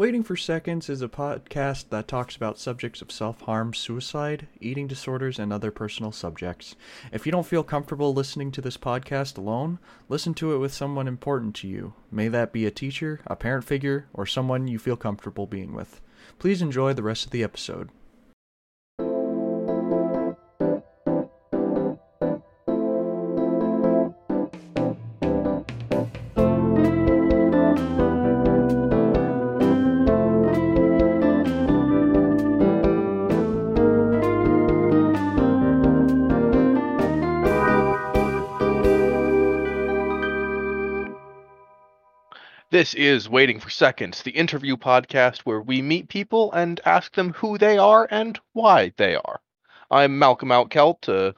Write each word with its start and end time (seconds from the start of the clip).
Waiting 0.00 0.22
for 0.22 0.34
Seconds 0.34 0.88
is 0.88 1.02
a 1.02 1.08
podcast 1.08 1.90
that 1.90 2.08
talks 2.08 2.34
about 2.34 2.58
subjects 2.58 3.02
of 3.02 3.12
self 3.12 3.42
harm, 3.42 3.74
suicide, 3.74 4.48
eating 4.58 4.86
disorders, 4.86 5.38
and 5.38 5.52
other 5.52 5.70
personal 5.70 6.10
subjects. 6.10 6.74
If 7.12 7.26
you 7.26 7.32
don't 7.32 7.46
feel 7.46 7.62
comfortable 7.62 8.14
listening 8.14 8.50
to 8.52 8.62
this 8.62 8.78
podcast 8.78 9.36
alone, 9.36 9.78
listen 10.08 10.32
to 10.36 10.54
it 10.54 10.56
with 10.56 10.72
someone 10.72 11.06
important 11.06 11.54
to 11.56 11.68
you. 11.68 11.92
May 12.10 12.28
that 12.28 12.50
be 12.50 12.64
a 12.64 12.70
teacher, 12.70 13.20
a 13.26 13.36
parent 13.36 13.64
figure, 13.64 14.06
or 14.14 14.24
someone 14.24 14.68
you 14.68 14.78
feel 14.78 14.96
comfortable 14.96 15.46
being 15.46 15.74
with. 15.74 16.00
Please 16.38 16.62
enjoy 16.62 16.94
the 16.94 17.02
rest 17.02 17.26
of 17.26 17.30
the 17.30 17.44
episode. 17.44 17.90
This 42.80 42.94
is 42.94 43.28
Waiting 43.28 43.60
for 43.60 43.68
Seconds, 43.68 44.22
the 44.22 44.30
interview 44.30 44.74
podcast 44.74 45.40
where 45.40 45.60
we 45.60 45.82
meet 45.82 46.08
people 46.08 46.50
and 46.52 46.80
ask 46.86 47.14
them 47.14 47.34
who 47.34 47.58
they 47.58 47.76
are 47.76 48.08
and 48.10 48.40
why 48.54 48.94
they 48.96 49.16
are. 49.16 49.42
I'm 49.90 50.18
Malcolm 50.18 50.48
Outkelt, 50.48 51.06
uh, 51.06 51.34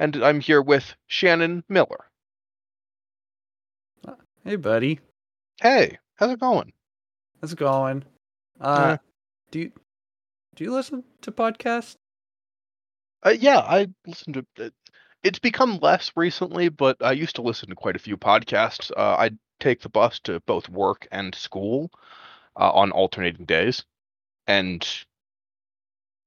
and 0.00 0.16
I'm 0.16 0.40
here 0.40 0.60
with 0.60 0.96
Shannon 1.06 1.62
Miller. 1.68 2.10
Hey, 4.42 4.56
buddy. 4.56 4.98
Hey, 5.62 5.98
how's 6.16 6.32
it 6.32 6.40
going? 6.40 6.72
How's 7.40 7.52
it 7.52 7.58
going? 7.60 8.02
Uh, 8.60 8.64
Uh, 8.64 8.96
do 9.52 9.60
you 9.60 9.72
do 10.56 10.64
you 10.64 10.72
listen 10.72 11.04
to 11.20 11.30
podcasts? 11.30 11.94
Uh, 13.22 13.36
yeah, 13.38 13.60
I 13.60 13.86
listen 14.04 14.32
to. 14.32 14.46
Uh, 14.58 14.70
it's 15.22 15.38
become 15.38 15.78
less 15.80 16.10
recently, 16.16 16.70
but 16.70 16.96
I 17.00 17.12
used 17.12 17.36
to 17.36 17.42
listen 17.42 17.68
to 17.68 17.76
quite 17.76 17.94
a 17.94 18.00
few 18.00 18.16
podcasts. 18.16 18.90
Uh, 18.96 19.14
I'd 19.16 19.38
take 19.60 19.80
the 19.80 19.88
bus 19.88 20.18
to 20.20 20.40
both 20.40 20.68
work 20.68 21.06
and 21.10 21.34
school 21.34 21.90
uh, 22.56 22.70
on 22.72 22.90
alternating 22.92 23.44
days, 23.46 23.84
and 24.46 24.86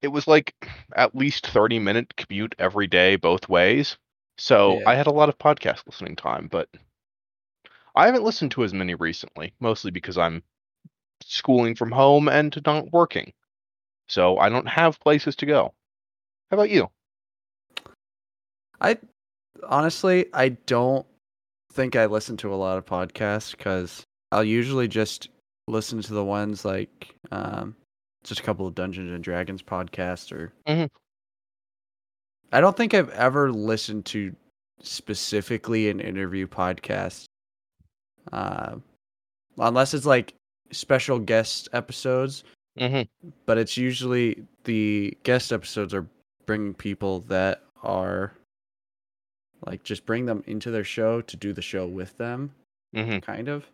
it 0.01 0.07
was 0.09 0.27
like 0.27 0.53
at 0.95 1.15
least 1.15 1.47
30 1.47 1.79
minute 1.79 2.15
commute 2.15 2.55
every 2.59 2.87
day 2.87 3.15
both 3.15 3.49
ways. 3.49 3.97
So 4.37 4.81
Yeah. 4.81 4.85
I 4.85 4.95
had 4.95 5.07
a 5.07 5.11
lot 5.11 5.29
of 5.29 5.37
podcast 5.37 5.85
listening 5.87 6.15
time, 6.15 6.47
but 6.47 6.69
I 7.95 8.05
haven't 8.05 8.23
listened 8.23 8.51
to 8.51 8.63
as 8.63 8.73
many 8.73 8.93
recently, 8.95 9.53
mostly 9.59 9.91
because 9.91 10.17
I'm 10.17 10.43
schooling 11.21 11.75
from 11.75 11.91
home 11.91 12.27
and 12.27 12.55
not 12.65 12.91
working. 12.91 13.33
So 14.07 14.37
I 14.37 14.49
don't 14.49 14.67
have 14.67 14.99
places 14.99 15.35
to 15.37 15.45
go. 15.45 15.73
How 16.51 16.57
about 16.57 16.69
you? 16.69 16.89
I 18.81 18.97
honestly 19.67 20.27
I 20.33 20.49
don't 20.49 21.05
think 21.73 21.95
I 21.95 22.05
listen 22.05 22.37
to 22.37 22.53
a 22.53 22.55
lot 22.55 22.77
of 22.77 22.85
podcasts 22.85 23.55
because 23.55 24.03
I'll 24.31 24.43
usually 24.43 24.87
just 24.87 25.29
listen 25.67 26.01
to 26.01 26.13
the 26.13 26.23
ones 26.23 26.65
like 26.65 27.15
um, 27.31 27.75
just 28.23 28.39
a 28.39 28.43
couple 28.43 28.67
of 28.67 28.75
Dungeons 28.75 29.11
and 29.11 29.23
Dragons 29.23 29.61
podcasts 29.61 30.31
or. 30.31 30.53
Mhm. 30.67 30.89
I 32.51 32.61
don't 32.61 32.77
think 32.77 32.93
I've 32.93 33.09
ever 33.09 33.51
listened 33.51 34.05
to 34.07 34.33
specifically 34.81 35.89
an 35.89 35.99
interview 35.99 36.47
podcast, 36.47 37.25
uh, 38.31 38.75
unless 39.57 39.93
it's 39.93 40.05
like 40.05 40.33
special 40.71 41.19
guest 41.19 41.67
episodes. 41.73 42.43
hmm 42.77 43.01
But 43.45 43.57
it's 43.57 43.75
usually 43.75 44.45
the 44.63 45.17
guest 45.23 45.51
episodes 45.51 45.93
are 45.93 46.07
bringing 46.45 46.73
people 46.73 47.21
that 47.21 47.63
are 47.83 48.33
like 49.65 49.83
just 49.83 50.05
bring 50.05 50.25
them 50.25 50.43
into 50.47 50.71
their 50.71 50.83
show 50.83 51.21
to 51.21 51.37
do 51.37 51.53
the 51.53 51.61
show 51.61 51.87
with 51.87 52.17
them, 52.17 52.51
hmm 52.93 53.19
kind 53.19 53.47
of. 53.47 53.65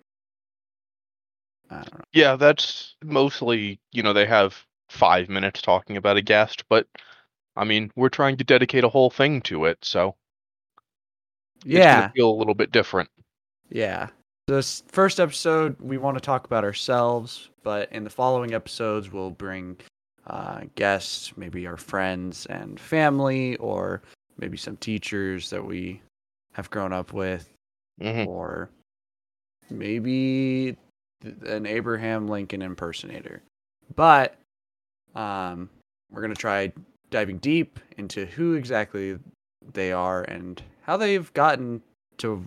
I 1.70 1.78
don't 1.78 1.94
know. 1.98 2.04
Yeah, 2.14 2.36
that's 2.36 2.96
mostly, 3.04 3.80
you 3.92 4.04
know, 4.04 4.14
they 4.14 4.26
have 4.26 4.66
five 4.90 5.30
minutes 5.30 5.62
talking 5.62 5.98
about 5.98 6.18
a 6.18 6.22
guest, 6.22 6.64
but 6.70 6.88
I 7.56 7.64
mean, 7.64 7.92
we're 7.96 8.10
trying 8.10 8.38
to 8.38 8.44
dedicate 8.44 8.84
a 8.84 8.90
whole 8.90 9.10
thing 9.10 9.42
to 9.44 9.66
it, 9.66 9.80
so 9.84 10.16
Yeah, 11.66 12.10
feel 12.12 12.30
a 12.30 12.36
little 12.36 12.54
bit 12.54 12.72
different. 12.72 13.10
yeah. 13.70 14.10
This 14.48 14.84
first 14.88 15.20
episode, 15.22 15.80
we 15.80 15.98
want 15.98 16.18
to 16.18 16.22
talk 16.22 16.46
about 16.46 16.66
ourselves, 16.66 17.50
but 17.64 17.92
in 17.94 18.04
the 18.04 18.10
following 18.10 18.54
episodes, 18.54 19.10
we'll 19.12 19.32
bring 19.32 19.78
uh, 20.28 20.62
guests, 20.76 21.38
maybe 21.38 21.66
our 21.66 21.78
friends 21.78 22.46
and 22.48 22.78
family, 22.78 23.56
or 23.58 24.02
maybe 24.38 24.58
some 24.58 24.78
teachers 24.78 25.50
that 25.50 25.66
we 25.66 26.02
have 26.54 26.70
grown 26.70 26.94
up 26.94 27.14
with, 27.14 27.50
hmm 28.02 28.26
or 28.28 28.70
maybe 29.70 30.76
an 31.46 31.66
Abraham 31.66 32.28
Lincoln 32.28 32.62
impersonator. 32.62 33.42
But 33.96 34.38
um, 35.16 35.70
we're 36.12 36.22
going 36.22 36.34
to 36.34 36.40
try 36.40 36.72
diving 37.10 37.38
deep 37.38 37.80
into 37.98 38.26
who 38.26 38.54
exactly 38.54 39.18
they 39.74 39.92
are 39.92 40.24
and 40.24 40.62
how 40.82 40.98
they've 40.98 41.32
gotten 41.34 41.82
to 42.18 42.46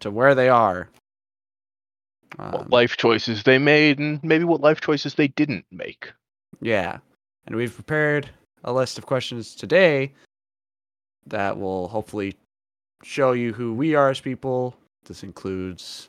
to 0.00 0.10
where 0.10 0.34
they 0.34 0.48
are. 0.48 0.88
What 2.36 2.60
Um, 2.60 2.68
life 2.68 2.96
choices 2.96 3.42
they 3.42 3.58
made, 3.58 3.98
and 3.98 4.22
maybe 4.22 4.44
what 4.44 4.60
life 4.60 4.80
choices 4.80 5.14
they 5.14 5.28
didn't 5.28 5.64
make. 5.70 6.12
Yeah. 6.60 6.98
And 7.46 7.56
we've 7.56 7.74
prepared 7.74 8.28
a 8.64 8.72
list 8.72 8.98
of 8.98 9.06
questions 9.06 9.54
today 9.54 10.12
that 11.30 11.58
will 11.58 11.88
hopefully 11.88 12.34
show 13.02 13.32
you 13.32 13.52
who 13.52 13.74
we 13.74 13.94
are 13.94 14.10
as 14.10 14.20
people. 14.20 14.74
This 15.04 15.22
includes 15.22 16.08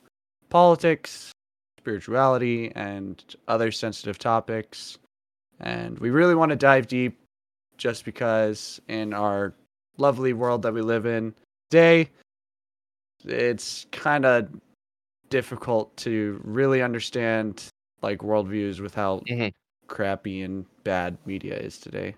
politics, 0.49 1.31
spirituality, 1.79 2.71
and 2.75 3.23
other 3.47 3.71
sensitive 3.71 4.17
topics. 4.17 4.97
And 5.59 5.99
we 5.99 6.09
really 6.09 6.35
want 6.35 6.49
to 6.49 6.55
dive 6.55 6.87
deep 6.87 7.19
just 7.77 8.05
because 8.05 8.81
in 8.87 9.13
our 9.13 9.53
lovely 9.97 10.33
world 10.33 10.61
that 10.63 10.73
we 10.73 10.81
live 10.81 11.05
in 11.05 11.33
today, 11.69 12.09
it's 13.25 13.85
kind 13.91 14.25
of 14.25 14.49
difficult 15.29 15.95
to 15.97 16.39
really 16.43 16.81
understand 16.81 17.65
like 18.01 18.19
worldviews 18.19 18.79
with 18.79 18.95
how 18.95 19.19
Mhm. 19.27 19.51
crappy 19.87 20.41
and 20.41 20.65
bad 20.83 21.17
media 21.25 21.57
is 21.57 21.77
today. 21.77 22.15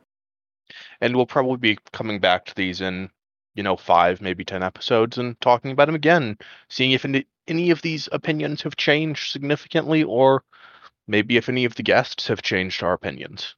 And 1.02 1.16
we'll 1.16 1.26
probably 1.26 1.58
be 1.58 1.78
coming 1.92 2.20
back 2.20 2.46
to 2.46 2.56
these 2.56 2.82
in, 2.82 3.10
you 3.56 3.64
know, 3.64 3.76
five, 3.76 4.22
maybe 4.22 4.44
ten 4.44 4.64
episodes 4.64 5.18
and 5.18 5.40
talking 5.42 5.72
about 5.72 5.86
them 5.86 5.96
again, 5.96 6.38
seeing 6.70 6.92
if 6.92 7.06
any, 7.06 7.70
of 7.70 7.82
these 7.82 8.08
opinions 8.12 8.62
have 8.62 8.78
changed 8.78 9.32
significantly, 9.32 10.04
or 10.04 10.44
maybe 11.08 11.38
if 11.38 11.50
any 11.50 11.66
of 11.66 11.76
the 11.76 11.84
guests 11.84 12.28
have 12.28 12.42
changed 12.42 12.84
our 12.84 12.94
opinions. 12.94 13.56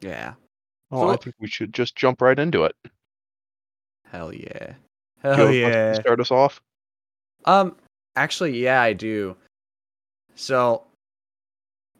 Yeah. 0.00 0.34
Oh, 0.90 1.08
I 1.08 1.16
think 1.16 1.34
we 1.40 1.48
should 1.48 1.72
just 1.72 1.96
jump 1.96 2.22
right 2.22 2.38
into 2.38 2.64
it. 2.64 2.76
Hell 4.10 4.32
yeah. 4.32 4.74
Hell 5.22 5.50
yeah. 5.50 5.94
Start 5.94 6.20
us 6.20 6.30
off. 6.30 6.62
Um 7.46 7.76
actually 8.14 8.58
yeah, 8.58 8.80
I 8.80 8.92
do. 8.92 9.36
So 10.36 10.84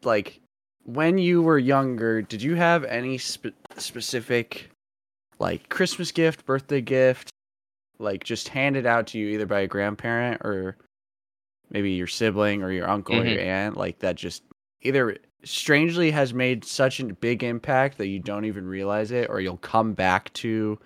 like 0.03 0.39
when 0.85 1.17
you 1.17 1.41
were 1.41 1.57
younger, 1.59 2.21
did 2.21 2.41
you 2.41 2.55
have 2.55 2.83
any 2.85 3.17
spe- 3.17 3.47
specific 3.77 4.69
like 5.39 5.67
Christmas 5.69 6.11
gift, 6.11 6.45
birthday 6.45 6.81
gift 6.81 7.29
like 7.99 8.23
just 8.23 8.49
handed 8.49 8.85
out 8.85 9.07
to 9.07 9.17
you 9.17 9.27
either 9.29 9.45
by 9.45 9.61
a 9.61 9.67
grandparent 9.67 10.41
or 10.41 10.77
maybe 11.69 11.91
your 11.91 12.07
sibling 12.07 12.61
or 12.61 12.71
your 12.71 12.89
uncle 12.89 13.15
or 13.19 13.25
your 13.25 13.39
aunt 13.39 13.77
like 13.77 13.99
that 13.99 14.15
just 14.15 14.43
either 14.81 15.17
strangely 15.43 16.11
has 16.11 16.33
made 16.33 16.65
such 16.65 16.99
a 16.99 17.05
big 17.05 17.43
impact 17.43 17.97
that 17.97 18.07
you 18.07 18.19
don't 18.19 18.45
even 18.45 18.67
realize 18.67 19.11
it 19.11 19.29
or 19.29 19.39
you'll 19.39 19.57
come 19.57 19.93
back 19.93 20.31
to 20.33 20.77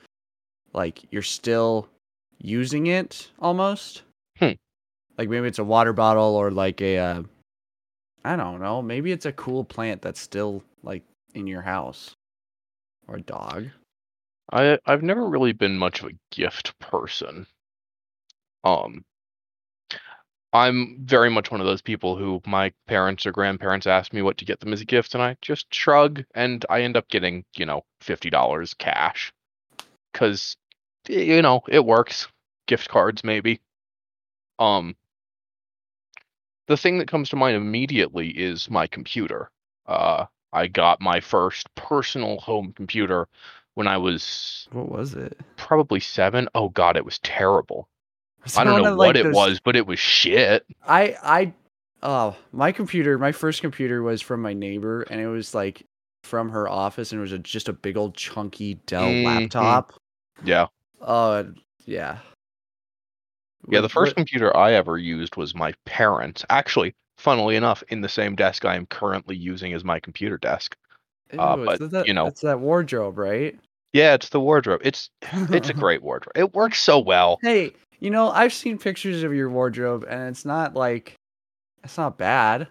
like 0.73 1.01
you're 1.11 1.21
still 1.21 1.87
using 2.37 2.87
it 2.87 3.29
almost 3.39 4.03
Hmm. 4.37 4.51
like 5.17 5.29
maybe 5.29 5.47
it's 5.47 5.59
a 5.59 5.63
water 5.63 5.93
bottle 5.93 6.35
or 6.35 6.51
like 6.51 6.79
a 6.81 6.97
uh, 6.97 7.23
i 8.25 8.35
don't 8.35 8.61
know 8.61 8.81
maybe 8.81 9.11
it's 9.11 9.25
a 9.25 9.31
cool 9.33 9.63
plant 9.63 10.01
that's 10.01 10.19
still 10.19 10.63
like 10.83 11.03
in 11.33 11.47
your 11.47 11.61
house 11.61 12.15
or 13.07 13.15
a 13.15 13.21
dog 13.21 13.67
I 14.51 14.79
I've 14.85 15.03
never 15.03 15.27
really 15.27 15.51
been 15.51 15.77
much 15.77 16.01
of 16.01 16.09
a 16.09 16.17
gift 16.31 16.77
person. 16.79 17.47
Um 18.63 19.05
I'm 20.51 20.97
very 21.05 21.29
much 21.29 21.51
one 21.51 21.61
of 21.61 21.67
those 21.67 21.81
people 21.83 22.17
who 22.17 22.41
my 22.45 22.73
parents 22.87 23.25
or 23.27 23.31
grandparents 23.31 23.85
ask 23.85 24.11
me 24.13 24.23
what 24.23 24.37
to 24.39 24.45
get 24.45 24.59
them 24.59 24.73
as 24.73 24.81
a 24.81 24.85
gift 24.85 25.13
and 25.13 25.21
I 25.21 25.37
just 25.41 25.73
shrug 25.73 26.23
and 26.33 26.65
I 26.69 26.81
end 26.81 26.97
up 26.97 27.07
getting, 27.09 27.45
you 27.55 27.65
know, 27.67 27.83
$50 28.01 28.77
cash 28.79 29.31
cuz 30.13 30.57
you 31.07 31.41
know, 31.41 31.61
it 31.69 31.85
works. 31.85 32.27
Gift 32.67 32.89
cards 32.89 33.23
maybe. 33.23 33.61
Um 34.59 34.95
the 36.69 36.77
thing 36.77 36.97
that 36.99 37.09
comes 37.09 37.29
to 37.29 37.35
mind 37.35 37.57
immediately 37.57 38.29
is 38.29 38.69
my 38.69 38.87
computer. 38.87 39.49
Uh, 39.87 40.25
I 40.53 40.67
got 40.67 41.01
my 41.01 41.19
first 41.19 41.67
personal 41.75 42.37
home 42.39 42.71
computer 42.73 43.27
when 43.73 43.87
I 43.87 43.97
was 43.97 44.67
What 44.71 44.89
was 44.89 45.13
it? 45.15 45.37
probably 45.57 45.99
seven. 45.99 46.47
Oh 46.55 46.69
god, 46.69 46.95
it 46.95 47.03
was 47.03 47.19
terrible. 47.19 47.89
I 48.57 48.63
don't 48.63 48.81
know 48.81 48.91
of, 48.93 48.97
what 48.97 49.07
like, 49.09 49.15
it 49.17 49.23
those- 49.23 49.35
was, 49.35 49.59
but 49.59 49.75
it 49.75 49.85
was 49.85 49.99
shit. 49.99 50.65
I 50.87 51.15
I 51.21 51.53
oh 52.01 52.35
my 52.53 52.71
computer 52.71 53.17
my 53.17 53.31
first 53.33 53.61
computer 53.61 54.01
was 54.01 54.21
from 54.21 54.41
my 54.41 54.53
neighbor 54.53 55.01
and 55.09 55.19
it 55.19 55.27
was 55.27 55.53
like 55.53 55.83
from 56.23 56.49
her 56.49 56.69
office 56.69 57.11
and 57.11 57.19
it 57.19 57.21
was 57.23 57.31
a, 57.33 57.39
just 57.39 57.67
a 57.67 57.73
big 57.73 57.97
old 57.97 58.13
chunky 58.15 58.75
Dell 58.85 59.03
Mhm. 59.09 59.25
laptop. 59.25 59.93
Yeah. 60.43 60.67
Oh 61.01 61.51
yeah. 61.85 62.19
Yeah, 63.71 63.81
the 63.81 63.89
first 63.89 64.11
what- 64.11 64.15
computer 64.17 64.55
I 64.55 64.73
ever 64.73 64.97
used 64.97 65.35
was 65.35 65.55
my 65.55 65.73
parents. 65.85 66.45
Actually, 66.49 66.93
funnily 67.17 67.55
enough, 67.55 67.83
in 67.89 68.01
the 68.01 68.09
same 68.09 68.35
desk 68.35 68.65
I 68.65 68.75
am 68.75 68.85
currently 68.87 69.35
using 69.35 69.73
as 69.73 69.83
my 69.83 69.99
computer 69.99 70.37
desk. 70.37 70.75
uh, 71.37 71.55
but, 71.57 71.81
it's 71.81 71.91
that, 71.91 72.07
you 72.07 72.13
know. 72.13 72.27
it's 72.27 72.41
that 72.41 72.59
wardrobe, 72.59 73.17
right? 73.17 73.57
Yeah, 73.93 74.13
it's 74.13 74.29
the 74.29 74.39
wardrobe. 74.39 74.81
It's 74.83 75.09
it's 75.31 75.69
a 75.69 75.73
great 75.85 76.01
wardrobe. 76.03 76.33
It 76.35 76.53
works 76.53 76.81
so 76.81 76.99
well. 76.99 77.39
Hey, 77.41 77.73
you 77.99 78.09
know, 78.09 78.29
I've 78.31 78.53
seen 78.53 78.77
pictures 78.77 79.23
of 79.23 79.33
your 79.33 79.49
wardrobe 79.49 80.05
and 80.09 80.29
it's 80.29 80.45
not 80.45 80.75
like 80.75 81.15
it's 81.83 81.97
not 81.97 82.17
bad. 82.17 82.67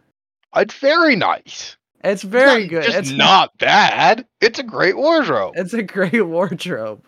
It's 0.56 0.74
very 0.74 1.16
nice. 1.16 1.76
It's 2.04 2.22
very 2.22 2.62
Not 2.62 2.70
good. 2.70 2.84
Just 2.84 2.96
it's 2.98 3.10
not 3.10 3.50
bad. 3.58 4.26
It's 4.40 4.60
a 4.60 4.62
great 4.62 4.96
wardrobe. 4.96 5.54
It's 5.56 5.74
a 5.74 5.82
great 5.82 6.22
wardrobe. 6.26 7.04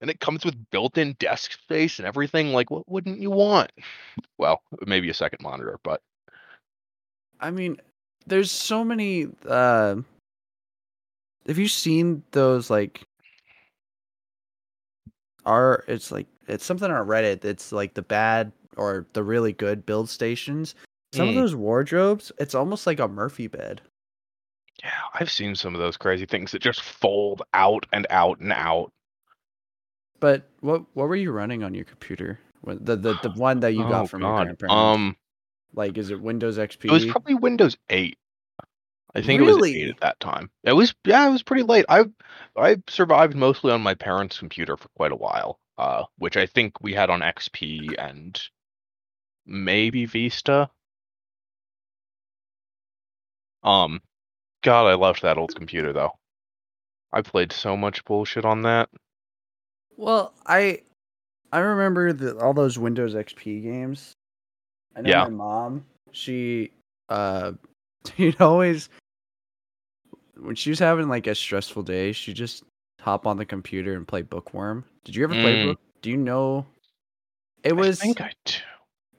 And 0.00 0.10
it 0.10 0.20
comes 0.20 0.44
with 0.44 0.70
built-in 0.70 1.14
desk 1.18 1.52
space 1.52 1.98
and 1.98 2.06
everything. 2.06 2.52
Like, 2.52 2.70
what 2.70 2.88
wouldn't 2.88 3.20
you 3.20 3.30
want? 3.30 3.70
Well, 4.38 4.62
maybe 4.86 5.08
a 5.10 5.14
second 5.14 5.38
monitor, 5.42 5.78
but 5.82 6.00
I 7.40 7.50
mean, 7.50 7.76
there's 8.26 8.50
so 8.50 8.84
many. 8.84 9.28
Uh, 9.46 9.96
have 11.46 11.58
you 11.58 11.68
seen 11.68 12.22
those 12.32 12.70
like? 12.70 13.02
Are 15.44 15.84
it's 15.86 16.10
like 16.10 16.26
it's 16.48 16.64
something 16.64 16.90
on 16.90 17.06
Reddit 17.06 17.40
that's 17.40 17.70
like 17.72 17.94
the 17.94 18.02
bad 18.02 18.50
or 18.76 19.06
the 19.12 19.22
really 19.22 19.52
good 19.52 19.86
build 19.86 20.10
stations. 20.10 20.74
Some 21.14 21.28
of 21.28 21.34
Mm. 21.34 21.38
those 21.38 21.54
wardrobes, 21.54 22.32
it's 22.38 22.54
almost 22.54 22.86
like 22.86 22.98
a 23.00 23.06
Murphy 23.08 23.46
bed. 23.46 23.80
yeah, 24.82 24.90
I've 25.14 25.30
seen 25.30 25.54
some 25.54 25.74
of 25.74 25.80
those 25.80 25.96
crazy 25.96 26.26
things 26.26 26.50
that 26.52 26.60
just 26.60 26.82
fold 26.82 27.42
out 27.54 27.86
and 27.92 28.06
out 28.10 28.40
and 28.40 28.52
out. 28.52 28.92
But 30.20 30.48
what 30.60 30.82
what 30.94 31.08
were 31.08 31.16
you 31.16 31.30
running 31.32 31.62
on 31.62 31.74
your 31.74 31.84
computer? 31.84 32.38
The 32.64 32.96
the, 32.96 33.14
the 33.14 33.30
one 33.30 33.60
that 33.60 33.72
you 33.72 33.84
got 33.84 34.04
Oh, 34.04 34.06
from 34.08 34.22
your 34.22 34.32
God. 34.32 34.46
grandparents. 34.46 34.76
Um, 34.76 35.16
like 35.74 35.96
is 35.98 36.10
it 36.10 36.20
Windows 36.20 36.58
XP? 36.58 36.84
it 36.88 36.92
was 36.92 37.04
probably 37.04 37.34
Windows 37.34 37.76
8. 37.90 38.18
I 39.14 39.22
think 39.22 39.40
it 39.40 39.44
was 39.44 39.56
Really? 39.56 39.82
8 39.82 39.88
at 39.90 40.00
that 40.00 40.20
time. 40.20 40.50
It 40.64 40.72
was 40.72 40.94
yeah, 41.04 41.26
it 41.28 41.32
was 41.32 41.42
pretty 41.42 41.62
late. 41.62 41.86
I 41.88 42.04
I 42.56 42.82
survived 42.88 43.34
mostly 43.36 43.72
on 43.72 43.82
my 43.82 43.94
parents' 43.94 44.38
computer 44.38 44.76
for 44.76 44.88
quite 44.96 45.12
a 45.12 45.16
while, 45.16 45.58
uh, 45.78 46.04
which 46.18 46.36
I 46.36 46.46
think 46.46 46.80
we 46.82 46.92
had 46.94 47.10
on 47.10 47.20
XP 47.22 47.94
and 47.98 48.40
maybe 49.46 50.04
Vista. 50.06 50.70
Um, 53.62 54.00
God, 54.62 54.86
I 54.86 54.94
loved 54.94 55.22
that 55.22 55.38
old 55.38 55.54
computer 55.54 55.92
though. 55.92 56.12
I 57.12 57.22
played 57.22 57.52
so 57.52 57.76
much 57.76 58.04
bullshit 58.04 58.44
on 58.44 58.62
that. 58.62 58.90
Well, 59.96 60.34
I 60.46 60.82
I 61.52 61.58
remember 61.60 62.12
the, 62.12 62.38
all 62.38 62.52
those 62.54 62.78
Windows 62.78 63.14
XP 63.14 63.62
games. 63.62 64.12
I 64.94 65.02
know 65.02 65.10
Yeah. 65.10 65.24
my 65.24 65.30
mom, 65.30 65.84
she 66.12 66.70
uh 67.08 67.52
she'd 68.16 68.40
always 68.40 68.88
when 70.38 70.54
she 70.54 70.70
was 70.70 70.78
having 70.78 71.08
like 71.08 71.26
a 71.26 71.34
stressful 71.34 71.82
day, 71.82 72.12
she 72.12 72.32
just 72.34 72.62
hop 73.00 73.26
on 73.26 73.36
the 73.36 73.46
computer 73.46 73.94
and 73.94 74.06
play 74.06 74.22
Bookworm. 74.22 74.84
Did 75.04 75.16
you 75.16 75.24
ever 75.24 75.34
play 75.34 75.56
Mm. 75.56 75.64
Book? 75.68 75.80
Do 76.02 76.10
you 76.10 76.16
know 76.16 76.66
it 77.62 77.72
was 77.74 78.00
I 78.00 78.04
think 78.04 78.20
I 78.20 78.32
do. 78.44 78.54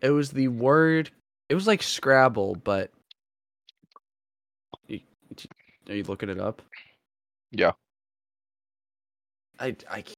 it 0.02 0.10
was 0.12 0.32
the 0.32 0.48
word 0.50 1.10
it 1.50 1.56
was 1.56 1.66
like 1.68 1.82
Scrabble, 1.82 2.56
but 2.64 2.92
are 5.90 5.94
you 5.96 6.04
looking 6.04 6.30
it 6.30 6.40
up? 6.40 6.62
Yeah. 7.52 7.72
I 9.60 9.76
I 9.90 10.02
can't- 10.02 10.17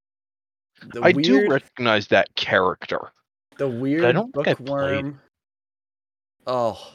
the 0.93 1.01
I 1.03 1.11
do 1.11 1.47
recognize 1.49 2.07
that 2.07 2.33
character. 2.35 3.11
The 3.57 3.67
weird 3.67 4.05
I 4.05 4.11
don't 4.11 4.33
think 4.33 4.47
I 4.47 4.53
bookworm. 4.55 5.19
Oh. 6.47 6.93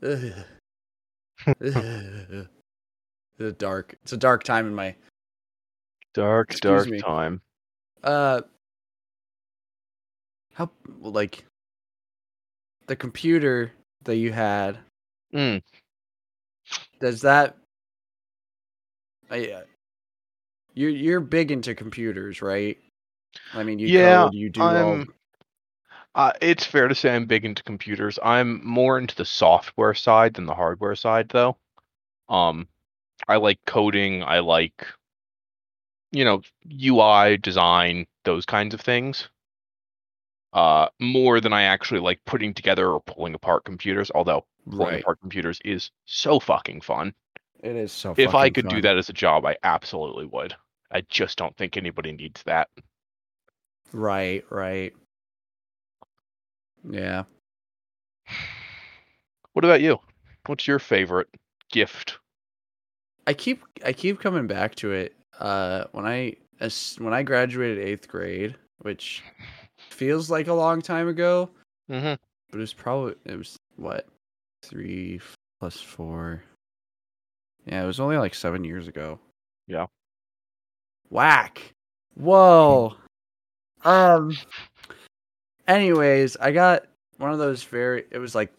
The 3.36 3.50
dark. 3.52 3.96
It's 4.04 4.12
a 4.12 4.16
dark 4.16 4.44
time 4.44 4.66
in 4.66 4.74
my. 4.74 4.94
Dark, 6.14 6.52
Excuse 6.52 6.82
dark 6.84 6.88
me. 6.88 7.00
time. 7.00 7.40
Uh. 8.02 8.42
How 10.52 10.70
like. 11.00 11.44
The 12.86 12.94
computer 12.96 13.72
that 14.04 14.16
you 14.16 14.30
had 14.30 14.78
Mm. 15.32 15.62
does 17.00 17.22
that. 17.22 17.56
I. 19.30 19.64
You're 20.74 20.90
you're 20.90 21.20
big 21.20 21.50
into 21.50 21.74
computers, 21.74 22.42
right? 22.42 22.78
I 23.52 23.62
mean, 23.62 23.78
you 23.78 23.88
Yeah, 23.88 24.24
code, 24.24 24.34
you 24.34 24.50
do 24.50 24.60
all. 24.60 24.66
I'm- 24.68 25.14
Uh, 26.14 26.32
it's 26.40 26.64
fair 26.64 26.86
to 26.86 26.94
say 26.94 27.14
I'm 27.14 27.26
big 27.26 27.44
into 27.44 27.62
computers. 27.64 28.18
I'm 28.22 28.64
more 28.64 28.98
into 28.98 29.16
the 29.16 29.24
software 29.24 29.94
side 29.94 30.34
than 30.34 30.46
the 30.46 30.54
hardware 30.54 30.94
side, 30.94 31.28
though. 31.28 31.58
Um, 32.28 32.68
I 33.26 33.36
like 33.36 33.58
coding. 33.66 34.22
I 34.22 34.38
like, 34.38 34.86
you 36.12 36.24
know, 36.24 36.42
UI 36.70 37.36
design, 37.36 38.06
those 38.24 38.46
kinds 38.46 38.74
of 38.74 38.80
things. 38.80 39.28
Uh, 40.52 40.88
more 41.00 41.40
than 41.40 41.52
I 41.52 41.62
actually 41.64 41.98
like 42.00 42.24
putting 42.26 42.54
together 42.54 42.88
or 42.92 43.00
pulling 43.00 43.34
apart 43.34 43.64
computers. 43.64 44.12
Although 44.14 44.46
pulling 44.70 44.86
Right. 44.94 45.00
apart 45.02 45.20
computers 45.20 45.58
is 45.64 45.90
so 46.04 46.38
fucking 46.38 46.80
fun. 46.82 47.12
It 47.64 47.74
is 47.74 47.90
so. 47.92 48.14
if 48.16 48.34
I 48.36 48.50
could 48.50 48.68
do 48.68 48.80
that 48.82 48.98
as 48.98 49.08
a 49.08 49.12
job, 49.12 49.44
I 49.46 49.56
absolutely 49.64 50.26
would. 50.26 50.54
I 50.94 51.02
just 51.10 51.36
don't 51.36 51.56
think 51.56 51.76
anybody 51.76 52.12
needs 52.12 52.42
that. 52.44 52.68
Right, 53.92 54.44
right. 54.50 54.92
Yeah. 56.88 57.24
What 59.52 59.64
about 59.64 59.80
you? 59.80 59.98
What's 60.46 60.66
your 60.66 60.78
favorite 60.78 61.28
gift? 61.70 62.18
I 63.26 63.34
keep 63.34 63.62
I 63.84 63.92
keep 63.92 64.20
coming 64.20 64.46
back 64.46 64.74
to 64.76 64.92
it. 64.92 65.14
Uh 65.38 65.84
when 65.92 66.06
I 66.06 66.36
as 66.60 66.96
when 66.98 67.14
I 67.14 67.22
graduated 67.22 68.00
8th 68.00 68.08
grade, 68.08 68.56
which 68.78 69.22
feels 69.90 70.30
like 70.30 70.46
a 70.48 70.54
long 70.54 70.80
time 70.82 71.08
ago, 71.08 71.50
Mm-hmm. 71.90 72.14
but 72.50 72.56
it 72.56 72.60
was 72.60 72.72
probably 72.74 73.14
it 73.24 73.36
was 73.36 73.56
what? 73.76 74.06
3 74.62 75.20
plus 75.60 75.80
4. 75.80 76.42
Yeah, 77.66 77.82
it 77.82 77.86
was 77.86 78.00
only 78.00 78.16
like 78.16 78.34
7 78.34 78.64
years 78.64 78.88
ago. 78.88 79.18
Yeah. 79.66 79.86
Whack. 81.14 81.70
Whoa. 82.14 82.96
Um 83.84 84.36
anyways, 85.68 86.36
I 86.38 86.50
got 86.50 86.86
one 87.18 87.30
of 87.30 87.38
those 87.38 87.62
very 87.62 88.04
it 88.10 88.18
was 88.18 88.34
like 88.34 88.52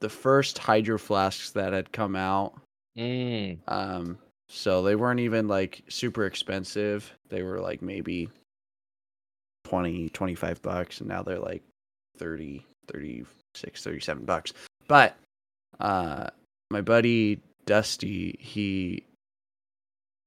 the 0.00 0.10
first 0.10 0.58
hydro 0.58 0.98
flasks 0.98 1.52
that 1.52 1.72
had 1.72 1.90
come 1.90 2.16
out. 2.16 2.60
Mm. 2.98 3.56
Um, 3.66 4.18
so 4.50 4.82
they 4.82 4.94
weren't 4.94 5.20
even 5.20 5.48
like 5.48 5.82
super 5.88 6.26
expensive. 6.26 7.10
They 7.30 7.42
were 7.42 7.60
like 7.60 7.80
maybe 7.80 8.28
20, 9.64 10.10
25 10.10 10.60
bucks, 10.60 11.00
and 11.00 11.08
now 11.08 11.22
they're 11.22 11.38
like 11.38 11.62
30, 12.18 12.62
36, 12.88 13.82
37 13.82 14.24
bucks. 14.26 14.52
But 14.86 15.16
uh 15.80 16.28
my 16.70 16.82
buddy 16.82 17.40
Dusty, 17.64 18.36
he 18.38 19.02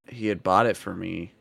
he 0.09 0.27
had 0.27 0.43
bought 0.43 0.65
it 0.65 0.77
for 0.77 0.93
me 0.95 1.31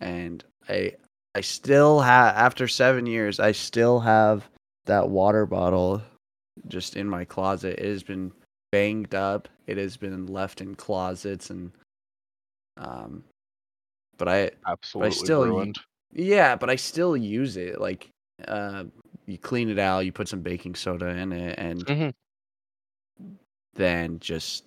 and 0.00 0.44
I 0.68 0.94
I 1.34 1.40
still 1.40 2.00
have 2.00 2.34
after 2.36 2.68
7 2.68 3.06
years, 3.06 3.40
I 3.40 3.52
still 3.52 4.00
have 4.00 4.48
that 4.86 5.08
water 5.08 5.46
bottle 5.46 6.00
just 6.68 6.94
in 6.96 7.08
my 7.08 7.24
closet. 7.24 7.78
It 7.80 7.86
has 7.88 8.02
been 8.04 8.30
banged 8.70 9.14
up. 9.14 9.48
It 9.66 9.76
has 9.78 9.96
been 9.96 10.26
left 10.26 10.60
in 10.60 10.74
closets 10.74 11.50
and 11.50 11.72
um 12.76 13.24
but 14.16 14.28
I 14.28 14.50
Absolutely 14.66 15.10
still- 15.12 15.44
ruined. 15.46 15.78
yeah, 16.12 16.54
but 16.56 16.70
I 16.70 16.76
still 16.76 17.16
use 17.16 17.56
it 17.56 17.80
like 17.80 18.08
uh 18.46 18.84
you 19.26 19.38
clean 19.38 19.70
it 19.70 19.78
out, 19.78 20.04
you 20.04 20.12
put 20.12 20.28
some 20.28 20.40
baking 20.42 20.74
soda 20.74 21.08
in 21.08 21.32
it 21.32 21.58
and 21.58 21.84
Mhm. 21.86 22.12
then 23.74 24.18
just 24.20 24.64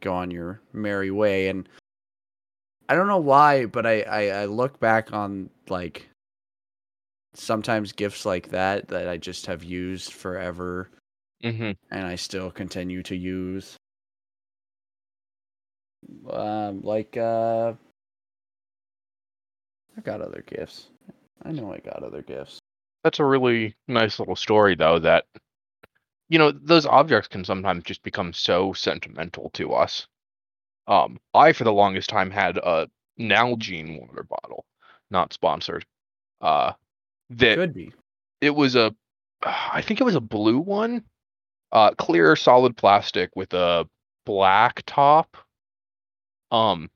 go 0.00 0.12
on 0.14 0.30
your 0.30 0.60
merry 0.72 1.10
way 1.10 1.48
and 1.48 1.68
I 2.90 2.96
don't 2.96 3.06
know 3.06 3.18
why, 3.20 3.66
but 3.66 3.86
I, 3.86 4.00
I, 4.02 4.22
I 4.40 4.44
look 4.46 4.80
back 4.80 5.12
on 5.12 5.48
like 5.68 6.10
sometimes 7.34 7.92
gifts 7.92 8.26
like 8.26 8.48
that 8.48 8.88
that 8.88 9.06
I 9.06 9.16
just 9.16 9.46
have 9.46 9.62
used 9.62 10.12
forever 10.12 10.90
Mm-hmm. 11.44 11.70
and 11.90 12.06
I 12.06 12.16
still 12.16 12.50
continue 12.50 13.02
to 13.04 13.14
use. 13.16 13.76
Um, 16.28 16.82
like 16.82 17.16
uh, 17.16 17.74
I 19.96 20.00
got 20.02 20.20
other 20.20 20.42
gifts. 20.44 20.88
I 21.44 21.52
know 21.52 21.72
I 21.72 21.78
got 21.78 22.02
other 22.02 22.22
gifts. 22.22 22.58
That's 23.04 23.20
a 23.20 23.24
really 23.24 23.76
nice 23.86 24.18
little 24.18 24.36
story, 24.36 24.74
though. 24.74 24.98
That 24.98 25.26
you 26.28 26.40
know, 26.40 26.50
those 26.50 26.86
objects 26.86 27.28
can 27.28 27.44
sometimes 27.44 27.84
just 27.84 28.02
become 28.02 28.32
so 28.32 28.72
sentimental 28.72 29.50
to 29.50 29.74
us. 29.74 30.08
Um, 30.90 31.18
I 31.32 31.52
for 31.52 31.64
the 31.64 31.72
longest 31.72 32.10
time 32.10 32.30
had 32.32 32.58
a 32.58 32.88
Nalgene 33.18 34.00
water 34.00 34.24
bottle, 34.24 34.66
not 35.10 35.32
sponsored. 35.32 35.86
Uh, 36.40 36.72
that 37.30 37.56
Could 37.56 37.74
be. 37.74 37.92
it 38.40 38.50
was 38.50 38.74
a, 38.74 38.94
I 39.42 39.82
think 39.82 40.00
it 40.00 40.04
was 40.04 40.16
a 40.16 40.20
blue 40.20 40.58
one, 40.58 41.04
uh, 41.70 41.92
clear 41.92 42.34
solid 42.34 42.76
plastic 42.76 43.30
with 43.36 43.54
a 43.54 43.88
black 44.26 44.82
top. 44.84 45.36
Um, 46.50 46.90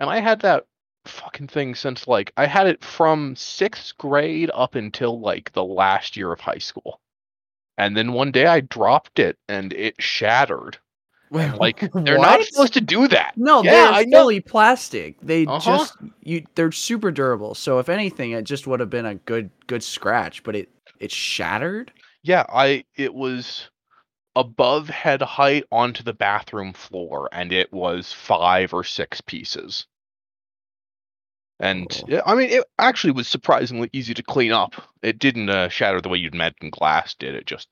and 0.00 0.10
I 0.10 0.18
had 0.18 0.40
that 0.40 0.64
fucking 1.04 1.46
thing 1.46 1.76
since 1.76 2.08
like 2.08 2.32
I 2.36 2.46
had 2.46 2.66
it 2.66 2.84
from 2.84 3.36
sixth 3.36 3.96
grade 3.98 4.50
up 4.52 4.74
until 4.74 5.20
like 5.20 5.52
the 5.52 5.64
last 5.64 6.16
year 6.16 6.32
of 6.32 6.40
high 6.40 6.58
school. 6.58 7.00
And 7.78 7.96
then 7.96 8.12
one 8.12 8.32
day 8.32 8.46
I 8.46 8.60
dropped 8.60 9.20
it 9.20 9.38
and 9.48 9.72
it 9.72 9.94
shattered. 10.00 10.78
Wait, 11.32 11.54
Like 11.54 11.80
they're 12.04 12.18
not 12.18 12.42
supposed 12.44 12.74
to 12.74 12.80
do 12.82 13.08
that. 13.08 13.32
No, 13.36 13.62
Yeah, 13.62 13.70
they're 13.72 13.92
I 13.92 14.04
know. 14.04 14.40
plastic. 14.44 15.18
They 15.22 15.46
Uh-huh. 15.46 15.58
just 15.78 15.96
you 16.22 16.44
they're 16.54 16.70
super 16.72 17.10
durable. 17.10 17.54
So 17.54 17.78
if 17.78 17.88
anything, 17.88 18.32
it 18.32 18.44
just 18.44 18.66
would 18.66 18.80
have 18.80 18.90
been 18.90 19.06
a 19.06 19.14
good 19.14 19.50
good 19.66 19.82
scratch, 19.82 20.42
but 20.42 20.54
it 20.54 20.68
it 21.00 21.10
shattered. 21.10 21.90
Yeah, 22.22 22.44
I 22.48 22.84
it 22.96 23.14
was 23.14 23.70
above 24.36 24.88
head 24.88 25.20
height 25.22 25.64
onto 25.72 26.02
the 26.02 26.12
bathroom 26.12 26.72
floor 26.72 27.28
and 27.32 27.52
it 27.52 27.72
was 27.72 28.12
five 28.12 28.72
or 28.74 28.84
six 28.84 29.20
pieces. 29.22 29.86
And 31.60 31.86
Oh. 32.02 32.06
yeah, 32.08 32.20
I 32.26 32.34
mean 32.34 32.50
it 32.50 32.64
actually 32.78 33.12
was 33.12 33.26
surprisingly 33.28 33.88
easy 33.94 34.12
to 34.14 34.22
clean 34.22 34.52
up. 34.52 34.74
It 35.02 35.18
didn't 35.18 35.48
uh, 35.48 35.68
shatter 35.70 36.00
the 36.00 36.08
way 36.10 36.18
you'd 36.18 36.34
imagine 36.34 36.70
glass 36.70 37.14
did. 37.14 37.34
It 37.34 37.46
just 37.46 37.68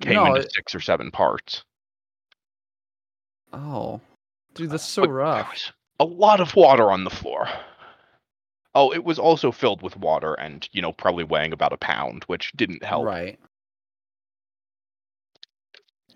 came 0.00 0.14
No, 0.14 0.26
into 0.26 0.40
it- 0.42 0.52
six 0.52 0.74
or 0.74 0.80
seven 0.80 1.10
parts. 1.10 1.64
Oh, 3.52 4.00
dude, 4.54 4.70
that's 4.70 4.84
so 4.84 5.02
there 5.02 5.10
rough. 5.12 5.72
a 5.98 6.04
lot 6.04 6.40
of 6.40 6.54
water 6.54 6.90
on 6.90 7.04
the 7.04 7.10
floor. 7.10 7.48
Oh, 8.74 8.92
it 8.92 9.04
was 9.04 9.18
also 9.18 9.50
filled 9.50 9.82
with 9.82 9.96
water 9.96 10.34
and, 10.34 10.68
you 10.72 10.80
know, 10.80 10.92
probably 10.92 11.24
weighing 11.24 11.52
about 11.52 11.72
a 11.72 11.76
pound, 11.76 12.22
which 12.28 12.52
didn't 12.52 12.84
help. 12.84 13.04
Right. 13.04 13.38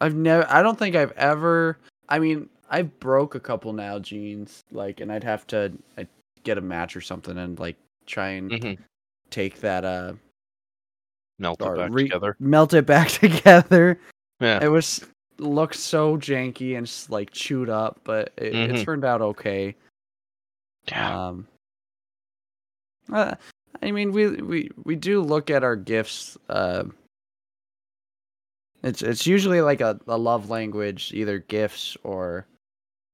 I've 0.00 0.14
never. 0.14 0.46
I 0.50 0.62
don't 0.62 0.78
think 0.78 0.96
I've 0.96 1.12
ever. 1.12 1.78
I 2.08 2.18
mean, 2.18 2.48
I 2.70 2.82
broke 2.82 3.34
a 3.34 3.40
couple 3.40 3.72
Nalgenes, 3.72 4.64
like, 4.72 5.00
and 5.00 5.10
I'd 5.12 5.24
have 5.24 5.46
to 5.48 5.72
I'd 5.96 6.08
get 6.42 6.58
a 6.58 6.60
match 6.60 6.96
or 6.96 7.00
something 7.00 7.38
and 7.38 7.58
like 7.58 7.76
try 8.06 8.28
and 8.30 8.50
Mhm. 8.50 8.78
take 9.30 9.60
that 9.60 9.84
uh 9.84 10.12
Melt 11.38 11.60
it 11.60 11.76
back 11.76 11.90
re- 11.92 12.04
together. 12.04 12.36
melt 12.38 12.74
it 12.74 12.86
back 12.86 13.08
together. 13.10 13.98
Yeah. 14.40 14.62
It 14.62 14.68
was 14.68 15.04
looked 15.38 15.76
so 15.76 16.16
janky 16.16 16.76
and 16.76 16.86
just 16.86 17.10
like 17.10 17.30
chewed 17.30 17.68
up, 17.68 18.00
but 18.04 18.32
it, 18.36 18.54
it 18.54 18.70
Mhm. 18.70 18.84
turned 18.84 19.04
out 19.04 19.20
okay. 19.22 19.74
Yeah. 20.88 21.26
Um, 21.28 21.48
uh, 23.12 23.34
I 23.82 23.90
mean, 23.90 24.12
we 24.12 24.28
we 24.28 24.70
we 24.84 24.96
do 24.96 25.20
look 25.22 25.50
at 25.50 25.64
our 25.64 25.76
gifts. 25.76 26.36
Uh, 26.48 26.84
it's 28.82 29.02
it's 29.02 29.26
usually 29.26 29.60
like 29.60 29.80
a, 29.80 29.98
a 30.06 30.16
love 30.18 30.50
language, 30.50 31.12
either 31.14 31.38
gifts 31.38 31.96
or, 32.02 32.46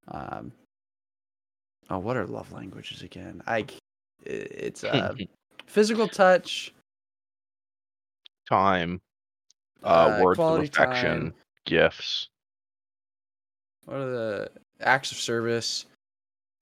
um. 0.09 0.53
Oh, 1.89 1.99
what 1.99 2.17
are 2.17 2.27
love 2.27 2.53
languages 2.53 3.03
again? 3.03 3.43
I, 3.49 3.67
it's 4.25 4.85
uh, 4.85 5.15
physical 5.67 6.07
touch, 6.07 6.73
time, 8.49 9.01
uh, 9.83 10.21
words 10.23 10.39
of 10.39 10.59
affection, 10.59 11.23
time. 11.23 11.35
Gifts. 11.71 12.29
What 13.85 13.97
are 13.97 14.11
the 14.11 14.51
acts 14.81 15.13
of 15.13 15.19
service? 15.19 15.87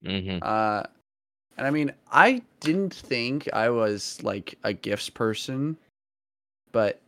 hmm 0.05 0.39
Uh, 0.43 0.85
and 1.57 1.67
I 1.67 1.71
mean, 1.71 1.93
I 2.13 2.43
didn't 2.61 2.95
think 2.95 3.49
I 3.53 3.69
was 3.71 4.23
like 4.23 4.57
a 4.63 4.73
gifts 4.73 5.11
person, 5.11 5.77
but 6.71 7.01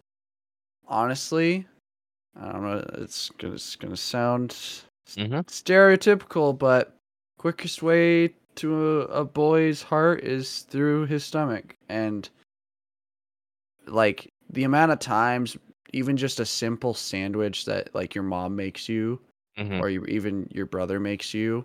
honestly, 0.89 1.67
I 2.37 2.51
don't 2.53 2.63
know. 2.63 2.85
It's 2.95 3.31
gonna 3.39 3.55
it's 3.55 3.77
gonna 3.77 3.97
sound 3.97 4.51
Mhm. 5.17 5.45
stereotypical, 5.47 6.57
but 6.59 6.97
quickest 7.39 7.83
way 7.83 8.35
to 8.57 9.03
a, 9.03 9.23
a 9.23 9.25
boy's 9.25 9.83
heart 9.83 10.25
is 10.25 10.63
through 10.63 11.07
his 11.07 11.25
stomach, 11.25 11.77
and 11.89 12.29
like 13.87 14.29
the 14.51 14.65
amount 14.65 14.93
of 14.93 14.99
times, 14.99 15.57
even 15.93 16.17
just 16.17 16.41
a 16.41 16.47
simple 16.47 16.95
sandwich 16.95 17.65
that 17.65 17.95
like 17.95 18.15
your 18.15 18.25
mom 18.25 18.57
makes 18.57 18.89
you, 18.89 19.21
hmm 19.57 19.81
or 19.81 19.91
you, 19.91 20.05
even 20.07 20.49
your 20.53 20.67
brother 20.67 21.01
makes 21.01 21.35
you 21.35 21.65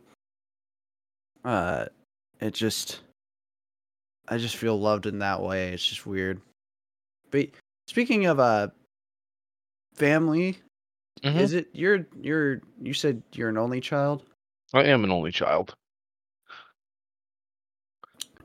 uh 1.43 1.85
it 2.39 2.53
just 2.53 3.01
i 4.27 4.37
just 4.37 4.55
feel 4.57 4.79
loved 4.79 5.05
in 5.05 5.19
that 5.19 5.41
way 5.41 5.71
it's 5.71 5.85
just 5.85 6.07
weird 6.07 6.41
but 7.29 7.47
speaking 7.87 8.25
of 8.25 8.39
uh 8.39 8.67
family 9.93 10.57
Mhm. 11.23 11.39
is 11.39 11.53
it 11.53 11.67
you're 11.71 12.05
you're 12.19 12.61
you 12.81 12.93
said 12.93 13.21
you're 13.33 13.49
an 13.49 13.57
only 13.57 13.79
child 13.79 14.23
I 14.73 14.83
am 14.85 15.03
an 15.03 15.11
only 15.11 15.31
child. 15.31 15.75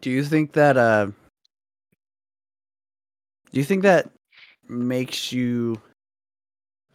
do 0.01 0.11
you 0.11 0.25
think 0.25 0.53
that 0.53 0.77
uh 0.77 1.07
do 1.07 1.15
you 3.61 3.65
think 3.65 3.83
that 3.83 4.11
makes 4.71 5.33
you 5.33 5.81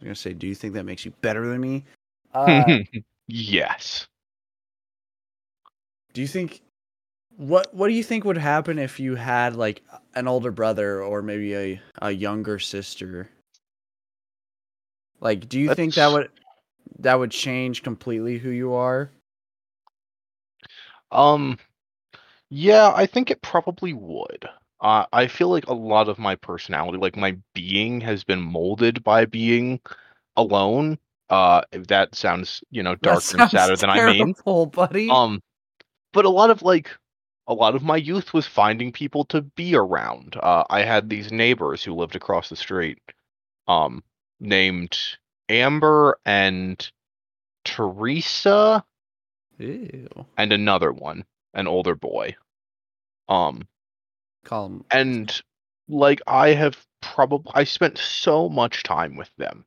was 0.00 0.04
gonna 0.04 0.14
say 0.14 0.32
do 0.32 0.46
you 0.46 0.54
think 0.54 0.74
that 0.74 0.84
makes 0.84 1.04
you 1.04 1.10
better 1.20 1.46
than 1.46 1.60
me 1.60 1.84
uh 2.34 2.78
yes. 3.26 4.06
Do 6.12 6.20
you 6.22 6.26
think 6.26 6.62
what 7.36 7.74
what 7.74 7.88
do 7.88 7.94
you 7.94 8.02
think 8.02 8.24
would 8.24 8.38
happen 8.38 8.78
if 8.78 8.98
you 8.98 9.16
had 9.16 9.54
like 9.54 9.82
an 10.14 10.26
older 10.26 10.50
brother 10.50 11.02
or 11.02 11.20
maybe 11.22 11.54
a 11.54 11.80
a 12.00 12.10
younger 12.10 12.58
sister? 12.58 13.28
Like 15.20 15.48
do 15.48 15.60
you 15.60 15.74
think 15.74 15.94
that 15.94 16.10
would 16.10 16.30
that 17.00 17.18
would 17.18 17.30
change 17.30 17.82
completely 17.82 18.38
who 18.38 18.48
you 18.48 18.72
are? 18.72 19.10
Um, 21.12 21.58
yeah, 22.48 22.92
I 22.94 23.06
think 23.06 23.30
it 23.30 23.42
probably 23.42 23.92
would. 23.92 24.48
Uh, 24.80 25.06
I 25.12 25.26
feel 25.26 25.48
like 25.48 25.66
a 25.66 25.74
lot 25.74 26.08
of 26.08 26.18
my 26.18 26.36
personality, 26.36 26.98
like 26.98 27.16
my 27.16 27.36
being, 27.54 28.00
has 28.02 28.24
been 28.24 28.40
molded 28.40 29.02
by 29.02 29.24
being 29.24 29.80
alone. 30.36 30.98
Uh, 31.30 31.62
if 31.72 31.86
that 31.88 32.14
sounds, 32.14 32.62
you 32.70 32.82
know, 32.82 32.94
darker 32.96 33.40
and 33.40 33.50
sadder 33.50 33.76
than 33.76 33.90
I 33.90 34.12
mean. 34.12 34.34
terrible, 34.34 34.66
buddy. 34.66 35.08
Um, 35.10 35.42
but 36.12 36.24
a 36.24 36.30
lot 36.30 36.50
of 36.50 36.62
like, 36.62 36.90
a 37.48 37.54
lot 37.54 37.74
of 37.74 37.82
my 37.82 37.96
youth 37.96 38.34
was 38.34 38.46
finding 38.46 38.92
people 38.92 39.24
to 39.26 39.42
be 39.42 39.74
around. 39.74 40.36
Uh, 40.40 40.64
I 40.68 40.82
had 40.82 41.08
these 41.08 41.32
neighbors 41.32 41.82
who 41.82 41.94
lived 41.94 42.16
across 42.16 42.48
the 42.48 42.56
street, 42.56 42.98
um, 43.66 44.04
named 44.40 44.98
Amber 45.48 46.18
and 46.26 46.90
Teresa 47.64 48.84
Ew. 49.58 50.08
and 50.36 50.52
another 50.52 50.92
one, 50.92 51.24
an 51.54 51.66
older 51.66 51.94
boy. 51.94 52.36
Um, 53.28 53.66
Call 54.46 54.66
'em- 54.66 54.84
and 54.90 55.42
like 55.88 56.20
I 56.26 56.50
have 56.50 56.86
probably 57.02 57.52
I 57.54 57.64
spent 57.64 57.98
so 57.98 58.48
much 58.48 58.82
time 58.82 59.16
with 59.16 59.30
them, 59.36 59.66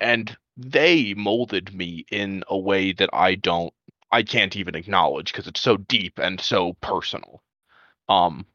and 0.00 0.36
they 0.56 1.14
molded 1.14 1.74
me 1.74 2.06
in 2.10 2.44
a 2.48 2.58
way 2.58 2.92
that 2.92 3.10
I 3.12 3.34
don't, 3.34 3.72
I 4.12 4.22
can't 4.22 4.56
even 4.56 4.74
acknowledge 4.74 5.32
because 5.32 5.46
it's 5.48 5.60
so 5.60 5.76
deep 5.76 6.18
and 6.18 6.40
so 6.40 6.74
personal. 6.74 7.42
Um, 8.08 8.46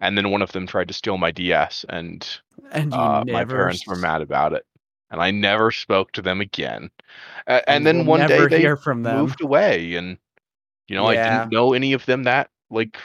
and 0.00 0.16
then 0.16 0.30
one 0.30 0.42
of 0.42 0.52
them 0.52 0.66
tried 0.66 0.88
to 0.88 0.94
steal 0.94 1.18
my 1.18 1.30
DS, 1.30 1.84
and 1.88 2.26
and 2.72 2.92
you 2.92 2.98
uh, 2.98 3.24
never 3.24 3.32
my 3.32 3.44
parents 3.44 3.86
were 3.86 3.96
mad 3.96 4.22
about 4.22 4.52
it, 4.52 4.64
and 5.10 5.20
I 5.20 5.30
never 5.30 5.70
spoke 5.70 6.12
to 6.12 6.22
them 6.22 6.40
again. 6.40 6.90
A- 7.46 7.68
and, 7.68 7.78
and 7.78 7.86
then 7.86 7.96
we'll 8.06 8.18
one 8.18 8.28
day 8.28 8.46
they 8.46 8.76
from 8.76 9.02
them. 9.02 9.16
moved 9.18 9.40
away 9.42 9.94
and 9.94 10.18
you 10.88 10.96
know 10.96 11.06
i 11.06 11.14
didn't 11.16 11.50
know 11.52 11.72
any 11.74 11.92
of 11.92 12.06
them 12.06 12.24
that 12.24 12.50
like 12.70 12.98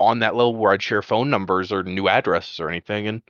on 0.00 0.20
that 0.20 0.34
level 0.34 0.54
where 0.56 0.72
i'd 0.72 0.82
share 0.82 1.02
phone 1.02 1.30
numbers 1.30 1.72
or 1.72 1.82
new 1.82 2.08
addresses 2.08 2.60
or 2.60 2.68
anything 2.68 3.06
and 3.06 3.22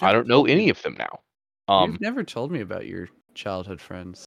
i 0.00 0.12
don't 0.12 0.28
know 0.28 0.46
any 0.46 0.68
of 0.68 0.80
them 0.82 0.96
now 0.98 1.20
um 1.68 1.92
You've 1.92 2.00
never 2.00 2.24
told 2.24 2.50
me 2.50 2.60
about 2.60 2.86
your 2.86 3.08
childhood 3.34 3.80
friends. 3.80 4.24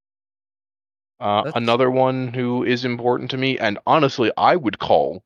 uh, 1.19 1.51
another 1.55 1.91
one 1.91 2.29
who 2.33 2.63
is 2.63 2.85
important 2.85 3.29
to 3.31 3.37
me 3.37 3.57
and 3.59 3.77
honestly 3.85 4.31
i 4.37 4.55
would 4.55 4.79
call 4.79 5.23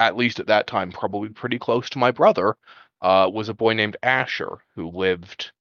at 0.00 0.16
least 0.16 0.40
at 0.40 0.46
that 0.46 0.66
time 0.66 0.92
probably 0.92 1.28
pretty 1.28 1.58
close 1.58 1.88
to 1.90 1.98
my 1.98 2.10
brother 2.10 2.56
uh 3.00 3.28
was 3.32 3.48
a 3.48 3.54
boy 3.54 3.72
named 3.72 3.96
asher 4.02 4.58
who 4.74 4.88
lived 4.90 5.52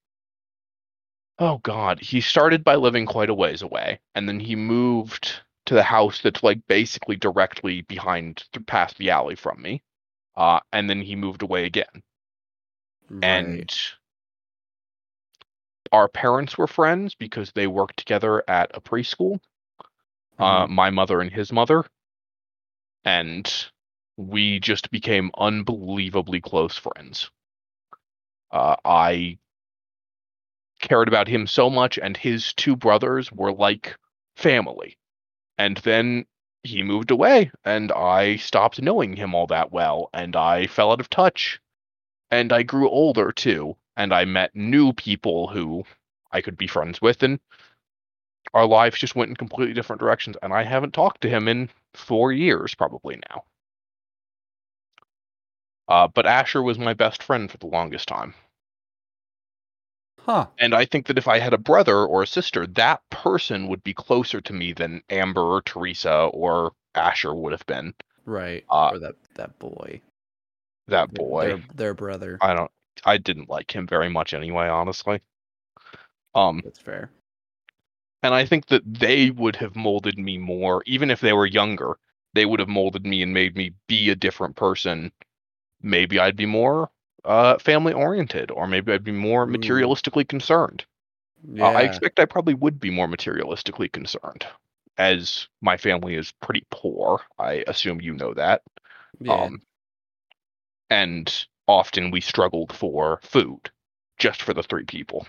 oh 1.40 1.58
god, 1.64 2.00
he 2.00 2.22
started 2.22 2.64
by 2.64 2.76
living 2.76 3.08
quite 3.08 3.30
a 3.30 3.34
ways 3.34 3.64
away, 3.64 4.00
and 4.14 4.30
then 4.30 4.40
he 4.40 4.56
moved 4.56 5.42
to 5.66 5.74
the 5.74 5.82
house 5.82 6.22
that's 6.22 6.44
like 6.44 6.60
basically 6.68 7.16
directly 7.16 7.82
behind, 7.82 8.44
past 8.68 8.96
the 9.00 9.10
alley 9.10 9.34
from 9.34 9.60
me. 9.60 9.82
Uh, 10.36 10.60
and 10.72 10.90
then 10.90 11.02
he 11.02 11.16
moved 11.16 11.42
away 11.42 11.66
again. 11.66 12.04
And 13.22 13.72
our 15.92 16.08
parents 16.10 16.58
were 16.58 16.68
friends 16.68 17.16
because 17.16 17.52
they 17.54 17.68
worked 17.68 17.98
together 17.98 18.44
at 18.50 18.72
a 18.76 18.82
preschool. 18.82 19.40
Uh, 20.40 20.66
Mhm. 20.66 20.70
my 20.70 20.90
mother 20.90 21.22
and 21.22 21.32
his 21.32 21.52
mother, 21.52 21.86
and 23.06 23.72
we 24.18 24.60
just 24.60 24.90
became 24.92 25.32
unbelievably 25.38 26.42
close 26.42 26.78
friends. 26.78 27.30
Uh, 28.52 28.76
I 28.84 29.40
cared 30.82 31.08
about 31.08 31.28
him 31.28 31.48
so 31.48 31.70
much, 31.70 31.98
and 31.98 32.18
his 32.18 32.54
two 32.54 32.76
brothers 32.76 33.32
were 33.32 33.52
like 33.54 33.98
family. 34.36 34.98
And 35.58 35.78
then 35.78 36.26
he 36.64 36.84
moved 36.84 37.12
away, 37.12 37.52
and 37.66 37.92
I 37.92 38.36
stopped 38.36 38.82
knowing 38.82 39.16
him 39.16 39.34
all 39.34 39.48
that 39.48 39.72
well, 39.72 40.10
and 40.14 40.36
I 40.36 40.68
fell 40.68 40.92
out 40.92 41.00
of 41.00 41.10
touch. 41.10 41.60
And 42.30 42.54
I 42.54 42.64
grew 42.64 42.90
older 42.90 43.32
too, 43.32 43.76
and 43.98 44.14
I 44.14 44.26
met 44.26 44.56
new 44.56 44.94
people 44.94 45.48
who 45.48 45.84
I 46.32 46.42
could 46.42 46.58
be 46.58 46.68
friends 46.68 47.02
with, 47.02 47.24
and 47.24 47.40
our 48.54 48.66
lives 48.66 49.00
just 49.00 49.16
went 49.16 49.30
in 49.30 49.36
completely 49.36 49.74
different 49.74 50.00
directions. 50.00 50.38
And 50.42 50.54
I 50.54 50.64
haven't 50.64 50.94
talked 50.94 51.22
to 51.22 51.30
him 51.30 51.48
in 51.48 51.70
four 51.94 52.32
years, 52.32 52.76
probably 52.76 53.20
now. 53.30 53.44
Uh, 55.88 56.08
but 56.08 56.26
Asher 56.26 56.62
was 56.62 56.80
my 56.80 56.94
best 56.94 57.22
friend 57.22 57.52
for 57.52 57.58
the 57.58 57.68
longest 57.68 58.08
time. 58.08 58.34
Huh. 60.26 60.48
And 60.60 60.76
I 60.76 60.86
think 60.86 61.08
that 61.08 61.18
if 61.18 61.28
I 61.28 61.40
had 61.40 61.54
a 61.54 61.58
brother 61.58 62.06
or 62.06 62.22
a 62.22 62.28
sister, 62.28 62.68
that 62.68 63.02
person 63.10 63.68
would 63.68 63.84
be 63.84 63.94
closer 63.94 64.40
to 64.42 64.54
me 64.54 64.72
than 64.72 65.02
Amber 65.10 65.42
or 65.42 65.62
Teresa 65.64 66.26
or 66.26 66.74
Asher 66.94 67.34
would 67.34 67.52
have 67.54 67.66
been. 67.66 67.94
Right. 68.26 68.64
Uh, 68.70 68.90
or 68.90 69.00
that 69.00 69.16
that 69.36 69.58
boy. 69.58 70.02
That 70.88 71.12
boy. 71.14 71.48
Their, 71.48 71.64
their 71.74 71.94
brother. 71.96 72.38
I 72.42 72.54
don't 72.54 72.72
I 73.04 73.18
didn't 73.18 73.50
like 73.50 73.76
him 73.76 73.88
very 73.88 74.10
much 74.10 74.34
anyway, 74.34 74.68
honestly. 74.68 75.22
Um 76.36 76.62
That's 76.64 76.80
fair. 76.80 77.10
and 78.22 78.34
I 78.34 78.46
think 78.46 78.68
that 78.68 78.84
they 78.86 79.32
would 79.32 79.56
have 79.56 79.76
molded 79.76 80.20
me 80.20 80.38
more, 80.38 80.84
even 80.86 81.10
if 81.10 81.20
they 81.20 81.34
were 81.34 81.48
younger, 81.48 81.98
they 82.34 82.46
would 82.46 82.60
have 82.60 82.70
molded 82.70 83.06
me 83.06 83.24
and 83.24 83.34
made 83.34 83.56
me 83.56 83.74
be 83.88 84.10
a 84.12 84.16
different 84.16 84.56
person. 84.56 85.12
Maybe 85.82 86.20
I'd 86.20 86.38
be 86.38 86.46
more 86.46 86.92
uh 87.26 87.58
family 87.60 87.94
oriented, 87.94 88.52
or 88.52 88.68
maybe 88.68 88.92
I'd 88.94 89.04
be 89.04 89.12
more 89.12 89.46
materialistically 89.48 90.28
concerned. 90.28 90.86
Yeah. 91.48 91.68
Uh, 91.68 91.72
I 91.72 91.84
expect 91.84 92.20
I 92.20 92.26
probably 92.26 92.54
would 92.56 92.80
be 92.80 92.90
more 92.92 93.08
materialistically 93.08 93.92
concerned, 93.92 94.46
as 94.98 95.48
my 95.62 95.78
family 95.78 96.16
is 96.16 96.32
pretty 96.42 96.66
poor. 96.72 97.22
I 97.40 97.64
assume 97.68 98.02
you 98.02 98.14
know 98.14 98.34
that. 98.36 98.62
yeah. 99.20 99.34
Um, 99.46 99.62
and 100.92 101.48
often 101.68 102.12
we 102.12 102.22
struggled 102.22 102.72
for 102.72 103.20
food, 103.24 103.72
just 104.20 104.42
for 104.44 104.54
the 104.54 104.62
three 104.64 104.86
people. 104.86 105.26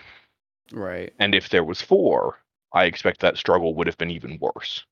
right. 0.71 1.13
And 1.17 1.33
if 1.33 1.49
there 1.49 1.63
was 1.63 1.81
four, 1.81 2.43
I 2.71 2.85
expect 2.85 3.21
that 3.21 3.37
struggle 3.37 3.73
would 3.75 3.87
have 3.87 3.97
been 3.97 4.11
even 4.11 4.37
worse. 4.39 4.85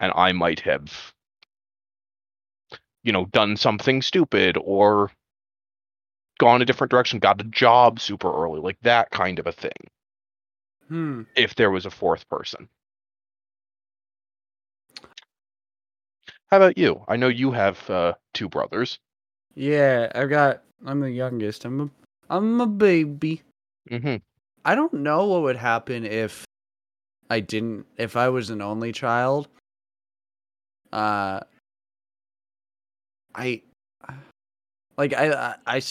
And 0.00 0.12
I 0.16 0.32
might 0.32 0.60
have, 0.60 1.14
you 3.04 3.12
know, 3.12 3.26
done 3.26 3.56
something 3.56 4.02
stupid 4.02 4.56
or 4.60 5.10
gone 6.38 6.62
a 6.62 6.64
different 6.64 6.90
direction, 6.90 7.18
got 7.18 7.40
a 7.40 7.44
job 7.44 8.00
super 8.00 8.32
early, 8.32 8.60
like 8.60 8.78
that 8.82 9.10
kind 9.10 9.38
of 9.38 9.46
a 9.46 9.52
thing, 9.52 9.72
Hmm. 10.88 11.22
if 11.36 11.54
there 11.54 11.70
was 11.70 11.86
a 11.86 11.90
fourth 11.90 12.28
person. 12.28 12.68
How 16.48 16.58
about 16.58 16.78
you? 16.78 17.02
I 17.08 17.16
know 17.16 17.28
you 17.28 17.50
have 17.52 17.88
uh, 17.90 18.14
two 18.32 18.48
brothers. 18.48 18.98
Yeah, 19.54 20.10
I've 20.14 20.30
got. 20.30 20.62
I'm 20.86 21.00
the 21.00 21.10
youngest. 21.10 21.64
I'm 21.64 21.80
a. 21.80 21.90
I'm 22.30 22.60
a 22.60 22.66
baby. 22.66 23.42
hmm 23.88 24.16
I 24.64 24.74
don't 24.74 24.94
know 24.94 25.26
what 25.26 25.42
would 25.42 25.56
happen 25.56 26.04
if 26.06 26.44
I 27.28 27.40
didn't. 27.40 27.86
If 27.96 28.16
I 28.16 28.28
was 28.28 28.50
an 28.50 28.62
only 28.62 28.92
child. 28.92 29.48
Uh. 30.92 31.40
I. 33.34 33.62
Like 34.96 35.12
I, 35.12 35.32
I, 35.32 35.54
I 35.66 35.82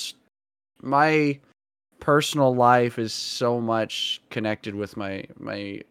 my 0.84 1.40
personal 2.00 2.56
life 2.56 3.00
is 3.00 3.14
so 3.14 3.62
much 3.62 4.22
connected 4.30 4.76
with 4.76 4.98
my 4.98 5.26
my 5.40 5.82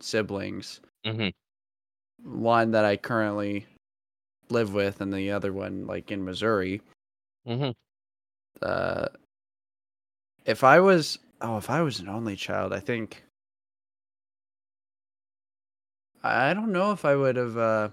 siblings. 0.00 0.80
hmm 1.04 1.28
One 2.24 2.72
that 2.72 2.84
I 2.84 2.96
currently 2.96 3.66
live 4.50 4.74
with, 4.74 5.00
and 5.00 5.12
the 5.12 5.30
other 5.32 5.52
one 5.52 5.86
like 5.86 6.10
in 6.10 6.24
Missouri. 6.24 6.82
hmm 7.46 7.70
uh 8.62 9.08
if 10.46 10.64
I 10.64 10.80
was 10.80 11.18
oh 11.42 11.58
if 11.58 11.68
I 11.68 11.82
was 11.82 12.00
an 12.00 12.08
only 12.08 12.36
child, 12.36 12.72
I 12.72 12.80
think 12.80 13.24
I 16.22 16.52
don't 16.52 16.72
know 16.72 16.92
if 16.92 17.04
I 17.06 17.16
would 17.16 17.36
have 17.36 17.56
uh 17.56 17.88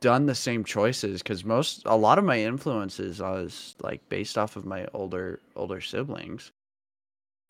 done 0.00 0.26
the 0.26 0.34
same 0.34 0.64
choices 0.64 1.22
cuz 1.22 1.44
most 1.44 1.82
a 1.86 1.96
lot 1.96 2.18
of 2.18 2.24
my 2.24 2.40
influences 2.40 3.20
I 3.20 3.32
was 3.32 3.74
like 3.80 4.06
based 4.08 4.38
off 4.38 4.56
of 4.56 4.64
my 4.64 4.86
older 4.94 5.40
older 5.56 5.80
siblings. 5.80 6.52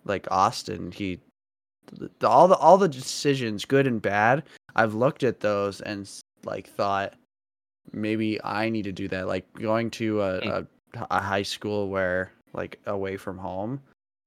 Like 0.04 0.26
Austin, 0.30 0.92
he 0.92 1.20
the, 1.92 2.28
all 2.28 2.48
the 2.48 2.56
all 2.56 2.78
the 2.78 2.88
decisions 2.88 3.64
good 3.64 3.86
and 3.86 4.00
bad, 4.00 4.44
I've 4.76 4.94
looked 4.94 5.22
at 5.22 5.40
those 5.40 5.80
and 5.80 6.08
like 6.44 6.68
thought 6.68 7.14
maybe 7.92 8.42
I 8.44 8.68
need 8.68 8.84
to 8.84 8.92
do 8.92 9.08
that 9.08 9.26
like 9.26 9.50
going 9.54 9.90
to 9.92 10.20
a, 10.22 10.40
hmm. 10.40 10.48
a 10.48 10.66
a 11.10 11.20
high 11.20 11.42
school 11.42 11.88
where 11.88 12.32
like 12.52 12.78
away 12.86 13.16
from 13.16 13.38
home. 13.38 13.80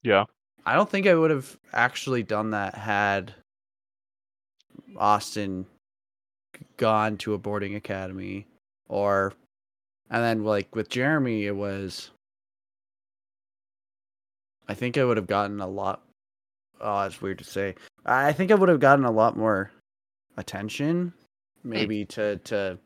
Yeah. 0.04 0.26
I 0.66 0.76
don't 0.76 0.90
think 0.90 1.08
I 1.08 1.16
would 1.16 1.32
have 1.32 1.58
actually 1.74 2.24
done 2.24 2.52
that 2.52 2.76
had 2.76 3.34
Austin 4.98 5.66
gone 6.78 7.18
to 7.18 7.34
a 7.34 7.38
boarding 7.38 7.76
academy 7.76 8.48
or 8.88 9.34
and 10.10 10.24
then 10.24 10.44
like 10.44 10.76
with 10.76 10.90
Jeremy 10.90 11.46
it 11.46 11.56
was 11.56 12.12
I 14.68 14.74
think 14.74 14.98
I 14.98 15.04
would 15.04 15.18
have 15.18 15.28
gotten 15.28 15.60
a 15.62 15.68
lot 15.68 16.02
oh 16.80 17.02
it's 17.02 17.22
weird 17.22 17.40
to 17.40 17.44
say. 17.44 17.76
I 18.06 18.34
think 18.34 18.52
I 18.52 18.56
would 18.56 18.70
have 18.70 18.80
gotten 18.80 19.06
a 19.06 19.12
lot 19.12 19.38
more 19.38 19.72
attention 20.38 21.14
maybe 21.64 22.06
to 22.06 22.38
to 22.38 22.78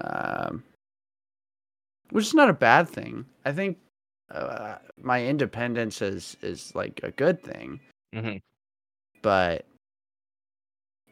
um 0.00 0.62
which 2.10 2.26
is 2.26 2.34
not 2.34 2.50
a 2.50 2.54
bad 2.54 2.88
thing. 2.88 3.24
I 3.44 3.52
think 3.52 3.78
uh, 4.30 4.76
my 4.96 5.24
independence 5.24 6.00
is 6.02 6.36
is 6.42 6.74
like 6.74 7.00
a 7.02 7.10
good 7.10 7.42
thing, 7.42 7.80
hmm 8.12 8.36
but 9.22 9.64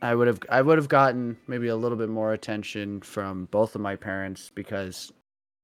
I 0.03 0.15
would 0.15 0.27
have 0.27 0.41
I 0.51 0.61
would 0.61 0.79
have 0.79 0.89
gotten 0.89 1.39
maybe 1.47 1.69
a 1.69 1.77
little 1.77 1.97
bit 1.97 2.09
more 2.11 2.33
attention 2.33 3.01
from 3.01 3.47
both 3.47 3.75
of 3.75 3.81
my 3.81 3.97
parents 3.97 4.51
because 4.55 5.13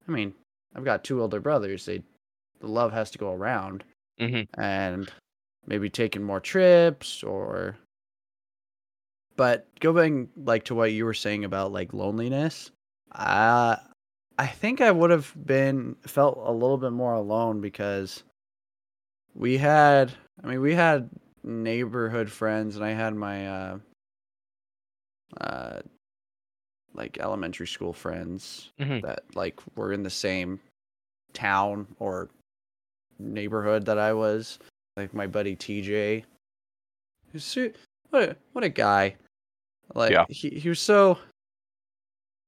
I 0.06 0.12
mean, 0.12 0.32
I've 0.74 0.84
got 0.84 1.04
two 1.04 1.20
older 1.20 1.40
brothers. 1.40 1.84
They 1.84 2.02
the 2.60 2.68
love 2.68 2.92
has 2.92 3.10
to 3.12 3.18
go 3.18 3.32
around 3.32 3.84
hmm 4.18 4.42
and 4.56 5.10
maybe 5.66 5.90
taking 5.90 6.22
more 6.22 6.40
trips 6.40 7.22
or 7.22 7.76
but 9.36 9.66
going 9.80 10.28
like 10.36 10.64
to 10.64 10.74
what 10.74 10.92
you 10.92 11.04
were 11.04 11.14
saying 11.14 11.44
about 11.44 11.72
like 11.72 11.92
loneliness 11.92 12.70
uh 13.12 13.76
i 14.38 14.46
think 14.46 14.80
i 14.80 14.90
would 14.90 15.10
have 15.10 15.32
been 15.46 15.94
felt 16.06 16.40
a 16.44 16.52
little 16.52 16.78
bit 16.78 16.92
more 16.92 17.14
alone 17.14 17.60
because 17.60 18.24
we 19.34 19.58
had 19.58 20.12
i 20.42 20.46
mean 20.48 20.60
we 20.60 20.74
had 20.74 21.08
neighborhood 21.44 22.30
friends 22.30 22.76
and 22.76 22.84
i 22.84 22.90
had 22.90 23.14
my 23.14 23.46
uh 23.46 23.78
uh 25.40 25.80
like 26.94 27.18
elementary 27.18 27.66
school 27.66 27.92
friends 27.92 28.70
hmm 28.78 29.00
that 29.00 29.22
like 29.34 29.60
were 29.76 29.92
in 29.92 30.02
the 30.02 30.10
same 30.10 30.58
town 31.34 31.86
or 31.98 32.28
neighborhood 33.18 33.84
that 33.86 33.98
I 33.98 34.12
was. 34.12 34.58
Like 34.96 35.12
my 35.14 35.26
buddy 35.26 35.54
TJ. 35.54 36.24
He's 37.32 37.44
so- 37.44 37.70
What 38.10 38.22
a 38.30 38.36
what 38.52 38.64
a 38.64 38.68
guy. 38.68 39.16
Like 39.94 40.12
Yeah. 40.12 40.24
he 40.28 40.50
he 40.50 40.68
was 40.68 40.80
so 40.80 41.18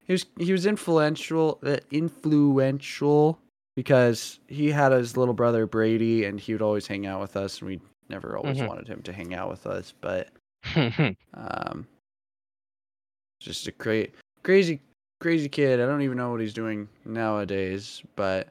he 0.06 0.12
was 0.14 0.26
he 0.38 0.52
was 0.52 0.66
influential 0.66 1.58
uh, 1.62 1.76
influential 1.92 3.38
because 3.76 4.40
he 4.48 4.70
had 4.70 4.90
his 4.92 5.16
little 5.16 5.34
brother 5.34 5.66
Brady 5.66 6.24
and 6.24 6.40
he 6.40 6.52
would 6.52 6.62
always 6.62 6.86
hang 6.86 7.06
out 7.06 7.20
with 7.20 7.36
us 7.36 7.60
and 7.60 7.68
we 7.68 7.80
never 8.08 8.36
always 8.36 8.58
Mhm. 8.58 8.66
wanted 8.68 8.88
him 8.88 9.02
to 9.02 9.12
hang 9.12 9.32
out 9.34 9.48
with 9.48 9.66
us, 9.66 9.94
but 10.00 10.28
um, 11.34 11.86
just 13.40 13.66
a 13.66 13.72
cra- 13.72 14.08
crazy, 14.42 14.80
crazy 15.20 15.48
kid. 15.48 15.80
I 15.80 15.86
don't 15.86 16.02
even 16.02 16.16
know 16.16 16.30
what 16.30 16.40
he's 16.40 16.54
doing 16.54 16.88
nowadays, 17.04 18.02
but 18.16 18.48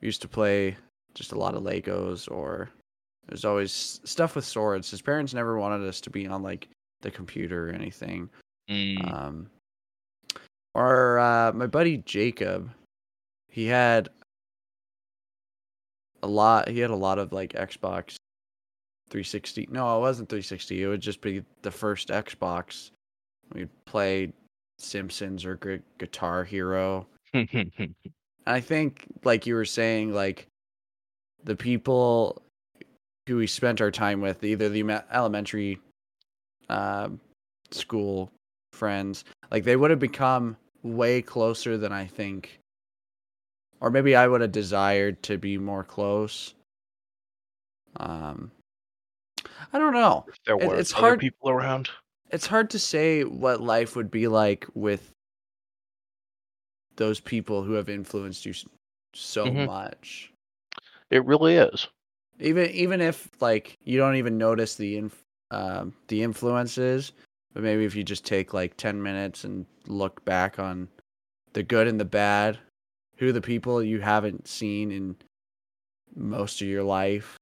used 0.00 0.22
to 0.22 0.28
play 0.28 0.76
just 1.14 1.32
a 1.32 1.38
lot 1.38 1.54
of 1.54 1.62
Legos 1.62 2.30
or 2.30 2.70
there's 3.28 3.44
always 3.44 4.00
stuff 4.04 4.36
with 4.36 4.44
swords. 4.44 4.90
His 4.90 5.02
parents 5.02 5.34
never 5.34 5.58
wanted 5.58 5.86
us 5.86 6.00
to 6.02 6.10
be 6.10 6.26
on 6.26 6.42
like 6.42 6.68
the 7.00 7.10
computer 7.10 7.70
or 7.70 7.72
anything. 7.72 8.28
Mm. 8.70 9.12
Um, 9.12 9.50
or 10.74 11.18
uh, 11.18 11.52
my 11.52 11.66
buddy 11.66 11.98
Jacob, 11.98 12.70
he 13.48 13.66
had 13.66 14.08
a 16.22 16.28
lot. 16.28 16.68
He 16.68 16.78
had 16.80 16.90
a 16.90 16.96
lot 16.96 17.18
of 17.18 17.32
like 17.32 17.52
Xbox 17.52 18.16
360. 19.10 19.68
No, 19.70 19.96
it 19.96 20.00
wasn't 20.00 20.28
360. 20.28 20.82
It 20.82 20.86
would 20.86 21.00
just 21.00 21.20
be 21.20 21.42
the 21.62 21.70
first 21.70 22.08
Xbox. 22.08 22.90
We'd 23.52 23.68
play 23.86 24.32
Simpsons 24.78 25.44
or 25.44 25.56
Gu- 25.56 25.82
Guitar 25.98 26.44
Hero. 26.44 27.06
I 28.46 28.60
think, 28.60 29.06
like 29.24 29.46
you 29.46 29.54
were 29.54 29.64
saying, 29.64 30.12
like 30.12 30.46
the 31.44 31.56
people 31.56 32.42
who 33.26 33.36
we 33.36 33.46
spent 33.46 33.80
our 33.80 33.90
time 33.90 34.20
with, 34.20 34.42
either 34.44 34.68
the 34.68 35.02
elementary 35.12 35.78
um 36.68 37.20
school 37.70 38.30
friends, 38.72 39.24
like 39.50 39.64
they 39.64 39.76
would 39.76 39.90
have 39.90 39.98
become 40.00 40.56
way 40.82 41.20
closer 41.22 41.76
than 41.78 41.92
I 41.92 42.06
think, 42.06 42.58
or 43.80 43.90
maybe 43.90 44.14
I 44.16 44.26
would 44.28 44.40
have 44.40 44.52
desired 44.52 45.22
to 45.24 45.38
be 45.38 45.58
more 45.58 45.82
close. 45.84 46.54
Um, 47.98 48.50
I 49.72 49.78
don't 49.78 49.94
know. 49.94 50.24
If 50.28 50.34
there 50.44 50.56
It- 50.58 50.66
were 50.68 50.76
it's 50.76 50.92
other 50.92 51.00
hard- 51.00 51.20
people 51.20 51.50
around. 51.50 51.88
It's 52.30 52.46
hard 52.46 52.70
to 52.70 52.78
say 52.78 53.24
what 53.24 53.60
life 53.60 53.96
would 53.96 54.10
be 54.10 54.26
like 54.28 54.66
with 54.74 55.10
those 56.96 57.20
people 57.20 57.62
who 57.62 57.72
have 57.74 57.88
influenced 57.88 58.46
you 58.46 58.54
so 59.14 59.46
Mhm. 59.46 59.66
much. 59.66 60.32
It 61.10 61.24
really 61.24 61.56
is. 61.56 61.88
even 62.38 62.68
even 62.72 63.00
if 63.00 63.30
like 63.40 63.78
you 63.84 63.96
don't 63.96 64.16
even 64.16 64.36
notice 64.36 64.74
the 64.74 64.98
inf- 64.98 65.22
um, 65.50 65.94
the 66.08 66.22
influences 66.22 67.12
but 67.54 67.62
maybe 67.62 67.86
if 67.86 67.94
you 67.94 68.04
just 68.04 68.26
take 68.26 68.52
like 68.52 68.76
10 68.76 69.02
minutes 69.02 69.44
and 69.44 69.64
look 69.86 70.22
back 70.26 70.58
on 70.58 70.86
the 71.54 71.62
good 71.62 71.86
and 71.88 71.98
the 71.98 72.04
bad 72.04 72.58
who 73.16 73.32
the 73.32 73.40
people 73.40 73.82
you 73.82 74.00
haven't 74.02 74.46
seen 74.46 74.90
in 74.90 75.16
most 76.14 76.60
of 76.60 76.68
your 76.68 76.82
life 76.82 77.38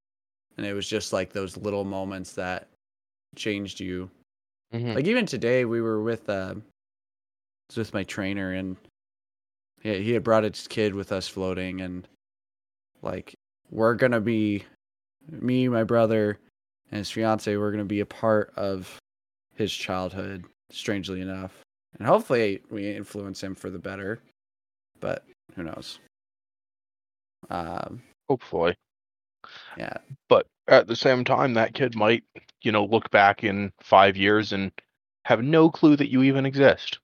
and 0.56 0.64
it 0.64 0.74
was 0.74 0.88
just 0.88 1.12
like 1.12 1.32
those 1.32 1.56
little 1.56 1.84
moments 1.84 2.34
that 2.34 2.68
changed 3.34 3.80
you 3.80 4.08
Mhm. 4.74 4.94
like 4.96 5.06
even 5.06 5.24
today 5.24 5.64
we 5.64 5.80
were 5.80 6.02
with 6.02 6.28
uh 6.28 6.54
was 7.68 7.76
with 7.76 7.94
my 7.94 8.02
trainer 8.02 8.52
and 8.52 8.76
he, 9.80 10.02
he 10.02 10.10
had 10.12 10.24
brought 10.24 10.42
his 10.44 10.66
kid 10.66 10.94
with 10.94 11.12
us 11.12 11.28
floating 11.28 11.80
and 11.80 12.08
like 13.00 13.34
we're 13.70 13.94
gonna 13.94 14.20
be 14.20 14.64
me 15.30 15.68
my 15.68 15.84
brother 15.84 16.38
and 16.90 16.98
his 16.98 17.10
fiance 17.10 17.56
we're 17.56 17.70
gonna 17.70 17.84
be 17.84 18.00
a 18.00 18.06
part 18.06 18.52
of 18.56 18.98
his 19.54 19.72
childhood 19.72 20.44
strangely 20.70 21.20
enough 21.20 21.60
and 21.98 22.06
hopefully 22.06 22.60
we 22.70 22.90
influence 22.90 23.40
him 23.42 23.54
for 23.54 23.70
the 23.70 23.78
better 23.78 24.20
but 25.00 25.24
who 25.54 25.62
knows 25.62 26.00
um 27.50 28.02
Hopefully. 28.28 28.74
Yeah 29.76 29.96
But 30.28 30.46
at 30.68 30.86
the 30.86 30.96
same 30.96 31.24
time, 31.24 31.54
that 31.54 31.74
kid 31.74 31.94
might, 31.94 32.24
you 32.62 32.72
know, 32.72 32.84
look 32.84 33.10
back 33.10 33.44
in 33.44 33.72
five 33.80 34.16
years 34.16 34.52
and 34.52 34.72
have 35.24 35.42
no 35.42 35.70
clue 35.70 35.96
that 35.96 36.10
you 36.10 36.22
even 36.22 36.46
exist. 36.46 36.98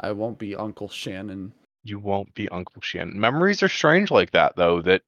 i 0.00 0.12
won't 0.12 0.38
be 0.38 0.54
uncle 0.54 0.88
shannon 0.88 1.52
You 1.84 1.98
won't 1.98 2.34
be 2.34 2.48
Uncle 2.50 2.82
Shannon. 2.82 3.18
Memories 3.18 3.62
are 3.62 3.68
strange 3.68 4.10
like 4.10 4.32
that, 4.32 4.56
though, 4.56 4.82
that 4.82 5.02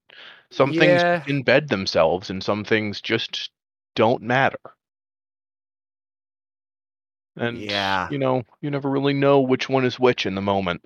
some 0.50 0.72
Yeah. 0.72 1.22
things 1.22 1.28
embed 1.28 1.68
themselves 1.68 2.30
and 2.30 2.42
some 2.42 2.64
things 2.64 3.00
just 3.00 3.50
don't 3.94 4.22
matter. 4.22 4.58
And, 7.36 7.58
Yeah. 7.58 8.08
you 8.10 8.18
know, 8.18 8.44
you 8.62 8.70
never 8.70 8.88
really 8.88 9.14
know 9.14 9.40
which 9.40 9.68
one 9.68 9.84
is 9.84 9.98
which 10.00 10.26
in 10.26 10.34
the 10.34 10.40
moment. 10.42 10.82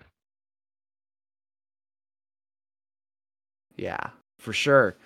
yeah 3.76 4.10
for 4.38 4.52
sure 4.52 4.96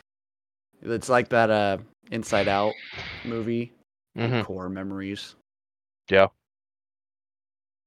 it's 0.82 1.08
like 1.08 1.28
that 1.28 1.50
uh 1.50 1.78
inside 2.10 2.48
out 2.48 2.74
movie 3.24 3.72
Mhm. 4.16 4.44
core 4.44 4.68
memories 4.68 5.36
Yeah. 6.10 6.28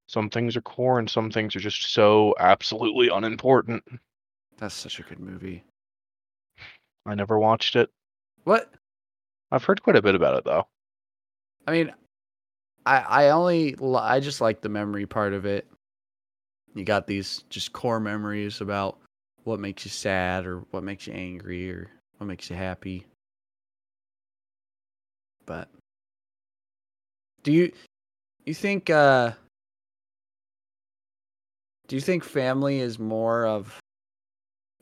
Some 0.07 0.29
things 0.29 0.55
are 0.57 0.61
core 0.61 0.99
and 0.99 1.09
some 1.09 1.31
things 1.31 1.55
are 1.55 1.59
just 1.59 1.91
so 1.93 2.35
absolutely 2.39 3.07
unimportant. 3.09 3.83
that's 4.57 4.75
such 4.75 4.99
a 4.99 5.03
good 5.03 5.19
movie 5.19 5.63
I 7.05 7.15
never 7.15 7.39
watched 7.39 7.75
it. 7.75 7.89
what 8.43 8.71
I've 9.51 9.63
heard 9.63 9.81
quite 9.81 9.95
a 9.95 10.01
bit 10.01 10.15
about 10.15 10.37
it, 10.37 10.43
though. 10.45 10.67
I 11.67 11.71
mean, 11.71 11.93
I 12.85 12.99
I 12.99 13.29
only 13.29 13.75
I 13.95 14.19
just 14.19 14.39
like 14.41 14.61
the 14.61 14.69
memory 14.69 15.05
part 15.05 15.33
of 15.33 15.45
it. 15.45 15.67
You 16.75 16.83
got 16.85 17.07
these 17.07 17.43
just 17.49 17.73
core 17.73 17.99
memories 17.99 18.61
about 18.61 18.99
what 19.43 19.59
makes 19.59 19.83
you 19.83 19.91
sad 19.91 20.45
or 20.45 20.59
what 20.71 20.83
makes 20.83 21.07
you 21.07 21.13
angry 21.13 21.69
or 21.71 21.89
what 22.21 22.27
makes 22.27 22.51
you 22.51 22.55
happy. 22.55 23.03
But 25.47 25.67
do 27.41 27.51
you 27.51 27.71
you 28.45 28.53
think 28.53 28.91
uh 28.91 29.31
do 31.87 31.95
you 31.95 32.01
think 32.01 32.23
family 32.23 32.79
is 32.79 32.99
more 32.99 33.47
of 33.47 33.79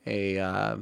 a 0.06 0.38
uh, 0.38 0.78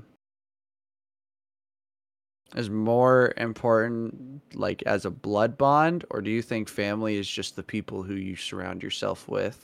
is 2.56 2.72
more 2.72 3.34
important 3.38 4.42
like 4.56 4.82
as 4.88 5.06
a 5.06 5.12
blood 5.12 5.60
bond 5.60 6.06
or 6.10 6.22
do 6.22 6.32
you 6.32 6.42
think 6.42 6.68
family 6.68 7.18
is 7.18 7.30
just 7.30 7.56
the 7.56 7.62
people 7.62 8.02
who 8.02 8.16
you 8.16 8.36
surround 8.36 8.82
yourself 8.82 9.28
with 9.28 9.64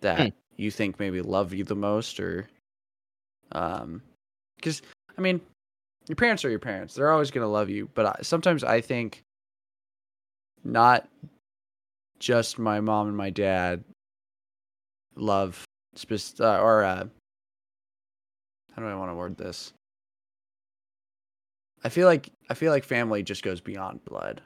that 0.00 0.28
Hmm. 0.28 0.28
you 0.56 0.70
think 0.70 0.98
maybe 0.98 1.20
love 1.20 1.52
you 1.52 1.62
the 1.62 1.76
most 1.76 2.18
or 2.20 2.48
um 3.52 4.00
cuz 4.62 4.80
i 5.18 5.20
mean 5.20 5.40
your 6.08 6.16
parents 6.16 6.44
are 6.44 6.50
your 6.50 6.58
parents 6.58 6.94
they're 6.94 7.10
always 7.10 7.30
going 7.30 7.44
to 7.44 7.48
love 7.48 7.70
you 7.70 7.88
but 7.94 8.06
I, 8.06 8.22
sometimes 8.22 8.64
i 8.64 8.80
think 8.80 9.22
not 10.64 11.08
just 12.18 12.58
my 12.58 12.80
mom 12.80 13.08
and 13.08 13.16
my 13.16 13.30
dad 13.30 13.84
love 15.14 15.64
uh, 16.40 16.60
or 16.60 16.84
uh 16.84 17.04
how 18.74 18.82
do 18.82 18.88
i 18.88 18.94
want 18.94 19.10
to 19.10 19.14
word 19.14 19.36
this 19.36 19.72
I 21.86 21.88
feel 21.88 22.08
like 22.08 22.30
I 22.50 22.54
feel 22.54 22.72
like 22.72 22.82
family 22.82 23.22
just 23.22 23.44
goes 23.44 23.60
beyond 23.60 24.04
blood. 24.04 24.42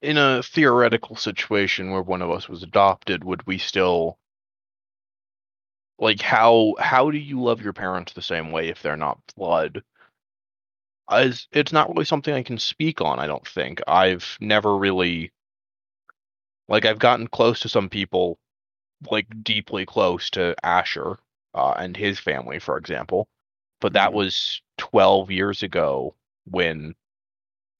In 0.00 0.16
a 0.16 0.44
theoretical 0.44 1.16
situation 1.16 1.90
where 1.90 2.02
one 2.02 2.22
of 2.22 2.30
us 2.30 2.48
was 2.48 2.62
adopted, 2.62 3.24
would 3.24 3.44
we 3.48 3.58
still 3.58 4.16
like 5.98 6.20
how 6.20 6.74
how 6.78 7.10
do 7.10 7.18
you 7.18 7.42
love 7.42 7.62
your 7.62 7.72
parents 7.72 8.12
the 8.12 8.22
same 8.22 8.52
way 8.52 8.68
if 8.68 8.80
they're 8.80 8.96
not 8.96 9.18
blood? 9.36 9.82
As 11.10 11.48
it's 11.52 11.72
not 11.72 11.88
really 11.90 12.04
something 12.04 12.34
I 12.34 12.42
can 12.42 12.58
speak 12.58 13.00
on, 13.00 13.18
I 13.18 13.26
don't 13.26 13.46
think. 13.46 13.80
I've 13.86 14.36
never 14.40 14.76
really 14.76 15.32
like 16.68 16.86
I've 16.86 16.98
gotten 16.98 17.26
close 17.28 17.60
to 17.60 17.68
some 17.68 17.88
people 17.88 18.38
like 19.10 19.26
deeply 19.42 19.84
close 19.84 20.30
to 20.30 20.54
Asher 20.64 21.18
uh, 21.54 21.74
and 21.76 21.96
his 21.96 22.18
family, 22.18 22.58
for 22.58 22.78
example. 22.78 23.28
But 23.80 23.92
that 23.94 24.10
Mhm. 24.10 24.14
was 24.14 24.62
12 24.78 25.30
years 25.30 25.62
ago 25.62 26.14
when 26.46 26.94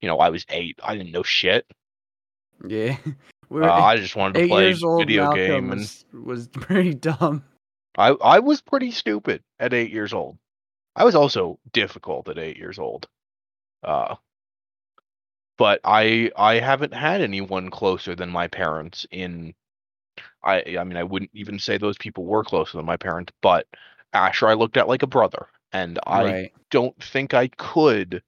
you 0.03 0.09
know 0.09 0.19
I 0.19 0.29
was 0.29 0.45
8. 0.51 0.79
I 0.83 0.97
didn't 0.97 1.13
know 1.13 1.23
shit. 1.23 1.67
Yeah, 2.69 2.99
we 3.49 3.63
Uh, 3.63 3.73
I 3.73 3.97
just 3.97 4.17
wanted 4.17 4.41
to 4.43 4.49
play 4.49 4.73
video 4.73 5.23
Malcolm 5.23 5.39
game, 5.39 5.71
and 5.73 5.81
was, 5.81 6.05
was 6.13 6.49
pretty 6.49 6.95
dumb. 7.09 7.45
I 7.97 8.09
I 8.11 8.41
was 8.41 8.61
pretty 8.61 8.91
stupid 8.91 9.43
at 9.59 9.73
eight 9.73 9.91
years 9.93 10.13
old. 10.13 10.37
I 10.97 11.05
was 11.05 11.15
also 11.15 11.59
difficult 11.73 12.29
at 12.29 12.39
eight 12.39 12.57
years 12.57 12.79
old. 12.79 13.07
Uh, 13.83 14.17
but 15.59 15.81
I 15.85 16.31
I 16.37 16.55
haven't 16.61 16.95
had 16.95 17.21
anyone 17.21 17.71
closer 17.71 18.15
than 18.15 18.31
my 18.31 18.49
parents 18.49 19.07
in. 19.11 19.55
I 20.43 20.77
I 20.79 20.85
mean 20.85 20.97
I 20.97 21.05
wouldn't 21.05 21.31
even 21.35 21.59
say 21.59 21.79
those 21.79 21.99
people 21.99 22.25
were 22.25 22.45
closer 22.45 22.77
than 22.77 22.87
my 22.87 22.97
parents, 22.97 23.33
but 23.43 23.67
Asher 24.13 24.49
I 24.49 24.55
looked 24.55 24.77
at 24.77 24.89
like 24.89 25.03
a 25.03 25.09
brother, 25.09 25.49
and 25.73 25.99
I 26.07 26.25
right. 26.25 26.53
don't 26.71 27.01
think 27.03 27.35
I 27.35 27.49
could 27.49 28.23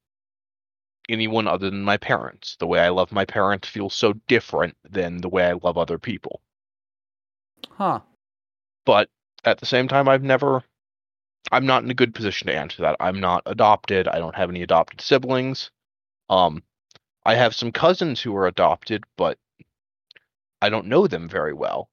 anyone 1.09 1.47
other 1.49 1.71
than 1.71 1.83
my 1.83 1.97
parents. 1.97 2.57
The 2.59 2.67
way 2.67 2.81
I 2.81 2.89
love 2.91 3.13
my 3.13 3.25
parents 3.25 3.69
feels 3.69 3.95
so 3.95 4.15
different 4.29 4.77
than 4.89 5.19
the 5.19 5.29
way 5.29 5.47
I 5.47 5.53
love 5.53 5.79
other 5.79 5.99
people. 5.99 6.41
Huh. 7.71 8.01
but 8.85 9.11
at 9.45 9.59
the 9.59 9.67
same 9.67 9.89
time 9.89 10.09
i've 10.09 10.23
never 10.23 10.63
i'm 11.53 11.67
not 11.67 11.83
in 11.83 11.91
a 11.91 11.95
good 11.95 12.15
position 12.15 12.47
to 12.47 12.55
answer 12.55 12.83
that 12.83 12.97
i'm 13.01 13.21
not 13.21 13.43
adopted 13.47 14.09
i 14.09 14.19
don't 14.19 14.35
have 14.35 14.51
any 14.51 14.63
adopted 14.63 15.01
siblings 15.01 15.71
um 16.31 16.63
i 17.25 17.35
have 17.35 17.55
some 17.55 17.73
cousins 17.73 18.21
who 18.21 18.35
are 18.37 18.47
adopted 18.47 19.05
but 19.17 19.39
i 20.63 20.69
don't 20.69 20.87
know 20.87 21.07
them 21.07 21.29
very 21.29 21.53
well 21.53 21.89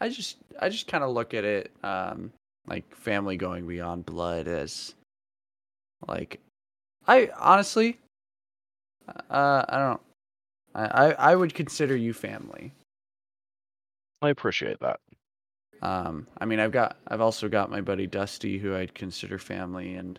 I 0.00 0.08
just 0.10 0.36
I 0.60 0.68
just 0.68 0.88
kind 0.88 1.02
of 1.02 1.10
look 1.10 1.34
at 1.34 1.44
it 1.44 1.72
um 1.82 2.32
like 2.66 2.84
family 2.94 3.36
going 3.36 3.66
beyond 3.66 4.04
blood 4.04 4.48
as 4.48 4.94
Like, 6.06 6.40
I 7.06 7.30
honestly, 7.38 7.98
uh, 9.08 9.64
I 9.68 9.78
don't. 9.78 10.00
I 10.74 10.84
I, 10.84 11.32
I 11.32 11.36
would 11.36 11.54
consider 11.54 11.96
you 11.96 12.12
family. 12.12 12.72
I 14.22 14.30
appreciate 14.30 14.80
that. 14.80 15.00
Um, 15.82 16.26
I 16.38 16.44
mean, 16.44 16.58
I've 16.60 16.72
got, 16.72 16.96
I've 17.08 17.20
also 17.20 17.48
got 17.48 17.70
my 17.70 17.80
buddy 17.80 18.06
Dusty, 18.06 18.58
who 18.58 18.74
I'd 18.74 18.94
consider 18.94 19.38
family, 19.38 19.94
and 19.94 20.18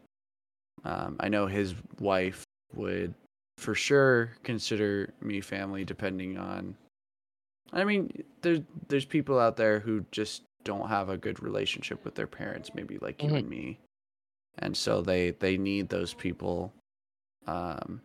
um, 0.86 1.18
I 1.20 1.28
know 1.30 1.48
his 1.48 1.76
wife 2.00 2.44
would 2.76 3.14
for 3.58 3.74
sure 3.76 4.32
consider 4.44 5.14
me 5.22 5.42
family, 5.42 5.84
depending 5.84 6.38
on. 6.38 6.76
I 7.74 7.84
mean, 7.84 8.24
there's 8.42 8.62
there's 8.88 9.06
people 9.06 9.40
out 9.40 9.58
there 9.58 9.80
who 9.80 10.06
just 10.12 10.44
don't 10.64 10.88
have 10.88 11.10
a 11.10 11.18
good 11.18 11.42
relationship 11.42 12.04
with 12.06 12.16
their 12.16 12.28
parents, 12.28 12.74
maybe 12.74 12.98
like 13.00 13.22
you 13.24 13.30
Mhm. 13.32 13.38
and 13.40 13.50
me, 13.50 13.80
and 14.60 14.78
so 14.78 15.02
they 15.02 15.32
they 15.32 15.58
need 15.58 15.90
those 15.90 16.14
people, 16.14 16.72
um, 17.48 18.02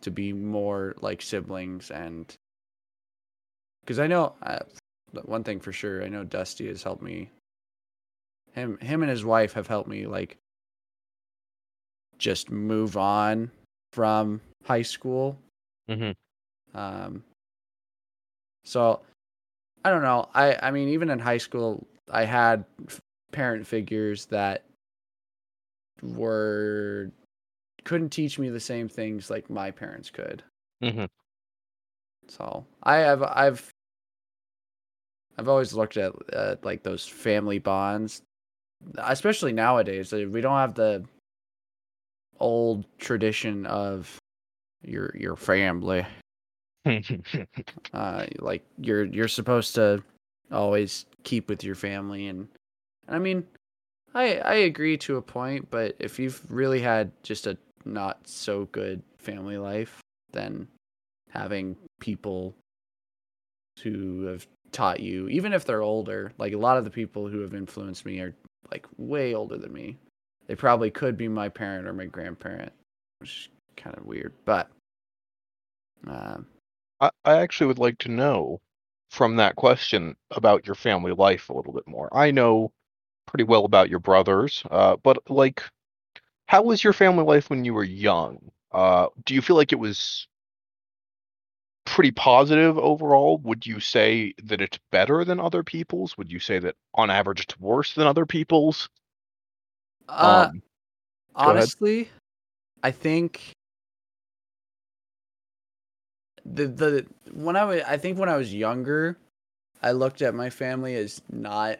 to 0.00 0.10
be 0.10 0.32
more 0.32 0.94
like 1.00 1.20
siblings 1.22 1.90
and. 1.90 2.34
Because 3.82 3.98
I 3.98 4.06
know 4.06 4.34
one 5.12 5.44
thing 5.44 5.60
for 5.60 5.72
sure, 5.72 6.02
I 6.02 6.08
know 6.08 6.24
Dusty 6.24 6.68
has 6.68 6.82
helped 6.82 7.02
me. 7.02 7.30
Him, 8.52 8.78
him, 8.78 9.02
and 9.02 9.10
his 9.10 9.24
wife 9.24 9.52
have 9.54 9.66
helped 9.66 9.88
me 9.88 10.06
like 10.06 10.36
just 12.18 12.50
move 12.50 12.96
on 12.96 13.50
from 13.92 14.40
high 14.64 14.82
school. 14.82 15.38
Mhm. 15.88 16.14
Um. 16.74 17.24
So, 18.64 19.00
I 19.84 19.90
don't 19.90 20.02
know. 20.02 20.28
I 20.34 20.56
I 20.62 20.70
mean, 20.70 20.88
even 20.88 21.10
in 21.10 21.18
high 21.18 21.38
school, 21.38 21.86
I 22.10 22.24
had 22.24 22.64
f- 22.86 23.00
parent 23.32 23.66
figures 23.66 24.26
that 24.26 24.64
were 26.02 27.10
couldn't 27.84 28.10
teach 28.10 28.38
me 28.38 28.50
the 28.50 28.60
same 28.60 28.88
things 28.88 29.30
like 29.30 29.48
my 29.48 29.70
parents 29.70 30.10
could. 30.10 30.42
hmm 30.82 31.06
So 32.28 32.66
I 32.82 32.96
have 32.96 33.22
I've 33.22 33.70
I've 35.38 35.48
always 35.48 35.72
looked 35.72 35.96
at 35.96 36.12
uh, 36.32 36.56
like 36.62 36.82
those 36.82 37.06
family 37.06 37.58
bonds, 37.58 38.22
especially 38.98 39.52
nowadays. 39.52 40.12
uh, 40.12 40.26
We 40.30 40.40
don't 40.40 40.56
have 40.58 40.74
the 40.74 41.04
old 42.40 42.84
tradition 42.98 43.66
of 43.66 44.18
your 44.82 45.14
your 45.16 45.36
family. 45.36 46.06
Uh, 47.92 48.26
like 48.38 48.62
you're 48.78 49.04
you're 49.04 49.28
supposed 49.28 49.74
to 49.74 50.02
always 50.52 51.06
keep 51.24 51.48
with 51.48 51.64
your 51.64 51.74
family, 51.74 52.26
and, 52.28 52.48
and 53.08 53.16
I 53.16 53.18
mean, 53.18 53.44
I 54.14 54.38
I 54.38 54.54
agree 54.54 54.96
to 54.98 55.16
a 55.16 55.22
point, 55.22 55.70
but 55.70 55.96
if 55.98 56.18
you've 56.18 56.42
really 56.50 56.80
had 56.80 57.10
just 57.22 57.46
a 57.46 57.56
not 57.84 58.26
so 58.28 58.66
good 58.72 59.02
family 59.18 59.58
life, 59.58 60.00
then 60.32 60.68
having 61.30 61.76
people 62.00 62.54
who 63.82 64.22
have 64.24 64.46
taught 64.72 65.00
you, 65.00 65.28
even 65.28 65.52
if 65.52 65.64
they're 65.64 65.82
older, 65.82 66.32
like 66.38 66.52
a 66.52 66.58
lot 66.58 66.76
of 66.76 66.84
the 66.84 66.90
people 66.90 67.28
who 67.28 67.40
have 67.40 67.54
influenced 67.54 68.04
me 68.04 68.20
are 68.20 68.34
like 68.70 68.86
way 68.96 69.34
older 69.34 69.56
than 69.56 69.72
me. 69.72 69.96
They 70.46 70.54
probably 70.54 70.90
could 70.90 71.16
be 71.16 71.28
my 71.28 71.48
parent 71.48 71.86
or 71.86 71.92
my 71.92 72.06
grandparent, 72.06 72.72
which 73.20 73.30
is 73.30 73.48
kind 73.76 73.96
of 73.96 74.06
weird, 74.06 74.32
but 74.44 74.70
um, 76.06 76.46
I, 77.00 77.10
I 77.24 77.36
actually 77.40 77.66
would 77.66 77.78
like 77.78 77.98
to 77.98 78.10
know 78.10 78.60
from 79.10 79.36
that 79.36 79.56
question 79.56 80.16
about 80.30 80.66
your 80.66 80.74
family 80.74 81.12
life 81.12 81.48
a 81.48 81.54
little 81.54 81.72
bit 81.72 81.86
more. 81.86 82.08
I 82.12 82.30
know 82.30 82.72
pretty 83.26 83.44
well 83.44 83.64
about 83.64 83.90
your 83.90 83.98
brothers, 83.98 84.62
uh, 84.70 84.96
but 84.96 85.30
like, 85.30 85.62
how 86.46 86.62
was 86.62 86.82
your 86.82 86.92
family 86.92 87.24
life 87.24 87.50
when 87.50 87.64
you 87.64 87.74
were 87.74 87.84
young? 87.84 88.38
Uh, 88.72 89.08
do 89.24 89.34
you 89.34 89.42
feel 89.42 89.56
like 89.56 89.72
it 89.72 89.78
was 89.78 90.28
pretty 91.88 92.12
positive 92.12 92.78
overall? 92.78 93.38
Would 93.38 93.66
you 93.66 93.80
say 93.80 94.34
that 94.44 94.60
it's 94.60 94.78
better 94.90 95.24
than 95.24 95.40
other 95.40 95.62
people's? 95.62 96.16
Would 96.18 96.30
you 96.32 96.38
say 96.40 96.58
that 96.60 96.76
on 96.94 97.10
average 97.10 97.40
it's 97.40 97.58
worse 97.60 97.94
than 97.94 98.06
other 98.06 98.26
people's? 98.26 98.88
uh, 100.08 100.48
Um, 100.50 100.62
go 101.42 101.52
ahead. 101.52 101.70
honestly, 101.70 102.10
I 102.82 102.90
think 102.90 103.52
the 106.44 106.66
the 106.66 107.06
when 107.32 107.56
I 107.56 107.64
was 107.64 107.82
I 107.82 107.96
think 107.96 108.18
when 108.18 108.28
I 108.28 108.36
was 108.36 108.54
younger, 108.54 109.16
I 109.82 109.92
looked 109.92 110.22
at 110.22 110.34
my 110.34 110.50
family 110.50 110.94
as 110.96 111.22
not 111.30 111.78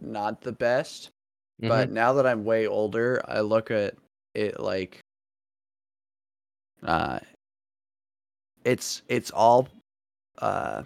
not 0.00 0.40
the 0.42 0.52
best. 0.52 1.10
mhm, 1.58 1.68
But 1.68 1.90
now 1.90 2.12
that 2.14 2.26
I'm 2.26 2.44
way 2.44 2.66
older, 2.66 3.22
I 3.26 3.40
look 3.40 3.70
at 3.70 3.94
it 4.34 4.60
like 4.60 5.00
uh 6.82 7.18
it's 8.68 9.02
it's 9.08 9.30
all 9.30 9.68
uh 10.38 10.82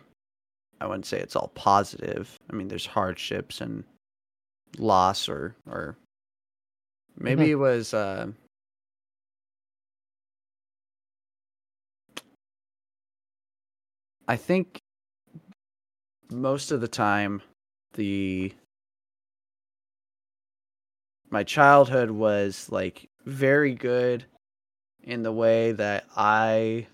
I 0.81 0.87
wouldn't 0.87 1.07
say 1.07 1.19
it's 1.19 1.37
all 1.37 1.51
positive. 1.55 2.39
I 2.51 2.55
mean 2.55 2.69
there's 2.69 2.87
hardships 2.87 3.61
and 3.61 3.85
loss 4.79 5.29
or 5.29 5.57
or 5.67 5.97
maybe 7.17 7.51
it 7.51 7.57
was 7.57 7.93
uh 7.93 8.29
I 14.29 14.37
think 14.37 14.79
most 16.31 16.71
of 16.71 16.81
the 16.81 16.89
time 16.89 17.43
the 17.95 18.53
my 21.31 21.43
childhood 21.43 22.11
was 22.11 22.69
like 22.71 23.09
very 23.27 23.75
good 23.75 24.25
in 25.03 25.23
the 25.23 25.33
way 25.33 25.73
that 25.73 26.07
I 26.17 26.87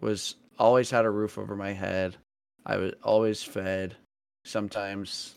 was 0.00 0.36
always 0.58 0.90
had 0.90 1.04
a 1.04 1.10
roof 1.10 1.38
over 1.38 1.56
my 1.56 1.72
head. 1.72 2.16
I 2.64 2.76
was 2.76 2.92
always 3.02 3.42
fed, 3.42 3.96
sometimes 4.44 5.34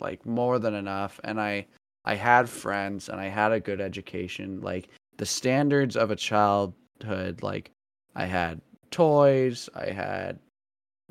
like 0.00 0.26
more 0.26 0.58
than 0.58 0.74
enough 0.74 1.20
and 1.22 1.40
I 1.40 1.66
I 2.04 2.16
had 2.16 2.48
friends 2.48 3.08
and 3.08 3.20
I 3.20 3.28
had 3.28 3.52
a 3.52 3.60
good 3.60 3.80
education. 3.80 4.60
Like 4.60 4.88
the 5.18 5.26
standards 5.26 5.96
of 5.96 6.10
a 6.10 6.16
childhood 6.16 7.42
like 7.42 7.70
I 8.14 8.26
had 8.26 8.60
toys, 8.90 9.68
I 9.74 9.86
had 9.90 10.38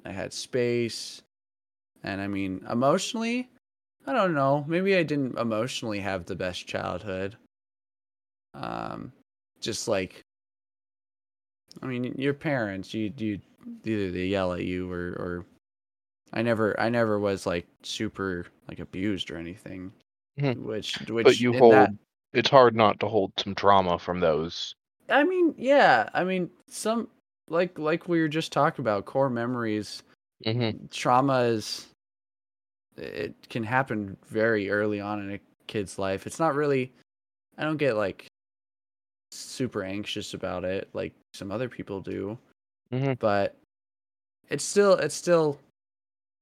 I 0.05 0.11
had 0.11 0.33
space. 0.33 1.21
And 2.03 2.19
I 2.19 2.27
mean, 2.27 2.65
emotionally, 2.69 3.49
I 4.07 4.13
don't 4.13 4.33
know. 4.33 4.65
Maybe 4.67 4.95
I 4.95 5.03
didn't 5.03 5.37
emotionally 5.37 5.99
have 5.99 6.25
the 6.25 6.35
best 6.35 6.67
childhood. 6.67 7.37
Um, 8.53 9.13
just 9.59 9.87
like, 9.87 10.21
I 11.81 11.85
mean, 11.85 12.13
your 12.17 12.33
parents, 12.33 12.93
you 12.93 13.11
you 13.17 13.39
either 13.85 14.11
they 14.11 14.25
yell 14.25 14.53
at 14.53 14.63
you 14.63 14.91
or 14.91 15.09
or 15.13 15.45
I 16.33 16.41
never 16.41 16.79
I 16.79 16.89
never 16.89 17.19
was 17.19 17.45
like 17.45 17.67
super 17.83 18.45
like 18.67 18.79
abused 18.79 19.31
or 19.31 19.37
anything. 19.37 19.91
Mhm. 20.39 20.57
Which 20.63 20.97
which 21.09 21.25
but 21.25 21.39
you 21.39 21.53
hold. 21.53 21.73
that 21.73 21.93
It's 22.33 22.49
hard 22.49 22.75
not 22.75 22.99
to 23.01 23.07
hold 23.07 23.33
some 23.37 23.55
trauma 23.55 23.99
from 23.99 24.19
those. 24.19 24.73
I 25.09 25.23
mean, 25.23 25.53
yeah. 25.57 26.09
I 26.13 26.23
mean, 26.23 26.49
some 26.67 27.09
like 27.49 27.77
like 27.77 28.07
we 28.07 28.21
were 28.21 28.27
just 28.29 28.51
talking 28.51 28.83
about 28.83 29.05
core 29.05 29.29
memories. 29.29 30.03
hmm 30.45 30.71
Trauma 30.89 31.39
is 31.41 31.87
it 32.97 33.35
can 33.49 33.63
happen 33.63 34.17
very 34.27 34.69
early 34.69 34.99
on 34.99 35.19
in 35.21 35.33
a 35.33 35.39
kid's 35.67 35.97
life. 35.97 36.27
It's 36.27 36.39
not 36.39 36.55
really. 36.55 36.91
I 37.57 37.63
don't 37.63 37.77
get 37.77 37.95
like 37.95 38.27
super 39.31 39.83
anxious 39.83 40.33
about 40.33 40.63
it 40.63 40.89
like 40.93 41.13
some 41.33 41.51
other 41.51 41.69
people 41.69 42.01
do, 42.01 42.37
Mhm. 42.91 43.17
but 43.19 43.55
it's 44.49 44.63
still 44.63 44.93
it's 44.95 45.15
still 45.15 45.59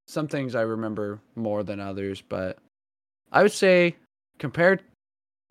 some 0.07 0.27
things 0.27 0.55
I 0.55 0.61
remember 0.61 1.19
more 1.35 1.63
than 1.63 1.79
others. 1.79 2.21
But 2.21 2.57
I 3.31 3.43
would 3.43 3.51
say 3.51 3.95
compared 4.39 4.83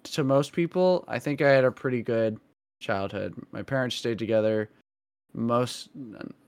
to 0.05 0.25
most 0.25 0.53
people, 0.53 1.05
I 1.07 1.19
think 1.19 1.41
I 1.41 1.51
had 1.51 1.65
a 1.65 1.71
pretty 1.71 2.03
good 2.03 2.41
childhood. 2.81 3.35
My 3.53 3.63
parents 3.63 3.97
stayed 3.97 4.19
together. 4.19 4.69
Most, 5.35 5.91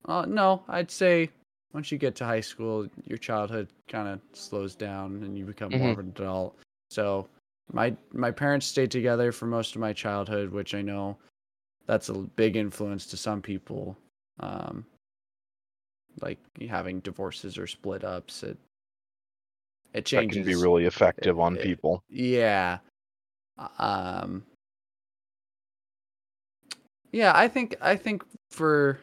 uh, 0.06 0.24
no, 0.26 0.64
I'd 0.68 0.90
say 0.90 1.30
once 1.72 1.92
you 1.92 1.98
get 1.98 2.16
to 2.16 2.24
high 2.24 2.40
school, 2.40 2.88
your 3.04 3.18
childhood 3.18 3.68
kind 3.88 4.08
of 4.08 4.20
slows 4.32 4.74
down 4.74 5.22
and 5.22 5.36
you 5.38 5.44
become 5.44 5.70
more 5.72 5.90
of 5.90 5.98
an 5.98 6.08
adult. 6.08 6.56
So 6.90 7.28
my 7.72 7.96
my 8.12 8.30
parents 8.30 8.66
stayed 8.66 8.90
together 8.90 9.32
for 9.32 9.46
most 9.46 9.74
of 9.74 9.80
my 9.80 9.92
childhood, 9.92 10.50
which 10.50 10.74
I 10.74 10.82
know 10.82 11.16
that's 11.86 12.08
a 12.08 12.14
big 12.14 12.56
influence 12.56 13.06
to 13.06 13.16
some 13.16 13.42
people. 13.42 13.96
Um, 14.40 14.84
like 16.20 16.38
having 16.68 17.00
divorces 17.00 17.56
or 17.58 17.66
split 17.66 18.04
ups, 18.04 18.42
it 18.42 18.58
it 19.92 20.04
changes. 20.04 20.36
That 20.36 20.42
can 20.42 20.58
be 20.58 20.62
really 20.62 20.84
effective 20.86 21.38
on 21.40 21.56
it- 21.56 21.62
people. 21.62 22.02
Yeah. 22.08 22.78
Um 23.78 24.44
Yeah, 27.12 27.32
I 27.34 27.48
think 27.48 27.76
I 27.80 27.96
think 27.96 28.22
for 28.50 28.98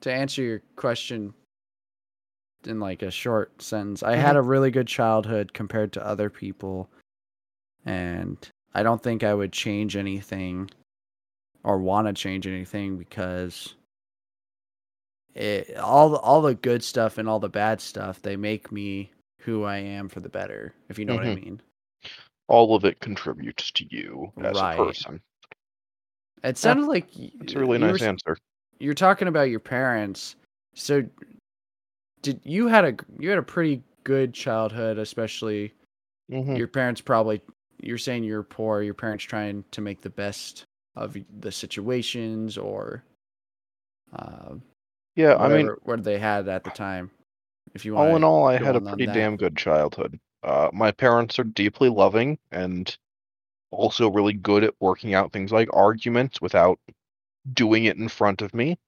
to 0.00 0.12
answer 0.12 0.42
your 0.42 0.62
question 0.76 1.32
in 2.64 2.80
like 2.80 3.02
a 3.02 3.10
short 3.10 3.62
sentence, 3.62 4.02
I 4.02 4.16
had 4.16 4.36
a 4.36 4.42
really 4.42 4.70
good 4.70 4.86
childhood 4.86 5.52
compared 5.52 5.92
to 5.94 6.06
other 6.06 6.28
people. 6.28 6.90
And 7.84 8.36
I 8.74 8.82
don't 8.82 9.02
think 9.02 9.24
I 9.24 9.34
would 9.34 9.52
change 9.52 9.96
anything 9.96 10.70
or 11.64 11.78
want 11.78 12.06
to 12.06 12.12
change 12.12 12.46
anything 12.46 12.98
because 12.98 13.74
it 15.34 15.76
all 15.76 16.10
the, 16.10 16.18
all 16.18 16.42
the 16.42 16.54
good 16.54 16.82
stuff 16.82 17.18
and 17.18 17.28
all 17.28 17.38
the 17.40 17.48
bad 17.48 17.80
stuff 17.80 18.20
they 18.20 18.36
make 18.36 18.72
me 18.72 19.10
who 19.40 19.64
I 19.64 19.78
am 19.78 20.08
for 20.08 20.20
the 20.20 20.28
better. 20.28 20.74
If 20.88 20.98
you 20.98 21.04
know 21.04 21.14
what 21.14 21.24
I 21.24 21.30
Mhm. 21.30 21.44
mean. 21.44 21.62
All 22.48 22.74
of 22.74 22.84
it 22.84 23.00
contributes 23.00 23.70
to 23.72 23.86
you 23.90 24.32
as 24.42 24.56
Right. 24.56 24.74
a 24.74 24.84
person. 24.84 25.20
It 26.42 26.58
sounded 26.58 26.86
like 26.86 27.06
It's 27.16 27.54
a 27.54 27.58
really 27.58 27.78
you 27.78 27.84
were 27.84 27.92
nice 27.92 28.02
answer. 28.02 28.36
you're 28.78 28.94
talking 28.94 29.28
about 29.28 29.50
your 29.50 29.60
parents. 29.60 30.36
So 30.74 31.04
did 32.22 32.40
you 32.44 32.66
had 32.68 32.84
a 32.84 32.96
you 33.18 33.28
had 33.30 33.38
a 33.38 33.42
pretty 33.42 33.82
good 34.04 34.34
childhood, 34.34 34.98
especially 34.98 35.72
hmm 36.28 36.56
your 36.56 36.68
parents 36.68 37.00
probably 37.00 37.40
you're 37.82 37.98
saying 37.98 38.24
you're 38.24 38.42
poor, 38.42 38.82
your 38.82 38.94
parents 38.94 39.24
trying 39.24 39.64
to 39.72 39.80
make 39.80 40.00
the 40.00 40.10
best 40.10 40.64
of 40.96 41.16
the 41.40 41.52
situations 41.52 42.58
or 42.58 43.04
uh, 44.14 44.54
Yeah, 45.16 45.36
I 45.36 45.48
mean, 45.48 45.66
whatever 45.66 45.80
what 45.84 46.04
they 46.04 46.18
had 46.18 46.48
at 46.48 46.64
the 46.64 46.70
time. 46.70 47.10
If 47.74 47.84
you 47.84 47.94
want 47.94 48.10
all 48.10 48.16
in 48.16 48.24
all, 48.24 48.46
I 48.48 48.56
had 48.58 48.76
a 48.76 48.80
pretty 48.80 49.06
damn 49.06 49.36
good 49.36 49.56
childhood. 49.56 50.18
Uh, 50.42 50.70
my 50.72 50.90
parents 50.90 51.38
are 51.38 51.44
deeply 51.44 51.88
loving 51.88 52.38
and 52.50 52.96
also 53.70 54.10
really 54.10 54.32
good 54.32 54.64
at 54.64 54.74
working 54.80 55.14
out 55.14 55.32
things 55.32 55.52
like 55.52 55.68
arguments 55.72 56.40
without 56.40 56.80
doing 57.52 57.84
it 57.84 57.96
in 57.96 58.08
front 58.08 58.42
of 58.42 58.52
me. 58.54 58.78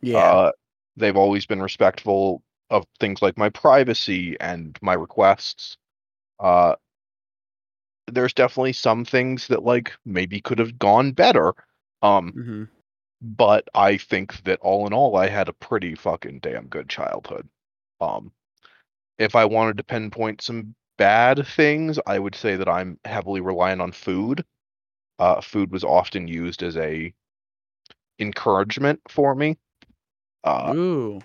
yeah. 0.00 0.18
Uh, 0.18 0.52
they've 0.96 1.16
always 1.16 1.46
been 1.46 1.62
respectful 1.62 2.42
of 2.70 2.86
things 3.00 3.20
like 3.22 3.36
my 3.36 3.50
privacy 3.50 4.36
and 4.40 4.78
my 4.82 4.94
requests. 4.94 5.76
Uh, 6.40 6.74
there's 8.06 8.34
definitely 8.34 8.72
some 8.72 9.04
things 9.04 9.48
that 9.48 9.62
like 9.62 9.92
maybe 10.04 10.40
could 10.40 10.58
have 10.58 10.78
gone 10.78 11.12
better. 11.12 11.54
Um, 12.02 12.30
hmm 12.32 12.64
but 13.24 13.68
I 13.72 13.98
think 13.98 14.42
that 14.42 14.58
all 14.60 14.84
in 14.86 14.92
all, 14.92 15.16
I 15.16 15.28
had 15.28 15.48
a 15.48 15.52
pretty 15.52 15.94
fucking 15.94 16.40
damn 16.40 16.66
good 16.66 16.88
childhood. 16.88 17.48
Um, 18.00 18.32
if 19.16 19.36
I 19.36 19.44
wanted 19.44 19.76
to 19.76 19.84
pinpoint 19.84 20.42
some 20.42 20.74
bad 20.98 21.46
things, 21.46 22.00
I 22.04 22.18
would 22.18 22.34
say 22.34 22.56
that 22.56 22.68
I'm 22.68 22.98
heavily 23.04 23.40
reliant 23.40 23.80
on 23.80 23.92
food. 23.92 24.44
Uh, 25.20 25.40
food 25.40 25.70
was 25.70 25.84
often 25.84 26.26
used 26.26 26.64
as 26.64 26.76
a 26.76 27.14
encouragement 28.18 29.00
for 29.08 29.34
me. 29.36 29.56
Uh, 30.42 30.74
Ooh. 30.74 31.20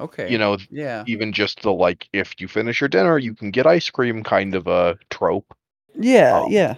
Okay. 0.00 0.30
you 0.32 0.38
know, 0.38 0.58
Yeah. 0.68 1.04
even 1.06 1.32
just 1.32 1.62
the 1.62 1.72
like, 1.72 2.08
if 2.12 2.40
you 2.40 2.48
finish 2.48 2.80
your 2.80 2.88
dinner, 2.88 3.18
you 3.18 3.34
can 3.34 3.52
get 3.52 3.66
ice 3.66 3.88
cream 3.88 4.24
kind 4.24 4.56
of 4.56 4.66
a 4.66 4.98
trope. 5.10 5.54
Yeah. 5.98 6.40
um, 6.40 6.50
yeah. 6.50 6.74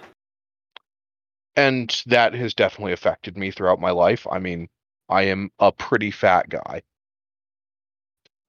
and 1.57 2.03
that 2.07 2.35
has 2.35 2.55
definitely 2.55 2.93
affected 2.93 3.37
me 3.37 3.51
throughout 3.51 3.81
my 3.81 3.91
life. 3.91 4.27
I 4.31 4.39
mean, 4.39 4.69
I 5.09 5.23
am 5.23 5.51
a 5.59 5.73
pretty 5.73 6.11
fat 6.11 6.49
guy. 6.49 6.83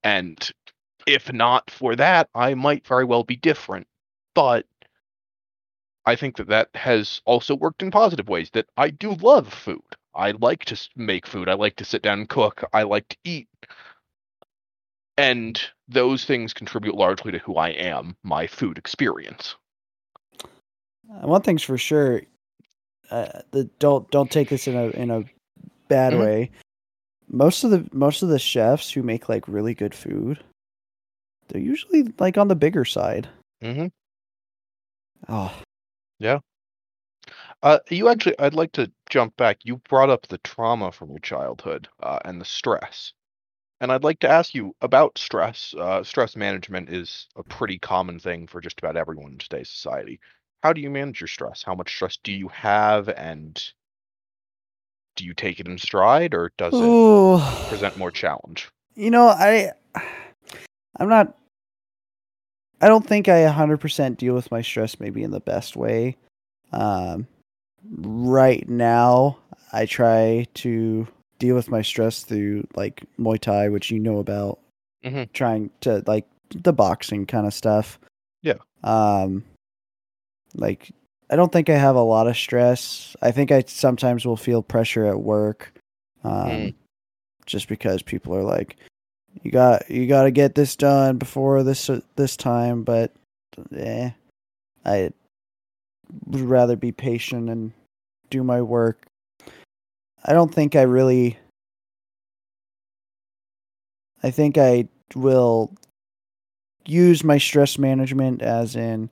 And 0.03 0.51
if 1.05 1.31
not 1.31 1.71
for 1.71 1.95
that, 1.95 2.29
I 2.35 2.53
might 2.53 2.85
very 2.87 3.05
well 3.05 3.23
be 3.23 3.35
different. 3.37 3.87
But 4.35 4.65
I 6.05 6.15
think 6.15 6.37
that 6.37 6.47
that 6.47 6.69
has 6.75 7.21
also 7.25 7.55
worked 7.55 7.81
in 7.81 7.91
positive 7.91 8.29
ways 8.29 8.49
that 8.51 8.67
I 8.77 8.89
do 8.89 9.13
love 9.13 9.51
food. 9.53 9.81
I 10.15 10.31
like 10.31 10.65
to 10.65 10.89
make 10.95 11.27
food. 11.27 11.49
I 11.49 11.53
like 11.53 11.75
to 11.77 11.85
sit 11.85 12.01
down 12.01 12.19
and 12.19 12.29
cook. 12.29 12.63
I 12.73 12.83
like 12.83 13.07
to 13.09 13.17
eat. 13.23 13.47
And 15.17 15.59
those 15.87 16.25
things 16.25 16.53
contribute 16.53 16.95
largely 16.95 17.31
to 17.31 17.39
who 17.39 17.55
I 17.57 17.69
am, 17.69 18.17
my 18.23 18.47
food 18.47 18.77
experience. 18.77 19.55
Uh, 21.09 21.27
One 21.27 21.41
thing's 21.41 21.63
for 21.63 21.77
sure. 21.77 22.21
Uh, 23.09 23.41
the 23.51 23.65
don't 23.79 24.09
don't 24.11 24.29
take 24.29 24.49
this 24.49 24.67
in 24.67 24.75
a 24.75 24.89
in 24.89 25.11
a 25.11 25.23
bad 25.87 26.13
Mhm. 26.13 26.19
way. 26.19 26.51
Most 27.29 27.63
of 27.63 27.71
the 27.71 27.87
most 27.93 28.21
of 28.23 28.29
the 28.29 28.39
chefs 28.39 28.91
who 28.91 29.03
make 29.03 29.29
like 29.29 29.47
really 29.47 29.73
good 29.73 29.95
food, 29.95 30.43
they're 31.47 31.61
usually 31.61 32.03
like 32.19 32.37
on 32.37 32.47
the 32.47 32.55
bigger 32.55 32.85
side. 32.85 33.29
Mhm. 33.61 33.91
Oh, 35.27 35.61
yeah. 36.19 36.39
Uh, 37.63 37.79
you 37.89 38.07
actually, 38.07 38.37
I'd 38.39 38.53
like 38.53 38.71
to 38.73 38.91
jump 39.09 39.35
back. 39.35 39.59
You 39.63 39.77
brought 39.89 40.09
up 40.09 40.27
the 40.27 40.37
trauma 40.39 40.91
from 40.91 41.09
your 41.09 41.19
childhood 41.19 41.87
uh, 42.01 42.19
and 42.23 42.39
the 42.39 42.45
stress. 42.45 43.13
And 43.81 43.91
I'd 43.91 44.03
like 44.03 44.19
to 44.19 44.29
ask 44.29 44.53
you 44.53 44.75
about 44.81 45.17
stress. 45.17 45.73
Uh, 45.77 46.03
stress 46.03 46.35
management 46.35 46.89
is 46.89 47.27
a 47.35 47.43
pretty 47.43 47.77
common 47.79 48.19
thing 48.19 48.47
for 48.47 48.61
just 48.61 48.79
about 48.79 48.95
everyone 48.95 49.33
in 49.33 49.37
today's 49.37 49.69
society. 49.69 50.19
How 50.63 50.73
do 50.73 50.81
you 50.81 50.89
manage 50.89 51.21
your 51.21 51.27
stress? 51.27 51.63
How 51.63 51.75
much 51.75 51.93
stress 51.93 52.17
do 52.23 52.31
you 52.31 52.47
have? 52.49 53.09
And 53.09 53.61
do 55.15 55.25
you 55.25 55.33
take 55.33 55.59
it 55.59 55.67
in 55.67 55.77
stride 55.77 56.33
or 56.33 56.51
does 56.57 56.73
it 56.73 56.83
Ooh. 56.83 57.39
present 57.67 57.97
more 57.97 58.11
challenge? 58.11 58.69
You 58.95 59.11
know, 59.11 59.27
I 59.27 59.71
I'm 60.99 61.09
not 61.09 61.37
I 62.81 62.87
don't 62.87 63.05
think 63.05 63.27
I 63.27 63.41
100% 63.45 64.17
deal 64.17 64.35
with 64.35 64.51
my 64.51 64.61
stress 64.61 64.99
maybe 64.99 65.23
in 65.23 65.31
the 65.31 65.39
best 65.39 65.75
way. 65.75 66.17
Um 66.71 67.27
right 67.97 68.67
now 68.67 69.37
I 69.71 69.85
try 69.85 70.45
to 70.55 71.07
deal 71.39 71.55
with 71.55 71.69
my 71.69 71.81
stress 71.81 72.23
through 72.23 72.67
like 72.75 73.03
Muay 73.19 73.39
Thai, 73.39 73.69
which 73.69 73.91
you 73.91 73.99
know 73.99 74.17
about. 74.17 74.59
Mhm. 75.05 75.31
Trying 75.33 75.69
to 75.81 76.03
like 76.07 76.25
the 76.49 76.73
boxing 76.73 77.25
kind 77.25 77.45
of 77.45 77.53
stuff. 77.53 77.99
Yeah. 78.41 78.57
Um 78.83 79.43
like 80.57 80.91
I 81.29 81.35
don't 81.35 81.51
think 81.51 81.69
I 81.69 81.77
have 81.77 81.95
a 81.95 82.01
lot 82.01 82.27
of 82.27 82.37
stress. 82.37 83.15
I 83.21 83.31
think 83.31 83.51
I 83.51 83.63
sometimes 83.67 84.25
will 84.25 84.37
feel 84.37 84.61
pressure 84.63 85.05
at 85.05 85.19
work. 85.21 85.73
Um 86.23 86.33
Mm. 86.33 86.73
just 87.45 87.69
because 87.69 88.01
people 88.01 88.35
are 88.35 88.43
like 88.43 88.75
you 89.43 89.51
got 89.51 89.89
you 89.89 90.07
got 90.07 90.23
to 90.23 90.31
get 90.31 90.55
this 90.55 90.75
done 90.75 91.17
before 91.17 91.63
this 91.63 91.89
this 92.15 92.35
time, 92.35 92.83
but 92.83 93.13
eh 93.75 94.09
I 94.85 95.11
would 96.25 96.41
rather 96.41 96.75
be 96.75 96.91
patient 96.91 97.49
and 97.49 97.71
do 98.29 98.43
my 98.43 98.61
work. 98.61 99.05
I 100.25 100.33
don't 100.33 100.53
think 100.53 100.75
I 100.75 100.81
really 100.83 101.37
I 104.23 104.31
think 104.31 104.57
I 104.57 104.87
will 105.15 105.73
use 106.85 107.23
my 107.23 107.37
stress 107.37 107.77
management 107.77 108.41
as 108.41 108.75
in 108.75 109.09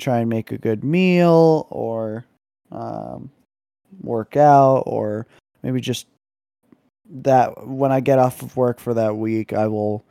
try 0.00 0.18
and 0.18 0.30
make 0.30 0.50
a 0.52 0.58
good 0.58 0.82
meal 0.82 1.66
or 1.70 2.24
um, 2.72 3.30
work 4.00 4.36
out 4.36 4.82
or 4.86 5.26
maybe 5.62 5.80
just 5.80 6.06
that 7.08 7.66
when 7.66 7.92
I 7.92 8.00
get 8.00 8.18
off 8.18 8.42
of 8.42 8.56
work 8.56 8.80
for 8.80 8.94
that 8.94 9.16
week 9.16 9.52
I 9.52 9.66
will 9.68 10.04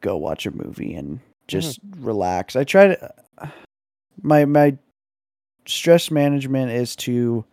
go 0.00 0.16
watch 0.16 0.46
a 0.46 0.50
movie 0.50 0.94
and 0.94 1.20
just 1.48 1.78
relax. 1.98 2.56
I 2.56 2.64
try 2.64 2.88
to 2.88 3.12
my 4.22 4.44
my 4.44 4.76
stress 5.66 6.10
management 6.10 6.70
is 6.70 6.96
to 6.96 7.44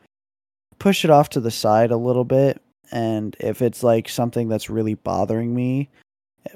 push 0.79 1.03
it 1.03 1.11
off 1.11 1.29
to 1.29 1.39
the 1.39 1.51
side 1.51 1.91
a 1.91 1.97
little 1.97 2.25
bit 2.25 2.61
and 2.91 3.35
if 3.39 3.61
it's 3.61 3.83
like 3.83 4.07
something 4.07 4.47
that's 4.49 4.69
really 4.69 4.93
bothering 4.95 5.53
me 5.53 5.89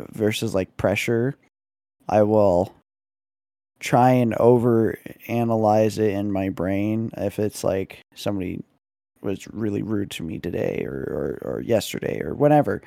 versus 0.09 0.53
like 0.53 0.75
pressure 0.77 1.35
i 2.09 2.21
will 2.21 2.73
try 3.79 4.11
and 4.11 4.33
over 4.35 4.97
analyze 5.27 5.97
it 5.97 6.11
in 6.11 6.31
my 6.31 6.49
brain 6.49 7.11
if 7.17 7.39
it's 7.39 7.63
like 7.63 7.99
somebody 8.15 8.63
was 9.21 9.47
really 9.47 9.81
rude 9.81 10.11
to 10.11 10.23
me 10.23 10.39
today 10.39 10.83
or, 10.85 11.39
or, 11.43 11.53
or 11.53 11.61
yesterday 11.61 12.21
or 12.21 12.33
whatever 12.33 12.81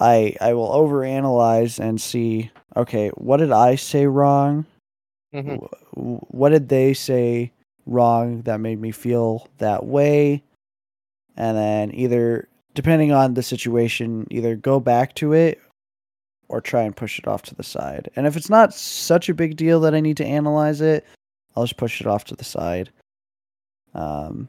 i 0.00 0.34
i 0.40 0.52
will 0.52 0.72
over 0.72 1.04
analyze 1.04 1.78
and 1.78 2.00
see 2.00 2.50
okay 2.76 3.08
what 3.10 3.38
did 3.38 3.52
i 3.52 3.74
say 3.74 4.06
wrong? 4.06 4.66
Mhm. 5.34 5.68
What 5.94 6.50
did 6.50 6.68
they 6.68 6.94
say 6.94 7.52
wrong 7.86 8.42
that 8.42 8.60
made 8.60 8.80
me 8.80 8.92
feel 8.92 9.48
that 9.58 9.84
way? 9.84 10.42
And 11.36 11.56
then 11.56 11.94
either 11.94 12.48
depending 12.74 13.12
on 13.12 13.34
the 13.34 13.42
situation 13.42 14.26
either 14.30 14.56
go 14.56 14.80
back 14.80 15.14
to 15.16 15.32
it 15.32 15.60
or 16.48 16.60
try 16.60 16.82
and 16.82 16.96
push 16.96 17.18
it 17.18 17.26
off 17.26 17.42
to 17.42 17.54
the 17.54 17.62
side 17.62 18.10
and 18.16 18.26
if 18.26 18.36
it's 18.36 18.50
not 18.50 18.74
such 18.74 19.28
a 19.28 19.34
big 19.34 19.56
deal 19.56 19.80
that 19.80 19.94
i 19.94 20.00
need 20.00 20.16
to 20.16 20.24
analyze 20.24 20.80
it 20.80 21.06
i'll 21.56 21.64
just 21.64 21.76
push 21.76 22.00
it 22.00 22.06
off 22.06 22.24
to 22.24 22.34
the 22.34 22.44
side 22.44 22.90
um 23.94 24.48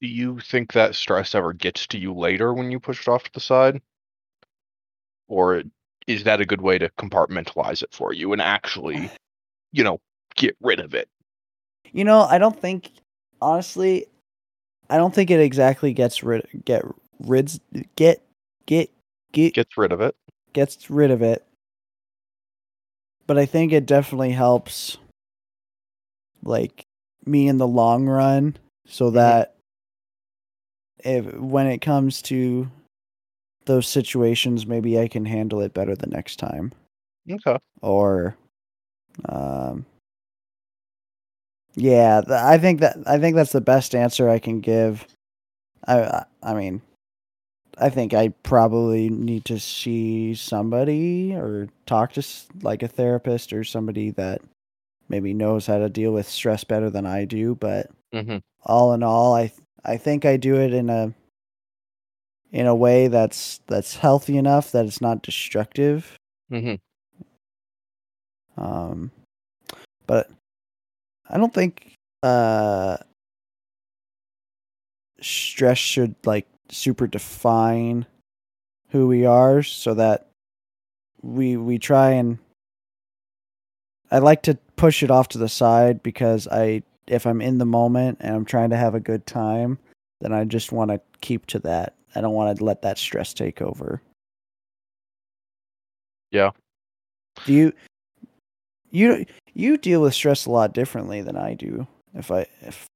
Do 0.00 0.08
you 0.08 0.40
think 0.40 0.72
that 0.72 0.94
stress 0.94 1.34
ever 1.34 1.52
gets 1.52 1.86
to 1.88 1.98
you 1.98 2.12
later 2.14 2.54
when 2.54 2.70
you 2.70 2.80
push 2.80 3.00
it 3.02 3.08
off 3.08 3.24
to 3.24 3.32
the 3.32 3.40
side? 3.40 3.80
Or 5.28 5.62
is 6.06 6.24
that 6.24 6.40
a 6.40 6.46
good 6.46 6.60
way 6.60 6.78
to 6.78 6.88
compartmentalize 6.98 7.82
it 7.82 7.92
for 7.92 8.12
you 8.12 8.32
and 8.32 8.40
actually, 8.42 9.10
you 9.72 9.84
know, 9.84 10.00
get 10.36 10.56
rid 10.60 10.80
of 10.80 10.94
it? 10.94 11.08
you 11.92 12.04
know 12.04 12.20
i 12.22 12.38
don't 12.38 12.60
think 12.60 12.90
honestly 13.40 14.06
i 14.90 14.96
don't 14.96 15.14
think 15.14 15.30
it 15.30 15.40
exactly 15.40 15.92
gets 15.92 16.22
rid 16.22 16.46
get 16.64 16.84
rids 17.20 17.58
get 17.96 18.22
get 18.66 18.90
get 19.32 19.54
Gets 19.54 19.76
rid 19.76 19.92
of 19.92 20.00
it. 20.00 20.14
Gets 20.52 20.90
rid 20.90 21.10
of 21.10 21.22
it. 21.22 21.44
But 23.26 23.38
I 23.38 23.46
think 23.46 23.72
it 23.72 23.86
definitely 23.86 24.32
helps 24.32 24.98
like 26.42 26.82
me 27.26 27.48
in 27.48 27.58
the 27.58 27.66
long 27.68 28.06
run 28.06 28.56
so 28.86 29.10
that 29.10 29.54
if 31.04 31.32
when 31.34 31.66
it 31.66 31.78
comes 31.78 32.22
to 32.22 32.68
those 33.66 33.86
situations 33.86 34.66
maybe 34.66 34.98
I 34.98 35.06
can 35.06 35.26
handle 35.26 35.60
it 35.60 35.74
better 35.74 35.94
the 35.94 36.06
next 36.06 36.36
time 36.36 36.72
Okay. 37.30 37.56
or 37.82 38.36
um 39.28 39.84
yeah 41.76 42.20
i 42.28 42.58
think 42.58 42.80
that 42.80 42.96
i 43.06 43.18
think 43.18 43.36
that's 43.36 43.52
the 43.52 43.60
best 43.60 43.94
answer 43.94 44.28
i 44.28 44.38
can 44.38 44.60
give 44.60 45.06
i 45.86 46.00
I- 46.02 46.24
i 46.42 46.54
mean 46.54 46.80
i 47.80 47.88
think 47.88 48.14
i 48.14 48.28
probably 48.42 49.08
need 49.10 49.44
to 49.44 49.58
see 49.58 50.34
somebody 50.34 51.34
or 51.34 51.68
talk 51.86 52.12
to 52.12 52.22
like 52.62 52.82
a 52.82 52.88
therapist 52.88 53.52
or 53.52 53.64
somebody 53.64 54.10
that 54.10 54.40
maybe 55.08 55.34
knows 55.34 55.66
how 55.66 55.78
to 55.78 55.88
deal 55.88 56.12
with 56.12 56.28
stress 56.28 56.62
better 56.64 56.90
than 56.90 57.06
i 57.06 57.24
do 57.24 57.54
but 57.54 57.90
Mm-hmm. 58.14 58.38
all 58.64 58.92
in 58.92 59.02
all 59.02 59.34
i 59.34 59.52
i 59.84 59.96
think 59.96 60.24
i 60.24 60.36
do 60.36 60.56
it 60.56 60.74
in 60.74 60.90
a 60.90 61.14
in 62.52 62.66
a 62.66 62.74
way 62.74 63.06
that's 63.08 63.60
that's 63.68 63.94
healthy 63.96 64.36
enough 64.36 64.72
that 64.72 64.84
it's 64.86 65.00
not 65.00 65.22
destructive 65.22 66.16
Mm-hmm. 66.52 66.74
Um, 68.62 69.10
but 70.06 70.28
I 71.28 71.38
don't 71.38 71.54
think 71.54 71.94
uh, 72.22 72.96
stress 75.20 75.78
should 75.78 76.14
like 76.24 76.46
super 76.70 77.06
define 77.06 78.06
who 78.90 79.06
we 79.06 79.26
are, 79.26 79.62
so 79.62 79.94
that 79.94 80.28
we 81.22 81.56
we 81.56 81.78
try 81.78 82.10
and 82.10 82.38
I 84.10 84.18
like 84.18 84.42
to 84.42 84.58
push 84.76 85.02
it 85.02 85.10
off 85.10 85.28
to 85.28 85.38
the 85.38 85.48
side 85.48 86.02
because 86.02 86.48
I 86.48 86.82
if 87.06 87.26
I'm 87.26 87.40
in 87.40 87.58
the 87.58 87.66
moment 87.66 88.18
and 88.20 88.34
I'm 88.34 88.44
trying 88.44 88.70
to 88.70 88.76
have 88.76 88.94
a 88.94 89.00
good 89.00 89.26
time, 89.26 89.78
then 90.20 90.32
I 90.32 90.44
just 90.44 90.72
want 90.72 90.90
to 90.90 91.00
keep 91.20 91.46
to 91.46 91.58
that. 91.60 91.94
I 92.14 92.20
don't 92.20 92.34
want 92.34 92.56
to 92.56 92.64
let 92.64 92.82
that 92.82 92.98
stress 92.98 93.34
take 93.34 93.62
over. 93.62 94.00
Yeah. 96.30 96.50
Do 97.44 97.52
you 97.52 97.72
you 98.90 99.26
you 99.54 99.76
deal 99.76 100.02
with 100.02 100.14
stress 100.14 100.46
a 100.46 100.50
lot 100.50 100.72
differently 100.72 101.22
than 101.22 101.36
I 101.36 101.54
do. 101.54 101.86
If 102.14 102.30
I 102.30 102.46
if 102.62 102.86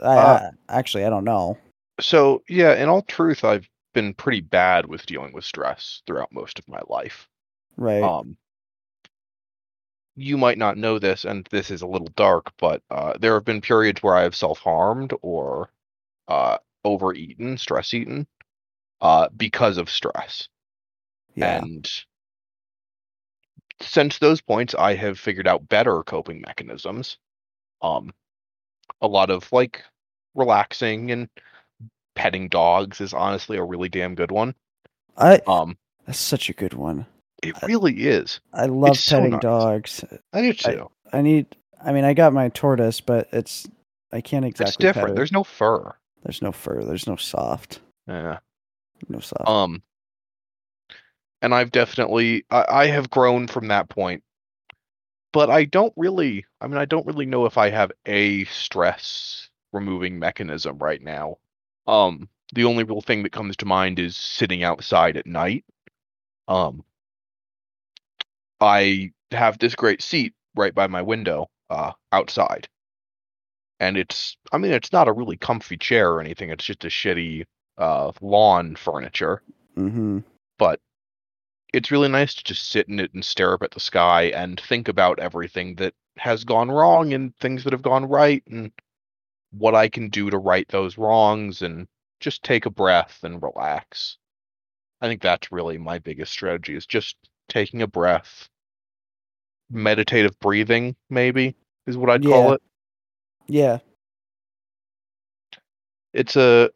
I, 0.00 0.16
Uh, 0.16 0.50
I 0.68 0.78
actually 0.78 1.04
I 1.04 1.10
don't 1.10 1.24
know. 1.24 1.58
So 2.00 2.42
yeah, 2.48 2.74
in 2.74 2.88
all 2.88 3.02
truth, 3.02 3.44
I've 3.44 3.68
been 3.94 4.14
pretty 4.14 4.40
bad 4.40 4.86
with 4.86 5.06
dealing 5.06 5.32
with 5.32 5.44
stress 5.44 6.02
throughout 6.06 6.32
most 6.32 6.58
of 6.58 6.68
my 6.68 6.80
life. 6.88 7.28
Right. 7.76 8.02
Um, 8.02 8.36
you 10.16 10.36
might 10.36 10.58
not 10.58 10.76
know 10.76 10.98
this, 10.98 11.24
and 11.24 11.46
this 11.50 11.70
is 11.70 11.82
a 11.82 11.86
little 11.86 12.08
dark, 12.16 12.52
but 12.58 12.82
uh, 12.90 13.14
there 13.20 13.34
have 13.34 13.44
been 13.44 13.60
periods 13.60 14.02
where 14.02 14.16
I 14.16 14.22
have 14.22 14.34
self-harmed 14.34 15.14
or 15.22 15.70
uh, 16.26 16.58
overeaten, 16.84 17.56
stress 17.56 17.94
eaten, 17.94 18.26
uh, 19.00 19.28
because 19.36 19.78
of 19.78 19.88
stress. 19.88 20.48
yeah. 21.36 21.58
And 21.58 21.88
since 23.80 24.18
those 24.18 24.40
points, 24.40 24.74
I 24.74 24.94
have 24.94 25.20
figured 25.20 25.46
out 25.46 25.68
better 25.68 26.02
coping 26.02 26.40
mechanisms. 26.40 27.18
Um, 27.80 28.12
a 29.00 29.06
lot 29.06 29.30
of 29.30 29.50
like 29.52 29.84
relaxing 30.34 31.12
and 31.12 31.28
petting 32.18 32.48
dogs 32.48 33.00
is 33.00 33.14
honestly 33.14 33.56
a 33.56 33.62
really 33.64 33.88
damn 33.88 34.14
good 34.14 34.30
one. 34.32 34.54
I 35.16 35.40
Um, 35.46 35.78
that's 36.06 36.18
such 36.18 36.50
a 36.50 36.52
good 36.52 36.74
one. 36.74 37.06
it 37.42 37.56
I- 37.62 37.66
really 37.66 37.94
is. 38.06 38.40
I 38.52 38.66
love 38.66 38.90
It's 38.90 39.00
so 39.04 39.16
petting 39.18 39.30
nice. 39.32 39.40
dogs. 39.40 40.04
I 40.32 40.42
do 40.42 40.48
I- 40.48 40.52
too. 40.52 40.90
I 41.12 41.22
need 41.22 41.46
I 41.82 41.92
mean 41.92 42.04
I 42.04 42.12
got 42.14 42.32
my 42.32 42.48
tortoise, 42.50 43.00
but 43.00 43.28
it's 43.32 43.68
I 44.12 44.20
can't 44.20 44.44
exactly 44.44 44.68
it's 44.70 44.76
different. 44.76 45.16
There's 45.16 45.32
no 45.32 45.44
fur. 45.44 45.94
there's 46.24 46.42
no 46.42 46.50
fur, 46.52 46.82
there's 46.84 47.06
no 47.06 47.16
soft. 47.16 47.80
Yeah. 48.08 48.38
No 49.08 49.20
soft. 49.20 49.48
Um, 49.48 49.82
and 51.40 51.54
I've 51.54 51.70
definitely 51.70 52.44
I, 52.50 52.64
I 52.68 52.86
have 52.88 53.10
grown 53.10 53.46
from 53.46 53.68
that 53.68 53.88
point, 53.88 54.24
but 55.32 55.50
I 55.50 55.64
don't 55.64 55.92
really. 55.96 56.44
I 56.60 56.66
mean, 56.66 56.78
I 56.78 56.84
don't 56.84 57.06
really 57.06 57.26
know 57.26 57.46
if 57.46 57.56
I 57.58 57.70
have 57.70 57.92
a 58.06 58.44
stress 58.46 59.48
removing 59.72 60.18
mechanism 60.18 60.78
right 60.78 61.00
now. 61.02 61.36
Um, 61.88 62.28
the 62.54 62.64
only 62.64 62.84
real 62.84 63.00
thing 63.00 63.24
that 63.24 63.32
comes 63.32 63.56
to 63.56 63.66
mind 63.66 63.98
is 63.98 64.16
sitting 64.16 64.62
outside 64.62 65.16
at 65.16 65.26
night. 65.26 65.64
Um, 66.46 66.84
I 68.60 69.10
have 69.32 69.58
this 69.58 69.74
great 69.74 70.02
seat 70.02 70.34
right 70.54 70.74
by 70.74 70.86
my 70.86 71.02
window, 71.02 71.48
uh, 71.70 71.92
outside. 72.12 72.68
And 73.80 73.96
it's, 73.96 74.36
I 74.52 74.58
mean, 74.58 74.72
it's 74.72 74.92
not 74.92 75.08
a 75.08 75.12
really 75.12 75.36
comfy 75.36 75.76
chair 75.76 76.12
or 76.12 76.20
anything. 76.20 76.50
It's 76.50 76.64
just 76.64 76.84
a 76.84 76.88
shitty, 76.88 77.44
uh, 77.76 78.12
lawn 78.20 78.76
furniture 78.76 79.42
mm-hmm. 79.78 80.18
but 80.58 80.80
it's 81.72 81.90
really 81.90 82.08
nice 82.08 82.34
to 82.34 82.44
just 82.44 82.70
sit 82.70 82.88
in 82.88 82.98
it 82.98 83.12
and 83.14 83.24
stare 83.24 83.54
up 83.54 83.62
at 83.62 83.70
the 83.70 83.80
sky 83.80 84.24
and 84.24 84.60
think 84.60 84.88
about 84.88 85.18
everything 85.18 85.74
that 85.76 85.94
has 86.16 86.44
gone 86.44 86.70
wrong 86.70 87.12
and 87.12 87.36
things 87.36 87.64
that 87.64 87.72
have 87.72 87.82
gone 87.82 88.06
right 88.06 88.42
and 88.50 88.72
what 89.50 89.74
I 89.74 89.88
can 89.88 90.08
do 90.08 90.30
to 90.30 90.38
right 90.38 90.66
those 90.68 90.98
wrongs 90.98 91.62
and 91.62 91.88
just 92.20 92.42
take 92.42 92.66
a 92.66 92.70
breath 92.70 93.20
and 93.22 93.42
relax. 93.42 94.18
I 95.00 95.06
think 95.08 95.22
that's 95.22 95.52
really 95.52 95.78
my 95.78 95.98
biggest 95.98 96.32
strategy 96.32 96.74
is 96.74 96.86
just 96.86 97.16
taking 97.48 97.82
a 97.82 97.86
breath. 97.86 98.48
Meditative 99.70 100.38
breathing, 100.40 100.96
maybe, 101.08 101.54
is 101.86 101.96
what 101.96 102.10
I'd 102.10 102.24
call 102.24 102.48
Yeah. 102.48 102.54
it. 102.54 102.62
Yeah. 103.46 103.78
It's 106.12 106.36
a 106.36 106.70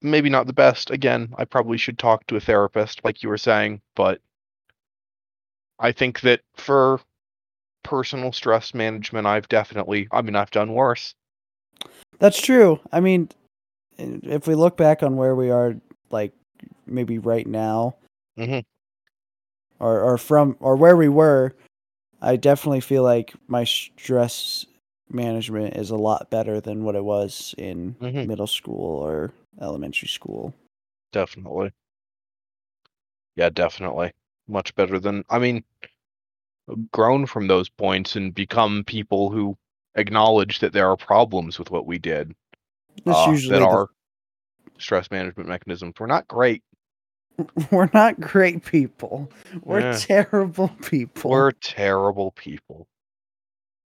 maybe 0.00 0.30
not 0.30 0.46
the 0.46 0.52
best. 0.52 0.90
Again, 0.90 1.34
I 1.36 1.44
probably 1.44 1.76
should 1.76 1.98
talk 1.98 2.26
to 2.26 2.36
a 2.36 2.40
therapist, 2.40 3.04
like 3.04 3.22
you 3.22 3.28
were 3.28 3.38
saying, 3.38 3.82
but 3.94 4.20
I 5.78 5.92
think 5.92 6.20
that 6.20 6.40
for 6.54 7.00
personal 7.82 8.32
stress 8.32 8.72
management, 8.72 9.26
I've 9.26 9.48
definitely, 9.48 10.08
I 10.10 10.22
mean, 10.22 10.36
I've 10.36 10.50
done 10.50 10.72
worse. 10.72 11.14
That's 12.22 12.40
true. 12.40 12.78
I 12.92 13.00
mean, 13.00 13.30
if 13.98 14.46
we 14.46 14.54
look 14.54 14.76
back 14.76 15.02
on 15.02 15.16
where 15.16 15.34
we 15.34 15.50
are, 15.50 15.74
like 16.10 16.32
maybe 16.86 17.18
right 17.18 17.44
now, 17.48 17.96
Mhm. 18.38 18.62
or 19.80 20.00
or 20.00 20.16
from 20.18 20.56
or 20.60 20.76
where 20.76 20.96
we 20.96 21.08
were, 21.08 21.52
I 22.20 22.36
definitely 22.36 22.80
feel 22.80 23.02
like 23.02 23.34
my 23.48 23.64
stress 23.64 24.64
management 25.10 25.74
is 25.74 25.90
a 25.90 25.96
lot 25.96 26.30
better 26.30 26.60
than 26.60 26.84
what 26.84 26.94
it 26.94 27.02
was 27.02 27.56
in 27.58 27.96
Mhm. 28.00 28.28
middle 28.28 28.46
school 28.46 29.00
or 29.00 29.32
elementary 29.60 30.06
school. 30.08 30.54
Definitely. 31.10 31.72
Yeah, 33.34 33.50
definitely. 33.50 34.12
Much 34.46 34.76
better 34.76 35.00
than, 35.00 35.24
I 35.28 35.40
mean, 35.40 35.64
grown 36.92 37.26
from 37.26 37.48
those 37.48 37.68
points 37.68 38.14
and 38.14 38.32
become 38.32 38.84
people 38.84 39.30
who 39.30 39.58
acknowledge 39.94 40.60
that 40.60 40.72
there 40.72 40.88
are 40.88 40.96
problems 40.96 41.58
with 41.58 41.70
what 41.70 41.86
we 41.86 41.98
did. 41.98 42.34
That's 43.04 43.26
uh, 43.26 43.30
usually 43.30 43.58
that 43.58 43.60
the- 43.60 43.66
our 43.66 43.88
stress 44.78 45.10
management 45.10 45.48
mechanisms 45.48 45.94
were 45.98 46.06
not 46.06 46.26
great. 46.28 46.62
we're 47.70 47.88
not 47.94 48.20
great 48.20 48.64
people. 48.64 49.30
We're 49.62 49.80
Yeah. 49.80 49.96
terrible 49.98 50.68
people. 50.82 51.30
We're 51.30 51.52
terrible 51.52 52.30
people. 52.32 52.86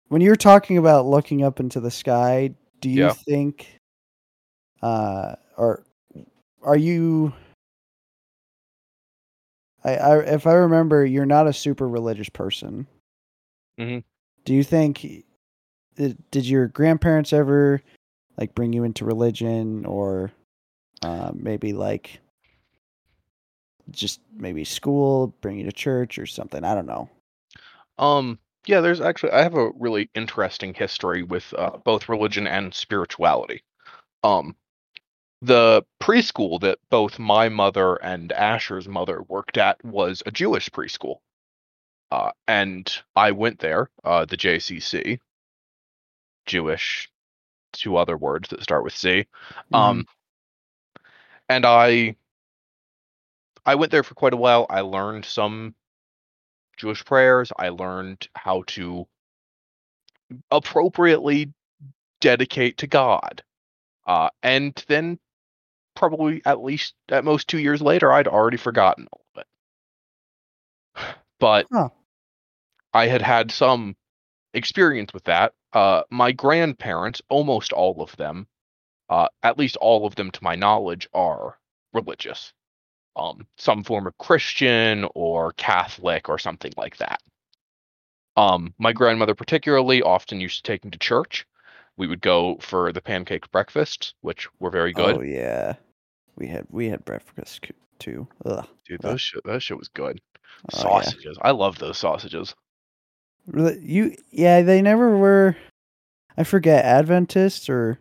when 0.09 0.21
you're 0.21 0.37
talking 0.37 0.77
about 0.77 1.07
looking 1.07 1.43
up 1.43 1.59
into 1.59 1.81
the 1.81 1.91
sky, 1.91 2.51
do 2.81 2.91
you 2.91 3.07
Yeah. 3.07 3.13
think 3.13 3.79
uh 4.83 5.37
or 5.57 5.85
are 6.63 6.77
you 6.77 7.33
I, 9.85 9.97
I 9.97 10.19
if 10.21 10.47
I 10.47 10.53
remember 10.53 11.05
you're 11.07 11.27
not 11.27 11.47
a 11.47 11.53
super 11.53 11.89
religious 11.89 12.29
person. 12.29 12.87
Mhm. 13.81 14.05
Do 14.45 14.55
you 14.55 14.63
think 14.63 15.25
did, 15.97 16.47
your 16.47 16.69
grandparents 16.69 17.33
ever 17.33 17.83
like 18.39 18.55
bring 18.55 18.73
you 18.73 18.85
into 18.85 19.05
religion 19.05 19.85
or 19.85 20.33
uh, 21.03 21.33
maybe 21.35 21.73
like 21.73 22.21
just 23.91 24.21
maybe 24.35 24.65
school, 24.65 25.35
bring 25.41 25.59
you 25.59 25.65
to 25.65 25.73
church 25.73 26.19
or 26.19 26.27
something? 26.27 26.65
I 26.65 26.75
don't 26.75 26.87
know. 26.87 27.09
Um, 27.99 28.39
yeah, 28.67 28.81
there's 28.81 29.01
actually 29.01 29.33
I 29.33 29.43
have 29.43 29.55
a 29.55 29.71
really 29.79 30.09
interesting 30.15 30.75
history 30.75 31.23
with 31.23 31.53
uh, 31.57 31.79
both 31.85 32.09
religion 32.09 32.47
and 32.47 32.73
spirituality. 32.73 33.63
Um, 34.23 34.57
the 35.43 35.85
preschool 36.01 36.61
that 36.61 36.79
both 36.89 37.19
my 37.19 37.49
mother 37.49 37.97
and 37.97 38.31
Asher's 38.31 38.87
mother 38.87 39.23
worked 39.23 39.59
at 39.59 39.85
was 39.85 40.23
a 40.25 40.31
Jewish 40.31 40.71
preschool. 40.71 41.17
Uh, 42.13 42.31
and 42.47 42.93
I 43.17 43.33
went 43.33 43.59
there, 43.59 43.91
uh, 44.05 44.25
the 44.25 44.37
JCC, 44.37 45.19
Jewish, 46.47 47.11
two 47.73 47.97
other 47.97 48.17
words 48.17 48.49
that 48.51 48.63
start 48.63 48.85
with 48.85 48.95
C. 48.97 49.27
Um, 49.73 50.07
and 51.49 51.65
I, 51.67 52.17
I 53.65 53.75
went 53.77 53.93
there 53.93 54.03
for 54.03 54.15
quite 54.15 54.33
a 54.35 54.39
while. 54.39 54.67
I 54.71 54.81
learned 54.81 55.25
some 55.25 55.75
Jewish 56.77 57.05
prayers. 57.05 57.53
I 57.57 57.71
learned 57.71 58.29
how 58.35 58.65
to 58.69 59.07
appropriately 60.51 61.53
dedicate 62.21 62.79
to 62.79 62.87
God. 62.87 63.43
Uh, 64.07 64.31
and 64.43 64.75
then 64.89 65.19
probably 65.95 66.43
at 66.45 66.63
least 66.63 66.95
at 67.09 67.25
most 67.25 67.49
two 67.49 67.59
years 67.59 67.83
later, 67.83 68.13
I'd 68.13 68.29
already 68.29 68.57
forgotten 68.57 69.07
all 69.13 69.25
of 69.37 69.41
it. 69.43 69.47
But 71.39 71.67
Huh. 71.73 71.89
I 72.95 73.09
had 73.09 73.21
had 73.21 73.51
some 73.51 73.97
experience 74.55 75.13
with 75.13 75.25
that. 75.25 75.55
Uh, 75.73 76.03
my 76.11 76.33
grandparents, 76.33 77.23
almost 77.29 77.73
all 77.73 78.03
of 78.03 78.15
them, 78.17 78.47
uh, 79.09 79.29
at 79.43 79.59
least 79.59 79.77
all 79.77 80.07
of 80.07 80.15
them 80.15 80.31
to 80.31 80.45
my 80.45 80.55
knowledge, 80.55 81.09
are 81.15 81.59
religious. 81.93 82.53
Um, 83.17 83.47
some 83.59 83.85
form 83.85 84.07
of 84.07 84.17
Christian 84.19 85.07
or 85.15 85.53
Catholic 85.53 86.29
or 86.29 86.39
something 86.39 86.73
like 86.77 86.97
that. 86.99 87.21
Um, 88.37 88.75
my 88.79 88.93
grandmother 88.93 89.35
particularly 89.35 90.03
often 90.03 90.41
used 90.41 90.65
to 90.65 90.71
take 90.71 90.85
me 90.85 90.91
to 90.91 90.99
church. 90.99 91.47
We 91.99 92.07
would 92.07 92.23
go 92.23 92.57
for 92.61 92.93
the 92.93 93.03
pancake 93.03 93.51
breakfasts, 93.51 94.15
which 94.23 94.49
were 94.59 94.71
very 94.71 94.93
good. 94.93 95.19
Oh 95.19 95.21
yeah, 95.21 95.75
we 96.37 96.47
had 96.47 96.67
we 96.71 96.89
had 96.89 97.05
breakfast 97.05 97.67
too. 97.99 98.27
Ugh. 98.47 98.67
Dude, 98.87 99.01
yeah. 99.03 99.11
those 99.11 99.21
shit, 99.21 99.45
that 99.45 99.63
shit 99.63 99.79
was 99.79 99.89
good. 99.89 100.21
Oh, 100.73 100.79
yeah. 100.79 100.83
sausages. 100.83 101.39
I 101.43 101.51
love 101.51 101.79
those 101.79 101.99
sausages. 101.99 102.55
Really- 103.47 103.79
You 103.81 104.17
yeah, 104.31 104.63
they 104.63 104.83
never 104.83 105.17
were. 105.17 105.57
I 106.37 106.45
forget 106.45 106.85
Adventists 106.85 107.69
or 107.69 107.99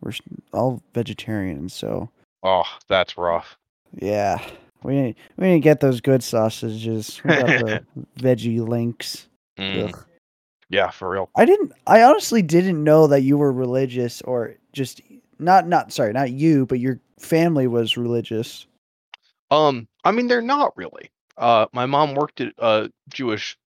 we're 0.00 0.12
all 0.52 0.82
vegetarians, 0.94 1.72
so 1.74 2.10
Oh, 2.42 2.64
that's 2.88 3.16
rough. 3.18 3.56
yeah, 3.94 4.38
we 4.82 4.94
didn't 4.94 5.16
we 5.36 5.46
didn't 5.48 5.64
get 5.64 5.80
those 5.80 6.00
good 6.00 6.22
sausages. 6.22 7.20
We 7.24 7.30
got 7.30 7.46
the 7.46 7.84
veggie 8.18 8.66
links. 8.66 9.28
Mm, 9.58 9.92
yeah, 10.68 10.90
for 10.90 11.10
real. 11.10 11.30
I 11.36 11.44
didn't. 11.44 11.72
I 11.86 12.02
honestly 12.02 12.42
didn't 12.42 12.82
know 12.82 13.06
that 13.08 13.22
you 13.22 13.36
were 13.38 13.52
religious, 13.52 14.22
or 14.22 14.54
just 14.72 15.00
not. 15.38 15.66
Not 15.66 15.92
sorry, 15.92 16.12
not 16.12 16.30
you, 16.30 16.64
but 16.66 16.78
your 16.80 17.00
family 17.18 17.66
was 17.66 17.96
religious. 17.96 18.66
Um, 19.50 19.88
I 20.04 20.12
mean, 20.12 20.28
they're 20.28 20.42
not 20.42 20.76
really. 20.76 21.10
Uh, 21.36 21.66
my 21.72 21.86
mom 21.86 22.14
worked 22.14 22.40
at 22.40 22.52
a 22.58 22.90
Jewish 23.08 23.56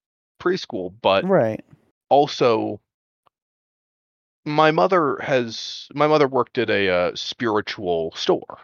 preschool, 0.43 0.93
but 1.01 1.27
Right. 1.27 1.63
also 2.09 2.79
my 4.45 4.71
mother 4.71 5.17
has 5.21 5.87
my 5.93 6.07
mother 6.07 6.27
worked 6.27 6.57
at 6.57 6.69
a 6.69 6.89
uh, 6.89 7.15
spiritual 7.15 8.11
store. 8.15 8.59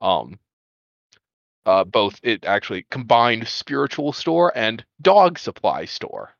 Um, 0.00 0.38
uh, 1.66 1.84
both 1.84 2.20
it 2.22 2.44
actually 2.44 2.82
combined 2.90 3.46
spiritual 3.48 4.12
store 4.12 4.52
and 4.56 4.84
dog 5.00 5.38
supply 5.38 5.84
store. 5.84 6.36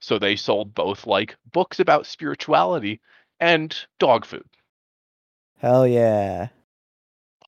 So 0.00 0.18
they 0.18 0.36
sold 0.36 0.74
both 0.74 1.06
like 1.06 1.36
books 1.52 1.80
about 1.80 2.06
spirituality 2.06 3.00
and 3.40 3.76
dog 3.98 4.24
food. 4.24 4.48
Hell 5.58 5.86
yeah. 5.86 6.48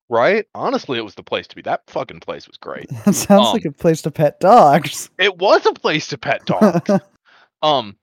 Right? 0.08 0.46
Honestly, 0.54 0.98
it 0.98 1.04
was 1.04 1.16
the 1.16 1.22
place 1.22 1.46
to 1.48 1.56
be. 1.56 1.62
That 1.62 1.82
fucking 1.88 2.20
place 2.20 2.46
was 2.46 2.56
great. 2.58 2.88
That 3.04 3.14
sounds 3.14 3.48
Um, 3.48 3.52
like 3.54 3.64
a 3.64 3.72
place 3.72 4.02
to 4.02 4.10
pet 4.10 4.38
dogs. 4.40 5.10
It 5.18 5.36
was 5.38 5.66
a 5.66 5.72
place 5.72 6.06
to 6.08 6.18
pet 6.18 6.44
dogs. 6.46 6.90
um, 7.62 7.96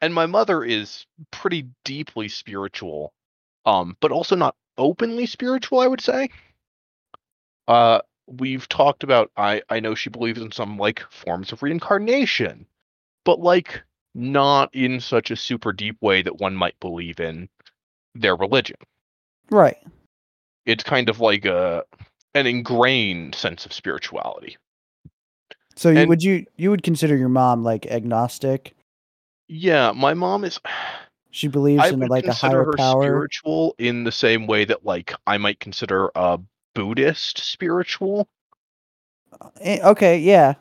and 0.00 0.14
my 0.14 0.26
mother 0.26 0.62
is 0.62 1.04
pretty 1.32 1.66
deeply 1.84 2.28
spiritual, 2.28 3.12
um, 3.66 3.96
but 4.00 4.12
also 4.12 4.36
not 4.36 4.54
openly 4.76 5.26
spiritual. 5.26 5.80
I 5.80 5.88
would 5.88 6.00
say. 6.00 6.28
Uh, 7.66 8.00
we've 8.26 8.68
talked 8.68 9.02
about. 9.02 9.30
I 9.36 9.62
I 9.68 9.80
know 9.80 9.94
she 9.96 10.10
believes 10.10 10.40
in 10.40 10.52
some 10.52 10.78
like 10.78 11.00
forms 11.10 11.50
of 11.52 11.62
reincarnation, 11.62 12.66
but 13.24 13.40
like 13.40 13.82
not 14.14 14.72
in 14.74 15.00
such 15.00 15.30
a 15.32 15.36
super 15.36 15.72
deep 15.72 15.96
way 16.00 16.22
that 16.22 16.38
one 16.38 16.54
might 16.54 16.78
believe 16.80 17.18
in 17.20 17.48
their 18.14 18.36
religion. 18.36 18.76
right. 19.50 19.76
It's 20.68 20.84
kind 20.84 21.08
of 21.08 21.18
like 21.18 21.46
a 21.46 21.82
an 22.34 22.46
ingrained 22.46 23.34
sense 23.34 23.64
of 23.64 23.72
spirituality. 23.72 24.58
So 25.76 25.88
you, 25.88 26.00
And- 26.00 26.08
would 26.10 26.22
you 26.22 26.44
you 26.56 26.70
would 26.70 26.82
consider 26.82 27.16
your 27.16 27.30
mom 27.30 27.64
like 27.64 27.86
agnostic? 27.86 28.76
Yeah, 29.48 29.92
my 29.92 30.12
mom 30.12 30.44
is. 30.44 30.60
She 31.30 31.48
believes 31.48 31.82
I 31.82 31.88
in 31.88 32.00
like 32.00 32.26
a 32.26 32.32
higher 32.34 32.64
her 32.64 32.72
power. 32.76 33.02
spiritual 33.02 33.74
in 33.78 34.04
the 34.04 34.12
same 34.12 34.46
way 34.46 34.64
that 34.66 34.84
like 34.84 35.14
I 35.26 35.38
might 35.38 35.58
consider 35.60 36.10
a 36.14 36.38
Buddhist 36.74 37.38
spiritual. 37.38 38.28
Eh, 39.60 39.80
Okay, 39.82 40.18
yeah. 40.18 40.54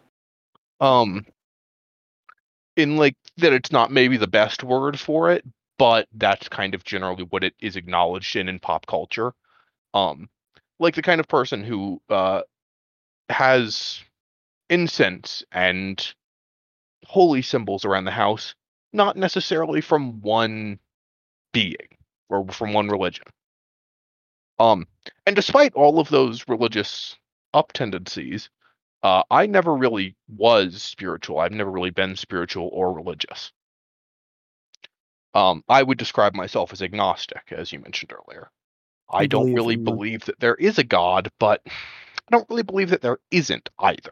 Um 0.79 1.25
in 2.77 2.95
like 2.95 3.15
that 3.37 3.51
it's 3.53 3.71
not 3.73 3.91
maybe 3.91 4.15
the 4.17 4.27
best 4.27 4.63
word 4.63 4.97
for 4.99 5.31
it, 5.31 5.43
but 5.77 6.07
that's 6.13 6.47
kind 6.47 6.75
of 6.75 6.83
generally 6.85 7.23
what 7.23 7.43
it 7.43 7.55
is 7.59 7.75
acknowledged 7.75 8.35
in 8.37 8.47
in 8.47 8.59
pop 8.59 8.85
culture. 8.85 9.33
Um 9.97 10.29
like 10.79 10.95
the 10.95 11.01
kind 11.01 11.19
of 11.19 11.27
person 11.27 11.63
who 11.63 12.01
uh 12.09 12.41
has 13.29 14.03
incense 14.69 15.43
and 15.51 16.13
holy 17.05 17.41
symbols 17.41 17.85
around 17.85 18.05
the 18.05 18.11
house, 18.11 18.53
not 18.93 19.15
necessarily 19.17 19.81
from 19.81 20.21
one 20.21 20.79
being 21.53 21.97
or 22.29 22.47
from 22.49 22.73
one 22.73 22.89
religion. 22.89 23.25
Um, 24.59 24.87
and 25.25 25.35
despite 25.35 25.73
all 25.73 25.99
of 25.99 26.09
those 26.09 26.47
religious 26.47 27.15
up 27.53 27.71
tendencies, 27.73 28.49
uh, 29.03 29.23
I 29.29 29.45
never 29.45 29.75
really 29.75 30.15
was 30.27 30.81
spiritual. 30.81 31.39
I've 31.39 31.51
never 31.51 31.71
really 31.71 31.91
been 31.91 32.15
spiritual 32.15 32.69
or 32.73 32.93
religious. 32.93 33.51
Um, 35.33 35.63
I 35.69 35.83
would 35.83 35.97
describe 35.97 36.33
myself 36.33 36.73
as 36.73 36.81
agnostic, 36.81 37.51
as 37.51 37.71
you 37.71 37.79
mentioned 37.79 38.11
earlier. 38.11 38.49
I 39.09 39.23
You 39.23 39.27
don't 39.27 39.53
believe 39.53 39.55
really 39.55 39.75
believe 39.77 40.25
that 40.25 40.39
there 40.39 40.55
is 40.55 40.77
a 40.77 40.83
God, 40.83 41.31
but 41.39 41.61
I 41.67 41.71
don't 42.31 42.49
really 42.49 42.63
believe 42.63 42.89
that 42.89 43.01
there 43.01 43.19
isn't 43.31 43.69
either. 43.79 44.11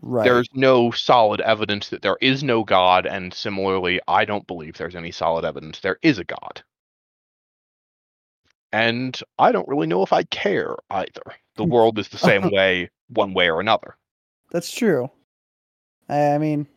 Right. 0.00 0.24
There's 0.24 0.48
no 0.54 0.90
solid 0.90 1.40
evidence 1.40 1.88
that 1.88 2.02
there 2.02 2.18
is 2.20 2.44
no 2.44 2.64
God, 2.64 3.06
and 3.06 3.32
similarly, 3.32 4.00
I 4.06 4.24
don't 4.24 4.46
believe 4.46 4.76
there's 4.76 4.94
any 4.94 5.10
solid 5.10 5.44
evidence 5.44 5.80
there 5.80 5.98
is 6.02 6.18
a 6.18 6.24
God. 6.24 6.62
And 8.72 9.18
I 9.38 9.50
don't 9.50 9.66
really 9.68 9.86
know 9.86 10.02
if 10.02 10.12
I 10.12 10.24
care 10.24 10.76
either. 10.90 11.22
The 11.56 11.64
world 11.64 11.98
is 11.98 12.08
the 12.08 12.18
same 12.18 12.50
way, 12.52 12.90
one 13.08 13.32
way 13.34 13.50
or 13.50 13.60
another. 13.60 13.96
That's 14.50 14.70
true. 14.70 15.10
I, 16.08 16.34
I 16.34 16.38
mean, 16.38 16.68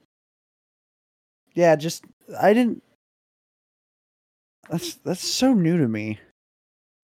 yeah, 1.53 1.75
just 1.75 2.05
I 2.39 2.53
didn't. 2.53 2.83
That's 4.69 4.95
that's 4.95 5.27
so 5.27 5.53
new 5.53 5.77
to 5.77 5.87
me. 5.87 6.19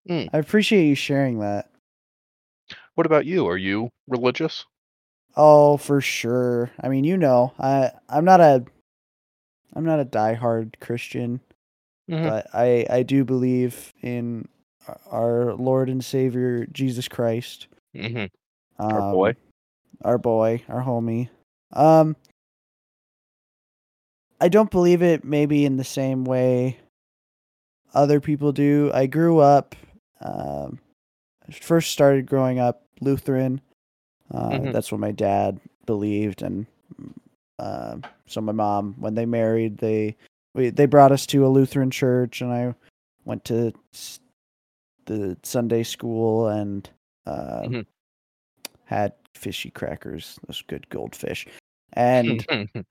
Mm. 0.07 0.29
I 0.33 0.37
appreciate 0.37 0.87
you 0.87 0.95
sharing 0.95 1.39
that. 1.39 1.69
What 2.95 3.05
about 3.05 3.25
you? 3.25 3.47
Are 3.47 3.57
you 3.57 3.89
religious? 4.07 4.65
Oh, 5.35 5.77
for 5.77 6.01
sure. 6.01 6.71
I 6.81 6.87
mean, 6.89 7.03
you 7.03 7.17
know, 7.17 7.53
I 7.59 7.91
I'm 8.09 8.25
not 8.25 8.39
a 8.41 8.65
I'm 9.73 9.85
not 9.85 9.99
a 9.99 10.05
diehard 10.05 10.79
Christian, 10.79 11.41
Mhm. 12.09 12.23
but 12.23 12.47
I 12.53 12.85
I 12.89 13.03
do 13.03 13.23
believe 13.23 13.93
in 14.01 14.47
our- 14.87 14.99
our 15.11 15.53
Lord 15.55 15.89
and 15.89 16.03
Savior 16.03 16.65
Jesus 16.67 17.07
Christ. 17.07 17.67
hmm 17.93 18.25
Um, 18.79 18.91
Our 18.93 19.11
boy. 19.13 19.35
our 20.03 20.17
boy, 20.17 20.63
our 20.69 20.83
homie. 20.83 21.29
Um, 21.73 22.15
I 24.39 24.49
don't 24.49 24.69
believe 24.71 25.01
it 25.01 25.23
maybe 25.23 25.65
in 25.65 25.77
the 25.77 25.83
same 25.83 26.23
way 26.23 26.77
other 27.93 28.19
people 28.21 28.51
do. 28.51 28.91
I 28.93 29.07
grew 29.07 29.39
up, 29.39 29.75
um, 30.21 30.79
first 31.61 31.91
started 31.91 32.25
growing 32.25 32.59
up 32.59 32.83
Lutheran. 33.01 33.61
Uh, 34.31 34.51
Mhm. 34.51 34.71
That's 34.73 34.91
what 34.91 34.99
my 34.99 35.11
dad 35.11 35.59
believed, 35.85 36.41
and 36.41 36.65
uh, 37.59 37.97
so 38.25 38.41
my 38.41 38.51
mom, 38.51 38.95
when 38.99 39.15
they 39.15 39.25
married, 39.25 39.77
they 39.77 40.15
we, 40.53 40.69
they 40.69 40.85
brought 40.85 41.11
us 41.11 41.25
to 41.27 41.45
a 41.45 41.49
Lutheran 41.49 41.89
church, 41.91 42.41
and 42.41 42.51
I 42.51 42.73
went 43.25 43.43
to 43.45 43.71
the 45.05 45.37
Sunday 45.43 45.83
school 45.83 46.47
and 46.49 46.89
uh, 47.25 47.61
Mhm. 47.63 47.85
had 48.85 49.13
fishy 49.35 49.69
crackers, 49.69 50.39
those 50.47 50.61
good 50.63 50.87
goldfish, 50.89 51.47
and 51.93 52.45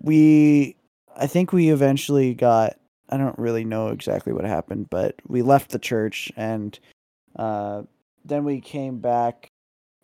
we 0.00 0.76
I 1.16 1.26
think 1.26 1.52
we 1.52 1.68
eventually 1.70 2.34
got 2.34 2.76
I 3.08 3.16
don't 3.16 3.38
really 3.38 3.64
know 3.64 3.88
exactly 3.88 4.32
what 4.32 4.44
happened, 4.44 4.88
but 4.90 5.16
we 5.26 5.42
left 5.42 5.70
the 5.70 5.78
church 5.78 6.32
and 6.36 6.78
uh, 7.36 7.82
then 8.24 8.44
we 8.44 8.60
came 8.60 8.98
back 8.98 9.48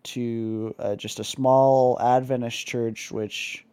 to 0.04 0.74
uh, 0.78 0.96
just 0.96 1.20
a 1.20 1.24
small 1.24 1.98
Adventist 2.00 2.66
church, 2.66 3.10
which 3.10 3.64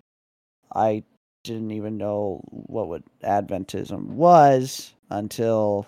I 0.73 1.03
didn't 1.43 1.71
even 1.71 1.97
know 1.97 2.41
what 2.49 2.87
what 2.87 3.03
Adventism 3.23 4.07
was 4.07 4.93
until 5.09 5.85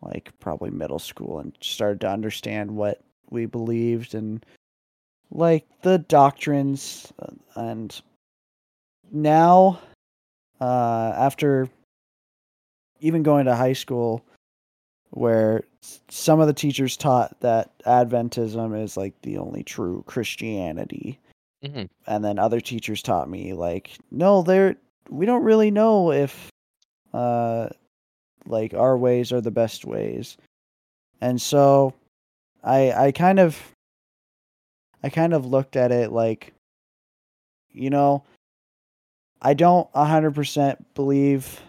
like 0.00 0.32
probably 0.40 0.70
middle 0.70 0.98
school 0.98 1.38
and 1.40 1.56
started 1.60 2.00
to 2.00 2.10
understand 2.10 2.70
what 2.70 3.00
we 3.30 3.46
believed 3.46 4.14
and 4.14 4.44
like 5.30 5.66
the 5.82 5.98
doctrines 5.98 7.12
uh, 7.18 7.32
and 7.56 8.00
now 9.12 9.78
uh, 10.60 11.12
after 11.16 11.68
even 13.00 13.22
going 13.22 13.46
to 13.46 13.54
high 13.54 13.72
school, 13.74 14.24
where 15.10 15.64
some 16.08 16.40
of 16.40 16.46
the 16.46 16.52
teachers 16.52 16.96
taught 16.96 17.38
that 17.40 17.70
Adventism 17.84 18.78
is 18.82 18.96
like 18.96 19.20
the 19.22 19.38
only 19.38 19.62
true 19.62 20.02
Christianity, 20.06 21.18
Mhm. 21.64 21.88
and 22.06 22.24
then 22.24 22.38
other 22.38 22.60
teachers 22.60 23.02
taught 23.02 23.28
me 23.30 23.52
like, 23.54 23.90
no, 24.10 24.42
they're 24.42 24.76
we 25.10 25.24
don't 25.26 25.42
really 25.44 25.70
know 25.70 26.12
if, 26.12 26.50
uh, 27.14 27.68
like 28.46 28.74
our 28.74 28.96
ways 28.98 29.32
are 29.32 29.40
the 29.40 29.50
best 29.50 29.84
ways, 29.86 30.36
and 31.20 31.40
so, 31.40 31.94
I 32.62 32.92
I 32.92 33.12
kind 33.12 33.38
of, 33.40 33.74
I 35.02 35.08
kind 35.10 35.32
of 35.34 35.46
looked 35.46 35.76
at 35.76 35.92
it 35.92 36.12
like, 36.12 36.52
you 37.72 37.88
know, 37.90 38.24
I 39.40 39.54
don't 39.54 39.88
hundred 39.94 40.34
percent 40.34 40.94
believe 40.94 41.60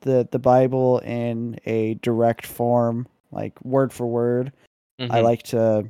the 0.00 0.28
the 0.30 0.38
Bible 0.38 0.98
in 1.00 1.58
a 1.66 1.94
direct 1.94 2.46
form, 2.46 3.06
like 3.32 3.60
word 3.64 3.92
for 3.92 4.06
word. 4.06 4.52
I 4.98 5.20
Mhm. 5.20 5.22
like 5.22 5.42
to 5.44 5.88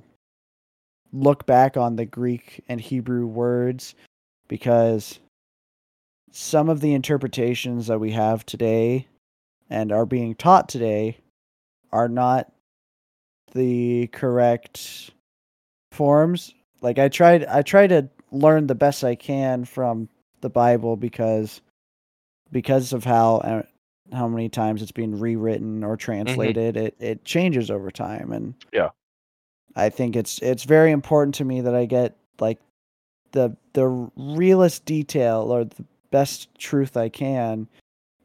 look 1.13 1.47
back 1.47 1.77
on 1.77 1.97
the 1.97 2.05
Greek 2.07 2.65
and 2.69 2.81
Hebrew 2.81 3.27
words 3.27 3.95
because 4.49 5.19
some 6.33 6.69
of 6.69 6.81
the 6.81 6.93
interpretations 6.93 7.87
that 7.87 8.01
we 8.01 8.11
have 8.13 8.45
today 8.45 9.07
and 9.71 9.93
are 9.93 10.07
being 10.07 10.35
taught 10.35 10.69
today 10.69 11.19
are 11.93 12.09
not 12.09 12.53
the 13.53 14.09
correct 14.09 15.11
forms. 15.93 16.53
Like 16.83 16.99
I 16.99 17.09
tried 17.09 17.45
I 17.47 17.63
try 17.63 17.87
to 17.87 18.09
learn 18.33 18.67
the 18.67 18.75
best 18.75 19.05
I 19.05 19.15
can 19.15 19.65
from 19.65 20.09
the 20.41 20.51
Bible 20.51 20.97
because 20.97 21.61
because 22.53 22.93
of 22.93 23.05
how 23.05 23.37
uh, 23.39 23.63
how 24.13 24.29
many 24.29 24.49
times 24.49 24.83
it's 24.83 24.93
been 24.93 25.19
rewritten 25.19 25.83
or 25.85 25.97
mm-hmm. 25.97 26.05
translated, 26.05 26.77
it 26.77 26.97
it 26.99 27.25
changes 27.25 27.71
over 27.71 27.91
time 27.91 28.33
and 28.33 28.55
Yeah. 28.73 28.91
I 29.75 29.91
think 29.91 30.17
it's 30.17 30.39
it's 30.39 30.65
very 30.65 30.91
important 30.91 31.35
to 31.37 31.45
me 31.45 31.61
that 31.61 31.75
I 31.75 31.85
get 31.85 32.17
like 32.41 32.59
the 33.33 33.57
the 33.75 34.11
realest 34.17 34.85
detail 34.87 35.53
or 35.53 35.65
the 35.65 35.85
best 36.11 36.55
truth 36.59 36.97
I 36.97 37.11
can 37.11 37.69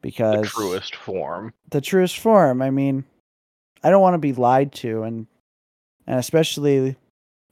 because 0.00 0.42
the 0.42 0.48
truest 0.48 0.96
form. 0.96 1.52
the 1.70 1.80
truest 1.80 2.18
form. 2.18 2.62
I 2.62 2.70
mean, 2.70 3.04
I 3.82 3.90
don't 3.90 4.00
want 4.00 4.14
to 4.14 4.18
be 4.18 4.32
lied 4.32 4.72
to, 4.76 5.02
and 5.02 5.26
and 6.06 6.18
especially 6.18 6.96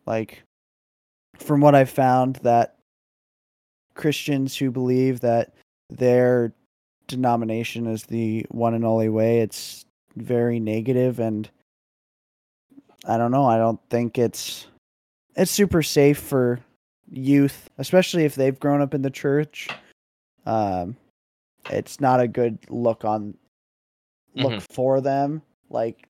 like 0.06 0.42
from 1.36 1.60
what 1.60 1.74
I've 1.74 1.90
found 1.90 2.36
that 2.36 2.76
Christians 3.94 4.56
who 4.56 4.70
believe 4.70 5.20
that 5.20 5.52
their 5.90 6.52
denomination 7.10 7.86
is 7.86 8.04
the 8.04 8.46
one 8.50 8.74
and 8.74 8.84
only 8.84 9.08
way, 9.08 9.40
it's 9.40 9.84
very 10.16 10.60
negative, 10.60 11.18
and 11.20 11.48
I 13.06 13.16
don't 13.16 13.30
know. 13.30 13.44
I 13.44 13.58
don't 13.58 13.80
think 13.90 14.18
it's 14.18 14.66
it's 15.36 15.50
super 15.50 15.82
safe 15.82 16.18
for 16.18 16.60
youth, 17.10 17.68
especially 17.78 18.24
if 18.24 18.34
they've 18.34 18.58
grown 18.58 18.80
up 18.80 18.94
in 18.94 19.02
the 19.02 19.10
church. 19.10 19.68
Um, 20.46 20.96
it's 21.68 22.00
not 22.00 22.20
a 22.20 22.28
good 22.28 22.58
look 22.68 23.04
on 23.04 23.34
look 24.34 24.62
for 24.70 25.00
them 25.00 25.42
like 25.70 26.06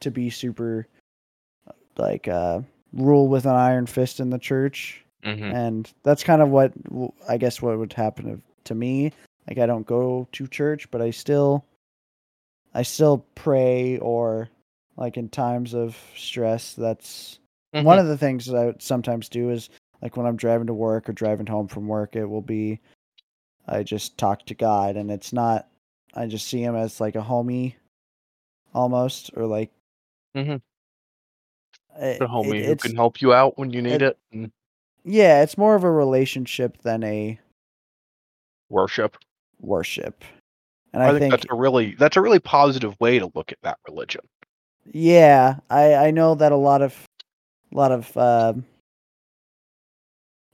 to 0.00 0.10
be 0.10 0.28
super 0.28 0.86
like 1.96 2.28
uh 2.28 2.60
rule 2.92 3.26
with 3.26 3.46
an 3.46 3.54
iron 3.54 3.86
fist 3.86 4.20
in 4.20 4.30
the 4.30 4.38
church. 4.38 5.02
Hmm 5.24 5.30
and 5.54 5.92
that's 6.02 6.22
kind 6.22 6.42
of 6.42 6.50
what 6.50 6.72
I 7.28 7.38
guess 7.38 7.62
what 7.62 7.78
would 7.78 7.94
happen 7.94 8.42
to 8.64 8.74
me 8.74 9.12
like 9.48 9.58
i 9.58 9.66
don't 9.66 9.86
go 9.86 10.26
to 10.32 10.46
church 10.48 10.90
but 10.90 11.00
i 11.02 11.10
still 11.10 11.64
i 12.74 12.82
still 12.82 13.24
pray 13.34 13.98
or 13.98 14.48
like 14.96 15.16
in 15.16 15.28
times 15.28 15.74
of 15.74 15.96
stress 16.16 16.74
that's 16.74 17.38
Mm-hmm. 17.74 17.86
one 17.86 17.98
of 17.98 18.06
the 18.06 18.16
things 18.16 18.46
that 18.46 18.56
i 18.56 18.72
sometimes 18.78 19.28
do 19.28 19.50
is 19.50 19.68
like 20.00 20.16
when 20.16 20.26
i'm 20.26 20.36
driving 20.36 20.68
to 20.68 20.72
work 20.74 21.08
or 21.08 21.12
driving 21.12 21.46
home 21.46 21.66
from 21.66 21.88
work 21.88 22.14
it 22.14 22.24
will 22.24 22.40
be 22.40 22.78
i 23.66 23.82
just 23.82 24.16
talk 24.16 24.46
to 24.46 24.54
god 24.54 24.96
and 24.96 25.10
it's 25.10 25.32
not 25.32 25.66
i 26.14 26.24
just 26.26 26.46
see 26.46 26.62
him 26.62 26.76
as 26.76 27.00
like 27.00 27.16
a 27.16 27.20
homie 27.20 27.74
almost 28.74 29.32
or 29.36 29.44
like 29.46 29.72
mm-hmm. 30.36 30.54
it- 32.00 32.18
the 32.20 32.28
homie 32.28 32.60
it- 32.60 32.66
who 32.66 32.76
can 32.76 32.94
help 32.94 33.20
you 33.20 33.34
out 33.34 33.58
when 33.58 33.72
you 33.72 33.82
need 33.82 34.02
it- 34.02 34.18
it. 34.30 34.50
Yeah 35.04 35.42
it's 35.42 35.58
more 35.58 35.74
of 35.74 35.82
a 35.82 35.90
relationship 35.90 36.80
than 36.82 37.02
a 37.02 37.40
worship. 38.70 39.16
Worship 39.64 40.24
and 40.92 41.02
I, 41.02 41.08
i, 41.08 41.10
think, 41.10 41.20
think 41.20 41.30
that's 41.32 41.46
a 41.50 41.54
really 41.54 41.94
that's 41.96 42.16
a 42.16 42.20
really 42.20 42.38
positive 42.38 42.94
way 43.00 43.18
to 43.18 43.30
look 43.34 43.52
at 43.52 43.58
that 43.62 43.78
religion. 43.86 44.22
Yeah, 44.92 45.56
I 45.70 45.94
I 45.94 46.10
know 46.10 46.34
that 46.34 46.52
a 46.52 46.56
lot 46.56 46.82
of 46.82 46.94
a 47.72 47.76
lot 47.76 47.92
of 47.92 48.16
um 48.16 48.64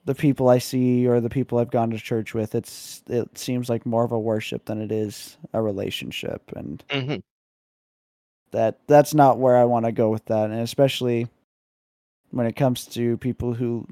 the 0.05 0.15
people 0.15 0.49
I 0.49 0.59
see 0.59 1.07
or 1.07 1.21
the 1.21 1.29
people 1.29 1.59
I've 1.59 1.71
gone 1.71 1.91
to 1.91 1.99
church 1.99 2.33
with, 2.33 2.55
it's 2.55 3.03
it 3.09 3.37
seems 3.37 3.69
like 3.69 3.85
more 3.85 4.05
of 4.05 4.13
a 4.13 4.19
worship 4.19 4.65
than 4.65 4.81
it 4.81 4.91
is 4.91 5.37
a 5.53 5.61
relationship, 5.61 6.43
and 6.57 6.83
hmm 6.91 7.17
that 8.53 8.79
that's 8.87 9.15
not 9.15 9.39
where 9.39 9.57
I 9.57 9.65
want 9.65 9.87
to 9.87 9.93
go 9.93 10.11
with 10.11 10.25
that, 10.27 10.51
and 10.51 10.61
especially 10.61 11.29
when 12.31 12.47
it 12.47 12.57
comes 12.57 12.87
to 12.87 13.17
people 13.19 13.53
who 13.55 13.87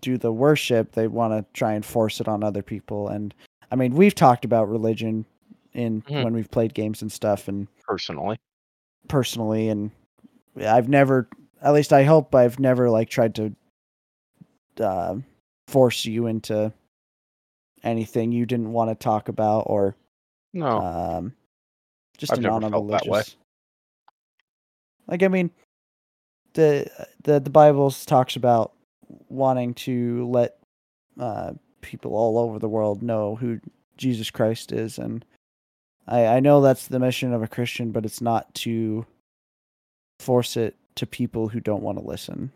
do 0.00 0.18
the 0.18 0.32
worship, 0.32 0.92
they 0.92 1.08
want 1.08 1.32
to 1.32 1.44
try 1.58 1.72
and 1.72 1.84
force 1.84 2.20
it 2.20 2.28
on 2.28 2.44
other 2.44 2.62
people, 2.62 3.08
and 3.08 3.34
I 3.70 3.76
mean 3.76 3.94
we've 3.94 4.14
talked 4.14 4.44
about 4.44 4.68
religion 4.68 5.24
in 5.72 6.02
Mhm. 6.02 6.24
when 6.24 6.34
we've 6.34 6.50
played 6.50 6.72
games 6.74 7.02
and 7.02 7.10
stuff, 7.12 7.48
and 7.48 7.68
Personally, 7.84 8.36
personally 9.08 9.68
and 9.68 9.90
I've 10.56 10.88
never 10.88 11.28
at 11.62 11.72
least 11.74 11.92
I 11.92 12.04
hope 12.04 12.34
I've 12.34 12.58
never 12.58 12.90
like 12.90 13.08
tried 13.08 13.34
to 13.36 13.54
uh, 14.80 15.16
force 15.68 16.04
you 16.04 16.26
into 16.26 16.72
anything 17.82 18.32
you 18.32 18.44
didn't 18.46 18.72
want 18.72 18.90
to 18.90 18.94
talk 18.94 19.28
about 19.28 19.60
or 19.68 19.94
no. 20.52 20.78
um 20.80 21.36
just 22.18 22.32
I've 22.32 22.38
a 22.38 22.42
non 22.42 22.62
felt 22.62 22.88
that 22.90 23.06
way. 23.06 23.18
religious 23.18 23.36
like 25.06 25.22
I 25.22 25.28
mean 25.28 25.50
the 26.54 26.90
the 27.22 27.38
the 27.40 27.50
Bible 27.50 27.90
talks 27.90 28.36
about 28.36 28.72
wanting 29.28 29.74
to 29.74 30.26
let 30.28 30.58
uh 31.20 31.52
people 31.86 32.14
all 32.14 32.38
over 32.38 32.58
the 32.58 32.68
world 32.68 33.02
know 33.02 33.36
who 33.36 33.60
Jesus 33.96 34.30
Christ 34.30 34.72
is 34.72 34.98
and 34.98 35.24
I 36.06 36.26
I 36.26 36.40
know 36.40 36.60
that's 36.60 36.88
the 36.88 36.98
mission 36.98 37.32
of 37.32 37.42
a 37.42 37.48
Christian 37.48 37.92
but 37.92 38.04
it's 38.04 38.20
not 38.20 38.52
to 38.56 39.06
force 40.18 40.56
it 40.56 40.76
to 40.96 41.06
people 41.06 41.48
who 41.48 41.60
don't 41.60 41.82
want 41.82 41.98
to 41.98 42.04
listen. 42.04 42.50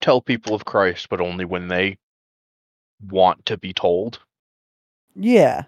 Tell 0.00 0.20
people 0.20 0.54
of 0.54 0.64
Christ, 0.64 1.08
but 1.08 1.20
only 1.20 1.44
when 1.44 1.68
they 1.68 1.96
want 3.08 3.46
to 3.46 3.56
be 3.56 3.72
told. 3.72 4.18
Yeah. 5.14 5.64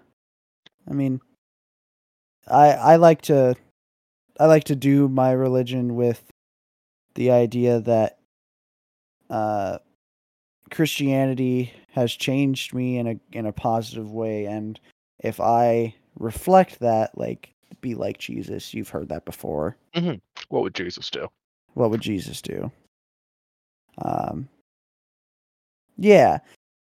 I 0.89 0.93
mean 0.93 1.21
I 2.47 2.71
I 2.71 2.95
like 2.97 3.21
to 3.23 3.55
I 4.39 4.45
like 4.45 4.65
to 4.65 4.75
do 4.75 5.07
my 5.09 5.31
religion 5.31 5.95
with 5.95 6.23
the 7.15 7.31
idea 7.31 7.79
that 7.81 8.19
uh 9.29 9.79
Christianity 10.71 11.73
has 11.91 12.11
changed 12.13 12.73
me 12.73 12.97
in 12.97 13.07
a 13.07 13.19
in 13.31 13.45
a 13.45 13.51
positive 13.51 14.11
way 14.11 14.45
and 14.45 14.79
if 15.19 15.39
I 15.39 15.93
reflect 16.17 16.79
that 16.79 17.17
like 17.17 17.53
be 17.81 17.95
like 17.95 18.17
Jesus, 18.17 18.73
you've 18.73 18.89
heard 18.89 19.09
that 19.09 19.25
before. 19.25 19.77
What 20.49 20.63
would 20.63 20.75
Jesus 20.75 21.09
do? 21.09 21.27
What 21.73 21.89
would 21.91 22.01
Jesus 22.01 22.41
do? 22.41 22.71
Um 24.03 24.47
Yeah. 25.97 26.39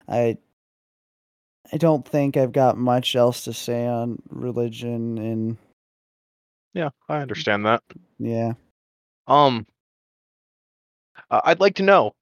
I 0.08 0.38
I 1.74 1.78
don't 1.78 2.08
think 2.08 2.38
I've 2.38 2.52
got 2.52 2.78
much 2.78 3.16
else 3.16 3.44
to 3.46 3.54
say 3.54 3.88
on 3.88 4.22
religion 4.30 5.18
and 5.18 5.58
Yeah, 6.74 6.90
I 7.10 7.18
understand 7.18 7.66
that. 7.66 7.82
yeah. 8.20 8.54
Um, 9.28 9.66
I'd 11.32 11.60
like 11.60 11.76
to 11.76 11.84
know: 11.84 12.14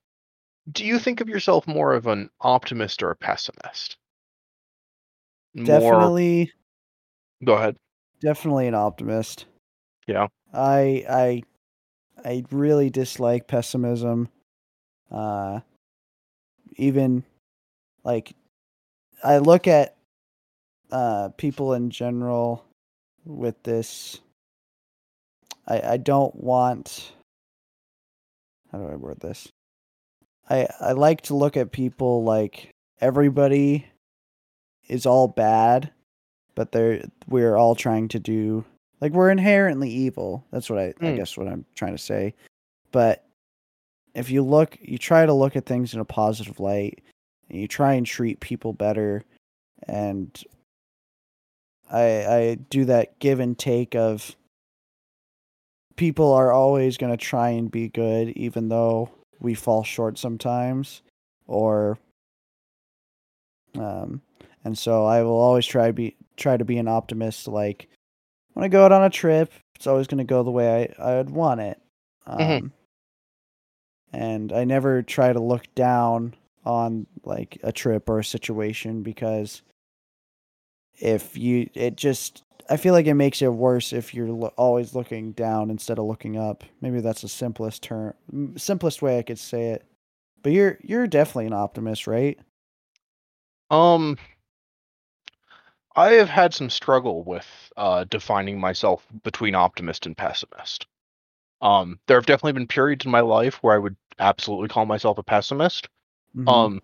Do 0.71 0.85
you 0.85 0.97
think 0.97 1.19
of 1.21 1.27
yourself 1.29 1.67
more 1.67 1.93
of 1.93 2.07
an 2.07 2.29
optimist 2.41 3.03
or 3.03 3.11
a 3.11 3.15
pessimist? 3.15 3.97
More. 5.53 5.65
Definitely 5.65 6.51
Go 7.43 7.53
ahead. 7.55 7.75
definitely 8.21 8.67
an 8.67 8.73
optimist. 8.75 9.45
Yeah. 10.07 10.27
I 10.53 11.05
I 11.09 11.43
I 12.23 12.43
really 12.51 12.89
dislike 12.89 13.47
pessimism. 13.47 14.29
Uh 15.11 15.59
even 16.77 17.23
like 18.03 18.33
I 19.23 19.37
look 19.39 19.67
at 19.67 19.95
uh 20.91 21.29
people 21.37 21.73
in 21.73 21.89
general 21.89 22.65
with 23.25 23.61
this 23.63 24.21
I 25.67 25.81
I 25.81 25.97
don't 25.97 26.35
want 26.35 27.11
how 28.71 28.77
do 28.79 28.85
I 28.87 28.95
word 28.95 29.19
this? 29.19 29.49
I 30.53 30.67
I 30.79 30.91
like 30.91 31.21
to 31.23 31.35
look 31.35 31.57
at 31.57 31.71
people 31.71 32.23
like 32.23 32.69
everybody 33.01 33.87
is 34.87 35.05
all 35.05 35.27
bad, 35.27 35.91
but 36.55 36.71
they're 36.71 37.03
we're 37.27 37.55
all 37.55 37.75
trying 37.75 38.07
to 38.09 38.19
do 38.19 38.63
like 39.01 39.11
we're 39.11 39.31
inherently 39.31 39.89
evil. 39.89 40.45
That's 40.51 40.69
what 40.69 40.79
I, 40.79 40.93
I 41.01 41.11
Hmm. 41.11 41.15
guess 41.15 41.37
what 41.37 41.47
I'm 41.47 41.65
trying 41.75 41.93
to 41.95 42.01
say. 42.01 42.33
But 42.91 43.25
if 44.13 44.29
you 44.29 44.43
look, 44.43 44.77
you 44.81 44.97
try 44.97 45.25
to 45.25 45.33
look 45.33 45.55
at 45.55 45.65
things 45.65 45.93
in 45.93 45.99
a 45.99 46.05
positive 46.05 46.59
light, 46.59 47.01
and 47.49 47.59
you 47.59 47.67
try 47.67 47.93
and 47.93 48.05
treat 48.05 48.39
people 48.39 48.73
better, 48.73 49.23
and 49.87 50.29
I 51.91 52.03
I 52.25 52.55
do 52.69 52.85
that 52.85 53.17
give 53.19 53.39
and 53.39 53.57
take 53.57 53.95
of 53.95 54.35
people 55.95 56.31
are 56.33 56.51
always 56.51 56.97
going 56.97 57.11
to 57.11 57.17
try 57.17 57.49
and 57.49 57.69
be 57.71 57.87
good 57.87 58.29
even 58.29 58.69
though 58.69 59.09
we 59.43 59.53
fall 59.53 59.83
short 59.83 60.17
sometimes 60.17 61.01
or 61.45 61.99
um 63.77 64.21
and 64.63 64.77
so 64.77 65.05
I 65.05 65.21
will 65.23 65.39
always 65.39 65.65
try 65.65 65.91
be 65.91 66.15
try 66.37 66.57
to 66.57 66.65
be 66.65 66.77
an 66.77 66.87
optimist 66.87 67.47
like 67.47 67.87
when 68.53 68.63
I 68.63 68.67
go 68.69 68.85
out 68.85 68.91
on 68.91 69.03
a 69.03 69.09
trip 69.09 69.51
it's 69.75 69.87
always 69.87 70.07
going 70.07 70.19
to 70.19 70.23
go 70.23 70.41
the 70.43 70.51
way 70.51 70.93
I 70.99 71.19
I'd 71.19 71.29
want 71.29 71.59
it 71.61 71.79
um 72.25 72.37
Mhm. 72.39 72.71
and 74.11 74.53
I 74.53 74.63
never 74.63 75.01
try 75.01 75.33
to 75.33 75.39
look 75.39 75.63
down 75.75 76.35
on 76.65 77.07
like 77.23 77.57
a 77.63 77.71
trip 77.71 78.09
or 78.09 78.19
a 78.19 78.23
situation 78.23 79.03
because 79.03 79.61
if 80.99 81.35
you 81.35 81.69
it 81.73 81.95
just 81.97 82.42
I 82.69 82.77
feel 82.77 82.93
like 82.93 83.05
it 83.05 83.13
makes 83.15 83.41
it 83.41 83.53
worse 83.53 83.93
if 83.93 84.13
you're 84.13 84.29
lo- 84.31 84.53
always 84.57 84.95
looking 84.95 85.31
down 85.33 85.69
instead 85.69 85.99
of 85.99 86.05
looking 86.05 86.37
up. 86.37 86.63
Maybe 86.81 87.01
that's 87.01 87.21
the 87.21 87.27
simplest 87.29 87.83
term, 87.83 88.13
simplest 88.57 89.01
way 89.01 89.17
I 89.19 89.23
could 89.23 89.39
say 89.39 89.69
it. 89.71 89.85
But 90.41 90.51
you're 90.53 90.77
you're 90.81 91.07
definitely 91.07 91.47
an 91.47 91.53
optimist, 91.53 92.07
right? 92.07 92.37
Um, 93.69 94.17
I 95.95 96.11
have 96.13 96.29
had 96.29 96.53
some 96.53 96.69
struggle 96.69 97.23
with 97.23 97.47
uh, 97.77 98.03
defining 98.05 98.59
myself 98.59 99.05
between 99.23 99.55
optimist 99.55 100.05
and 100.05 100.17
pessimist. 100.17 100.87
Um, 101.61 101.99
there 102.07 102.17
have 102.17 102.25
definitely 102.27 102.53
been 102.53 102.67
periods 102.67 103.05
in 103.05 103.11
my 103.11 103.21
life 103.21 103.55
where 103.63 103.75
I 103.75 103.79
would 103.79 103.97
absolutely 104.19 104.69
call 104.69 104.85
myself 104.85 105.17
a 105.17 105.23
pessimist. 105.23 105.89
Mhm. 106.35 106.47
Um, 106.47 106.81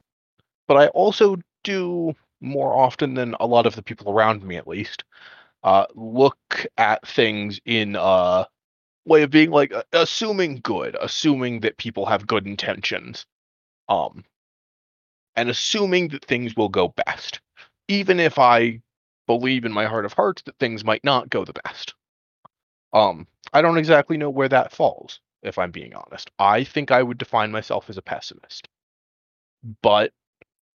but 0.67 0.77
I 0.77 0.87
also 0.89 1.37
do 1.63 2.15
more 2.41 2.73
often 2.75 3.15
than 3.15 3.35
a 3.39 3.47
lot 3.47 3.65
of 3.67 3.75
the 3.75 3.83
people 3.83 4.11
around 4.13 4.43
me, 4.43 4.57
at 4.57 4.67
least, 4.67 5.03
uh, 5.63 5.85
look 5.95 6.65
at 6.77 7.07
things 7.07 7.59
in 7.65 7.95
a 7.95 8.47
way 9.05 9.23
of 9.23 9.29
being 9.29 9.51
like 9.51 9.73
assuming 9.93 10.59
good, 10.63 10.95
assuming 10.99 11.61
that 11.61 11.77
people 11.77 12.05
have 12.05 12.27
good 12.27 12.45
intentions, 12.45 13.25
um, 13.87 14.23
and 15.35 15.49
assuming 15.49 16.09
that 16.09 16.25
things 16.25 16.55
will 16.55 16.69
go 16.69 16.93
best, 17.05 17.41
even 17.87 18.19
if 18.19 18.39
I 18.39 18.81
believe 19.27 19.65
in 19.65 19.71
my 19.71 19.85
heart 19.85 20.05
of 20.05 20.13
hearts 20.13 20.41
that 20.43 20.57
things 20.59 20.83
might 20.83 21.03
not 21.03 21.29
go 21.29 21.45
the 21.45 21.53
best. 21.65 21.93
Um, 22.93 23.27
I 23.53 23.61
don't 23.61 23.77
exactly 23.77 24.17
know 24.17 24.29
where 24.29 24.49
that 24.49 24.71
falls, 24.71 25.19
if 25.43 25.57
I'm 25.57 25.71
being 25.71 25.93
honest. 25.93 26.31
I 26.39 26.63
think 26.63 26.91
I 26.91 27.03
would 27.03 27.17
define 27.17 27.51
myself 27.51 27.89
as 27.89 27.97
a 27.97 28.01
pessimist. 28.01 28.67
But 29.81 30.11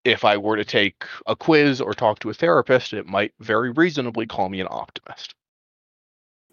if 0.05 0.23
I 0.23 0.37
were 0.37 0.55
to 0.55 0.63
take 0.63 1.03
a 1.25 1.35
quiz 1.35 1.81
or 1.81 1.93
talk 1.93 2.19
to 2.19 2.29
a 2.29 2.33
therapist, 2.33 2.93
it 2.93 3.07
might 3.07 3.33
very 3.39 3.71
reasonably 3.71 4.27
call 4.27 4.47
me 4.47 4.61
an 4.61 4.67
optimist. 4.69 5.33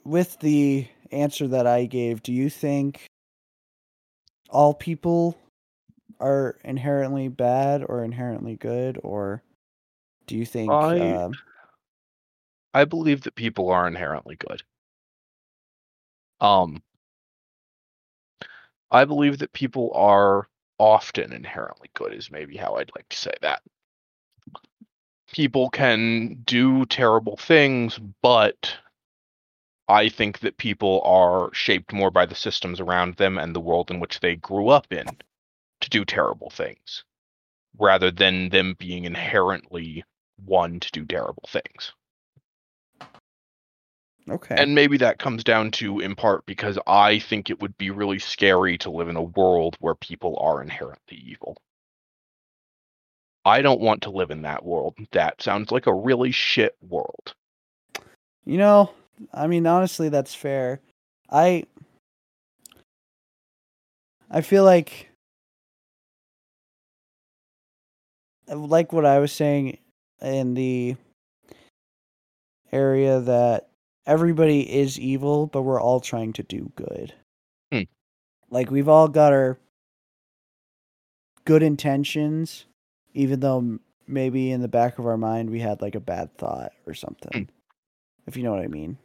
With 0.05 0.41
the 0.41 0.89
answer 1.13 1.47
that 1.49 1.67
I 1.67 1.85
gave, 1.85 2.23
do 2.23 2.33
you 2.33 2.51
think 2.51 3.05
all 4.49 4.75
people 4.75 5.39
are 6.19 6.59
inherently 6.65 7.29
bad 7.29 7.85
or 7.87 8.03
inherently 8.03 8.57
good, 8.57 8.99
or 9.03 9.43
do 10.27 10.37
you 10.37 10.47
think? 10.47 10.73
I- 10.73 10.99
um, 10.99 11.33
I 12.75 12.87
believe 12.87 13.23
that 13.23 13.35
people 13.35 13.69
are 13.69 13.87
inherently 13.87 14.37
good. 14.37 14.63
Um, 16.41 16.83
I 18.91 19.05
believe 19.05 19.39
that 19.39 19.53
people 19.53 19.93
are 19.95 20.49
often 20.79 21.33
inherently 21.33 21.91
good, 21.95 22.13
is 22.15 22.31
maybe 22.31 22.57
how 22.57 22.77
I'd 22.77 22.91
like 22.97 23.09
to 23.09 23.17
say 23.17 23.35
that. 23.43 23.63
People 25.33 25.71
can 25.71 26.43
do 26.45 26.85
terrible 26.87 27.37
things, 27.37 27.99
but 28.23 28.77
I 29.89 30.09
think 30.09 30.41
that 30.41 30.57
people 30.59 31.03
are 31.05 31.53
shaped 31.55 31.93
more 31.93 32.11
by 32.11 32.27
the 32.27 32.35
systems 32.35 32.81
around 32.81 33.17
them 33.17 33.39
and 33.39 33.55
the 33.55 33.61
world 33.61 33.91
in 33.91 34.01
which 34.01 34.21
they 34.21 34.37
grew 34.37 34.69
up 34.69 34.93
in 34.93 35.07
to 35.81 35.91
do 35.91 36.05
terrible 36.05 36.51
things, 36.51 37.05
rather 37.79 38.11
than 38.11 38.49
them 38.51 38.75
being 38.79 39.05
inherently 39.05 40.05
one 40.45 40.81
to 40.81 40.91
do 40.93 41.05
terrible 41.05 41.45
things. 41.49 41.93
Okay. 44.29 44.55
And 44.57 44.75
maybe 44.75 44.97
that 44.99 45.19
comes 45.19 45.45
down 45.45 45.71
to, 45.73 46.01
in 46.01 46.15
part, 46.15 46.47
because 46.47 46.79
I 46.87 47.19
think 47.19 47.51
it 47.51 47.61
would 47.61 47.77
be 47.79 47.91
really 47.91 48.19
scary 48.19 48.79
to 48.79 48.91
live 48.91 49.09
in 49.09 49.17
a 49.17 49.23
world 49.23 49.77
where 49.81 49.95
people 49.95 50.37
are 50.41 50.63
inherently 50.63 51.19
evil. 51.19 51.57
I 53.45 53.63
don't 53.63 53.81
want 53.81 54.03
to 54.03 54.11
live 54.11 54.31
in 54.31 54.43
that 54.43 54.65
world. 54.65 54.95
That 55.13 55.43
sounds 55.43 55.73
like 55.73 55.87
a 55.87 55.95
really 55.95 56.31
shit 56.31 56.77
world. 56.89 57.35
You 58.45 58.59
know, 58.59 58.91
I 59.33 59.47
mean, 59.47 59.67
honestly, 59.67 60.09
that's 60.09 60.35
fair. 60.35 60.81
I 61.31 61.65
I 64.31 64.41
feel 64.41 64.65
like 64.65 65.11
like 68.49 68.93
what 68.93 69.07
I 69.07 69.19
was 69.19 69.33
saying 69.33 69.79
in 70.21 70.55
the 70.55 70.97
area 72.71 73.21
that 73.21 73.69
everybody 74.07 74.61
is 74.61 74.99
evil, 74.99 75.47
but 75.47 75.63
we're 75.63 75.81
all 75.81 76.01
trying 76.01 76.33
to 76.35 76.43
do 76.43 76.71
good. 76.77 77.15
Hmm. 77.73 77.83
Like 78.51 78.71
we've 78.71 78.89
all 78.89 79.09
got 79.09 79.33
our 79.33 79.59
good 81.45 81.63
intentions, 81.63 82.67
even 83.15 83.41
though 83.41 83.79
maybe 84.07 84.51
in 84.51 84.61
the 84.61 84.69
back 84.69 84.99
of 84.99 85.07
our 85.07 85.17
mind 85.17 85.51
we 85.51 85.61
had 85.61 85.81
like 85.81 85.95
a 85.95 86.01
bad 86.01 86.37
thought 86.37 86.73
or 86.87 86.95
something. 86.95 87.49
If 88.27 88.37
you 88.37 88.43
know 88.43 88.53
what 88.53 88.63
I 88.63 88.69
mean. 88.69 88.99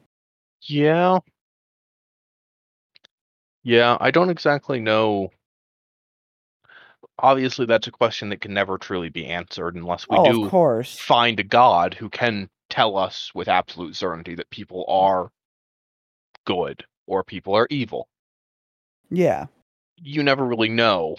Yeah. 0.62 1.20
Yeah, 3.64 3.98
I 4.00 4.12
don't 4.12 4.30
exactly 4.30 4.80
know. 4.80 5.32
Obviously, 7.20 7.66
that's 7.66 7.88
a 7.88 7.92
question 7.92 8.30
that 8.30 8.42
can 8.42 8.54
never 8.54 8.78
truly 8.78 9.10
be 9.10 9.26
answered 9.26 9.76
unless 9.76 10.08
we 10.08 10.18
oh, 10.18 10.32
do 10.32 10.46
of 10.46 10.52
course. 10.52 10.98
find 11.00 11.40
a 11.40 11.44
god 11.44 11.96
who 11.96 12.10
can 12.10 12.48
tell 12.70 12.98
us 12.98 13.32
with 13.34 13.48
absolute 13.48 13.96
certainty 13.96 14.36
that 14.36 14.50
people 14.50 14.86
are 14.88 15.32
good 16.46 16.84
or 17.06 17.24
people 17.24 17.56
are 17.56 17.68
evil. 17.70 18.08
Yeah. 19.10 19.48
you 19.98 20.24
never 20.24 20.46
really 20.46 20.70
know, 20.70 21.16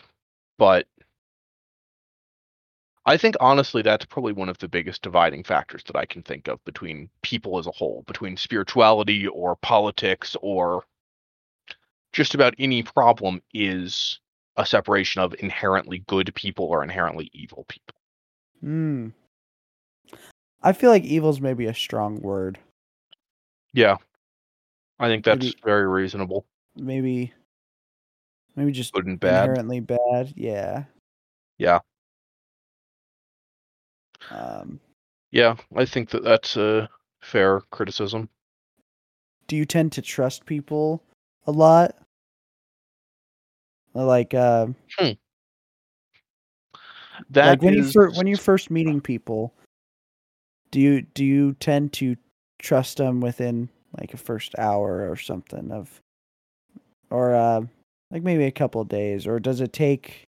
but 0.59 0.87
I 3.07 3.17
think 3.17 3.37
honestly 3.41 3.81
that's 3.81 4.05
probably 4.05 4.35
one 4.35 4.51
of 4.51 4.59
the 4.59 4.69
biggest 4.69 5.03
dividing 5.03 5.43
factors 5.43 5.83
that 5.87 5.97
I 5.97 6.05
can 6.05 6.23
think 6.23 6.47
of 6.47 6.63
between 6.65 7.09
people 7.23 7.59
as 7.59 7.67
a 7.67 7.71
whole, 7.71 8.05
between 8.07 8.37
spirituality 8.37 9.27
or 9.27 9.57
politics 9.57 10.37
or 10.43 10.85
just 12.13 12.35
about 12.35 12.55
any 12.59 12.83
problem 12.83 13.41
is 13.55 14.21
a 14.57 14.67
separation 14.67 15.23
of 15.23 15.35
inherently 15.39 16.01
good 16.07 16.35
people 16.35 16.67
or 16.67 16.83
inherently 16.83 17.31
evil 17.33 17.65
people. 17.69 17.95
Hmm. 18.61 19.09
I 20.63 20.73
feel 20.73 20.91
like 20.91 21.05
evil's 21.05 21.41
maybe 21.41 21.67
a 21.67 21.75
strong 21.75 22.21
word. 22.21 22.59
Yeah. 23.73 23.97
I 24.99 25.09
think 25.09 25.25
that's 25.25 25.45
Maybe- 25.45 25.57
very 25.65 25.87
reasonable. 25.87 26.45
Maybe 26.77 27.33
maybe 28.57 28.73
just 28.73 28.93
Good 28.93 29.07
and 29.07 29.21
bad. 29.21 29.49
inherently 29.51 29.81
bad. 29.81 30.33
Yeah. 30.37 30.85
Yeah. 31.59 31.79
Um 34.31 34.81
Yeah, 35.31 35.57
I 35.77 35.85
think 35.85 36.11
that 36.11 36.25
that's 36.25 36.57
a 36.57 36.89
fair 37.21 37.61
criticism. 37.71 38.29
do 39.47 39.57
you 39.57 39.65
tend 39.65 39.93
to 39.93 40.03
trust 40.03 40.45
people 40.45 41.03
a 41.47 41.53
lot? 41.53 41.97
Like 43.95 44.35
uh 44.35 44.69
That 47.31 47.47
like 47.47 47.63
when 47.63 47.75
you 47.75 47.81
is- 47.85 47.93
fir- 47.93 48.11
when 48.13 48.27
you're 48.27 48.37
first 48.39 48.71
meeting 48.71 49.01
people, 49.01 49.55
do 50.71 50.81
you 50.81 51.03
do 51.03 51.25
you 51.25 51.55
tend 51.55 51.93
to 51.95 52.17
trust 52.59 52.99
them 52.99 53.21
within 53.21 53.69
like 53.99 54.13
a 54.15 54.19
first 54.19 54.55
hour 54.59 55.11
or 55.11 55.17
something 55.17 55.71
of, 55.73 56.01
or 57.11 57.35
uh, 57.35 57.63
like 58.11 58.23
maybe 58.23 58.45
a 58.45 58.51
couple 58.51 58.81
of 58.81 58.89
days, 58.89 59.27
or 59.27 59.41
does 59.41 59.61
it 59.61 59.73
take 59.73 60.29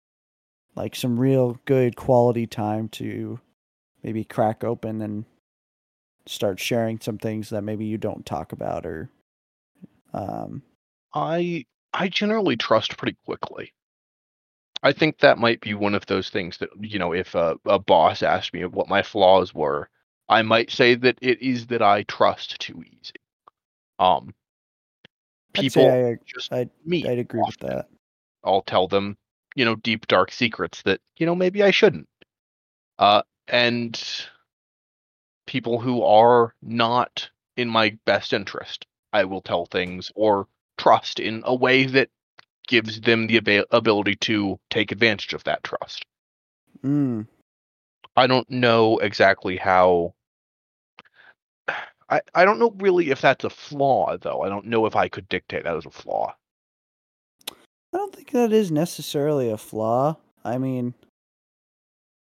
like 0.74 0.94
some 0.94 1.18
real 1.18 1.58
good 1.64 1.96
quality 1.96 2.46
time 2.46 2.88
to 2.90 3.40
maybe 4.02 4.24
crack 4.24 4.62
open 4.62 5.00
and 5.02 5.24
start 6.26 6.60
sharing 6.60 7.00
some 7.00 7.18
things 7.18 7.50
that 7.50 7.62
maybe 7.62 7.84
you 7.84 7.96
don't 7.96 8.26
talk 8.26 8.52
about 8.52 8.84
or 8.84 9.08
um 10.12 10.62
I 11.14 11.64
I 11.94 12.08
generally 12.08 12.56
trust 12.56 12.98
pretty 12.98 13.16
quickly. 13.24 13.72
I 14.82 14.92
think 14.92 15.18
that 15.18 15.38
might 15.38 15.60
be 15.60 15.72
one 15.72 15.94
of 15.94 16.04
those 16.06 16.28
things 16.28 16.58
that 16.58 16.68
you 16.80 16.98
know, 16.98 17.12
if 17.12 17.34
a, 17.34 17.56
a 17.64 17.78
boss 17.78 18.22
asked 18.22 18.52
me 18.52 18.64
what 18.66 18.88
my 18.88 19.02
flaws 19.02 19.54
were, 19.54 19.88
I 20.28 20.42
might 20.42 20.70
say 20.70 20.94
that 20.96 21.18
it 21.22 21.40
is 21.40 21.68
that 21.68 21.82
I 21.82 22.02
trust 22.04 22.58
too 22.58 22.82
easy. 22.82 23.14
Um, 23.98 24.34
I'd 25.54 25.60
people 25.60 25.82
say 25.82 26.10
I, 26.10 26.16
just 26.24 26.52
I'd, 26.52 26.70
me. 26.84 27.08
I'd 27.08 27.18
agree 27.18 27.42
with 27.44 27.58
that. 27.58 27.88
I'll 28.44 28.62
tell 28.62 28.88
them, 28.88 29.16
you 29.54 29.64
know, 29.64 29.76
deep 29.76 30.06
dark 30.06 30.32
secrets 30.32 30.82
that 30.82 31.00
you 31.16 31.26
know 31.26 31.34
maybe 31.34 31.62
I 31.62 31.70
shouldn't. 31.70 32.08
Uh, 32.98 33.22
and 33.48 34.02
people 35.46 35.80
who 35.80 36.02
are 36.02 36.54
not 36.62 37.30
in 37.56 37.68
my 37.68 37.96
best 38.04 38.32
interest, 38.32 38.86
I 39.12 39.24
will 39.24 39.40
tell 39.40 39.66
things 39.66 40.12
or 40.14 40.48
trust 40.76 41.20
in 41.20 41.42
a 41.44 41.54
way 41.54 41.86
that 41.86 42.10
gives 42.68 43.00
them 43.00 43.28
the 43.28 43.38
aba- 43.38 43.66
ability 43.70 44.16
to 44.16 44.58
take 44.70 44.92
advantage 44.92 45.32
of 45.32 45.44
that 45.44 45.62
trust. 45.62 46.04
Mm. 46.84 47.26
I 48.16 48.26
don't 48.26 48.50
know 48.50 48.98
exactly 48.98 49.56
how. 49.56 50.14
I, 52.08 52.20
I 52.34 52.44
don't 52.44 52.58
know 52.58 52.70
really 52.78 53.10
if 53.10 53.20
that's 53.20 53.44
a 53.44 53.50
flaw, 53.50 54.16
though. 54.16 54.42
I 54.42 54.48
don't 54.48 54.66
know 54.66 54.86
if 54.86 54.94
I 54.94 55.08
could 55.08 55.28
dictate 55.28 55.64
that 55.64 55.76
as 55.76 55.86
a 55.86 55.90
flaw. 55.90 56.34
I 57.50 57.98
don't 57.98 58.14
think 58.14 58.30
that 58.30 58.52
is 58.52 58.70
necessarily 58.70 59.50
a 59.50 59.56
flaw. 59.56 60.16
I 60.44 60.58
mean, 60.58 60.94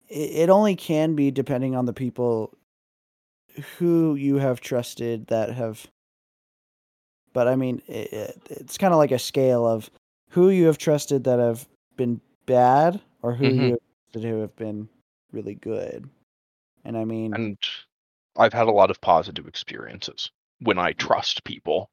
it, 0.08 0.30
it 0.30 0.50
only 0.50 0.74
can 0.74 1.14
be 1.14 1.30
depending 1.30 1.76
on 1.76 1.86
the 1.86 1.92
people 1.92 2.54
who 3.78 4.14
you 4.14 4.36
have 4.36 4.60
trusted 4.60 5.26
that 5.28 5.50
have. 5.54 5.86
But 7.32 7.46
I 7.48 7.56
mean, 7.56 7.82
it, 7.86 8.12
it, 8.12 8.42
it's 8.50 8.78
kind 8.78 8.92
of 8.92 8.98
like 8.98 9.12
a 9.12 9.18
scale 9.18 9.66
of 9.66 9.90
who 10.30 10.50
you 10.50 10.66
have 10.66 10.78
trusted 10.78 11.24
that 11.24 11.38
have 11.38 11.68
been 11.96 12.20
bad 12.46 13.00
or 13.22 13.34
who 13.34 13.46
Mhm. 13.46 13.56
you 13.56 13.70
have 13.70 13.80
trusted 14.12 14.30
who 14.30 14.40
have 14.40 14.56
been 14.56 14.88
really 15.32 15.54
good. 15.54 16.08
And 16.84 16.96
I 16.96 17.04
mean, 17.04 17.34
And 17.34 17.58
I've 18.36 18.52
had 18.52 18.68
a 18.68 18.72
lot 18.72 18.90
of 18.90 19.00
positive 19.00 19.46
experiences 19.46 20.30
when 20.60 20.78
I 20.78 20.92
trust 20.92 21.44
people. 21.44 21.90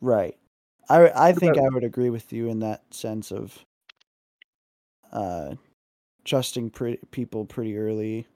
Right. 0.00 0.38
I 0.88 1.10
I 1.14 1.32
think 1.34 1.58
I 1.58 1.68
would 1.68 1.84
agree 1.84 2.08
with 2.10 2.32
you 2.32 2.48
in 2.48 2.60
that 2.60 2.94
sense 2.94 3.30
of 3.32 3.64
uh 5.12 5.54
trusting 6.24 6.70
pre- 6.70 7.00
people 7.12 7.44
pretty 7.46 7.78
early. 7.78 8.26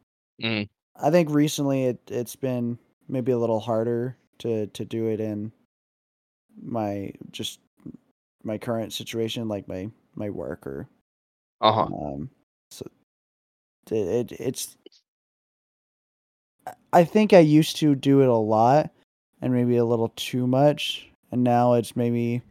Mm. 0.42 0.68
I 0.96 1.10
think 1.10 1.30
recently 1.30 1.84
it 1.84 2.00
it's 2.08 2.36
been 2.36 2.78
maybe 3.08 3.32
a 3.32 3.38
little 3.38 3.60
harder 3.60 4.16
to 4.38 4.66
to 4.68 4.84
do 4.84 5.08
it 5.08 5.20
in 5.20 5.52
my 6.62 7.12
just 7.30 7.60
my 8.44 8.58
current 8.58 8.92
situation 8.92 9.48
like 9.48 9.68
my 9.68 9.90
my 10.14 10.30
work 10.30 10.66
or 10.66 10.88
Uh 11.60 11.72
huh. 11.72 11.90
um 11.92 12.30
so 12.70 12.86
it, 13.90 14.32
it 14.32 14.40
it's 14.40 14.76
I- 16.92 17.04
think 17.04 17.32
I 17.32 17.40
used 17.40 17.76
to 17.76 17.94
do 17.94 18.22
it 18.22 18.28
a 18.28 18.34
lot 18.34 18.90
and 19.42 19.52
maybe 19.52 19.76
a 19.76 19.84
little 19.84 20.12
too 20.16 20.46
much 20.46 21.08
and 21.32 21.44
now 21.44 21.74
it's 21.74 21.96
maybe 21.96 22.42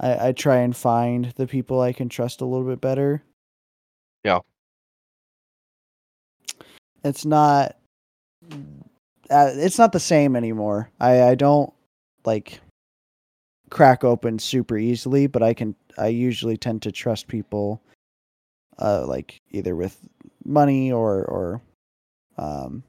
I, 0.00 0.28
I 0.28 0.32
try 0.32 0.58
and 0.58 0.76
find 0.76 1.32
the 1.36 1.46
people 1.46 1.80
I 1.80 1.92
can 1.92 2.08
trust 2.08 2.40
a 2.40 2.44
little 2.44 2.66
bit 2.66 2.80
better. 2.80 3.22
Yeah. 4.24 4.40
It's 7.04 7.24
not 7.24 7.76
uh, 9.30 9.50
it's 9.54 9.78
not 9.78 9.92
the 9.92 10.00
same 10.00 10.36
anymore. 10.36 10.90
I 11.00 11.22
I 11.22 11.34
don't 11.34 11.72
like 12.24 12.60
crack 13.70 14.04
open 14.04 14.38
super 14.38 14.76
easily, 14.76 15.26
but 15.26 15.42
I 15.42 15.54
can 15.54 15.74
I 15.98 16.08
usually 16.08 16.56
tend 16.56 16.82
to 16.82 16.92
trust 16.92 17.28
people 17.28 17.82
uh 18.78 19.04
like 19.06 19.40
either 19.50 19.76
with 19.76 19.98
money 20.44 20.90
or 20.90 21.24
or 21.24 21.62
um 22.38 22.82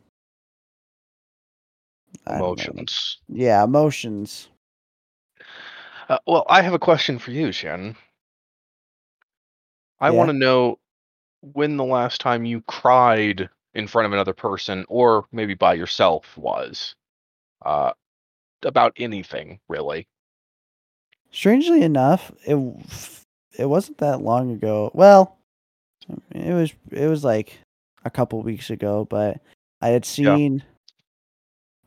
Emotions. 2.27 3.19
yeah, 3.27 3.63
emotions. 3.63 4.49
Uh, 6.09 6.17
well, 6.27 6.45
I 6.49 6.61
have 6.61 6.73
a 6.73 6.79
question 6.79 7.17
for 7.19 7.31
you, 7.31 7.51
Shannon. 7.51 7.95
I 9.99 10.11
Yeah. 10.11 10.17
want 10.17 10.29
to 10.29 10.33
know 10.37 10.79
when 11.41 11.77
the 11.77 11.83
last 11.85 12.21
time 12.21 12.45
you 12.45 12.61
cried 12.61 13.49
in 13.73 13.87
front 13.87 14.05
of 14.05 14.13
another 14.13 14.33
person, 14.33 14.85
or 14.89 15.25
maybe 15.31 15.53
by 15.53 15.73
yourself, 15.73 16.37
was. 16.37 16.95
Uh, 17.65 17.93
about 18.63 18.93
anything, 18.97 19.59
really. 19.67 20.07
Strangely 21.31 21.81
enough, 21.81 22.31
it 22.45 22.55
it 23.57 23.65
wasn't 23.65 23.97
that 23.97 24.21
long 24.21 24.51
ago. 24.51 24.91
Well, 24.93 25.37
it 26.31 26.53
was 26.53 26.73
it 26.91 27.07
was 27.07 27.23
like 27.23 27.59
a 28.05 28.09
couple 28.09 28.41
weeks 28.41 28.69
ago, 28.69 29.05
but 29.05 29.39
I 29.81 29.89
had 29.89 30.07
Yeah. 30.17 30.35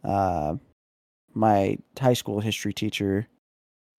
Uh, 0.05 0.57
my 1.35 1.79
high 1.99 2.15
school 2.15 2.41
history 2.41 2.73
teacher, 2.73 3.27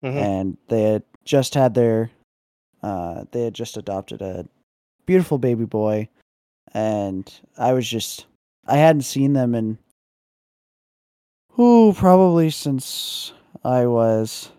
Mhm. 0.03 0.21
and 0.21 0.57
they 0.67 0.83
had 0.83 1.03
just 1.25 1.53
had 1.53 1.73
their 1.73 2.11
uh, 2.83 3.25
they 3.31 3.43
had 3.43 3.53
just 3.55 3.75
adopted 3.77 4.21
a 4.21 4.47
beautiful 5.05 5.37
baby 5.37 5.65
boy, 5.65 6.07
and 6.73 7.31
I 7.57 7.73
was 7.73 7.87
just 7.89 8.25
I 8.65 8.77
hadn't 8.77 9.01
seen 9.03 9.33
them 9.33 9.55
in 9.55 9.77
who 11.51 11.93
probably 11.93 12.49
since 12.51 13.33
I 13.63 13.87
was 13.87 14.51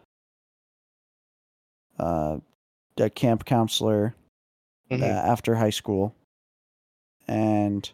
uh, 1.99 2.39
a 2.97 3.11
camp 3.11 3.45
counselor 3.45 4.15
uh, 4.91 4.95
Mhm. 4.97 5.03
after 5.03 5.55
high 5.55 5.71
school, 5.71 6.15
and 7.29 7.89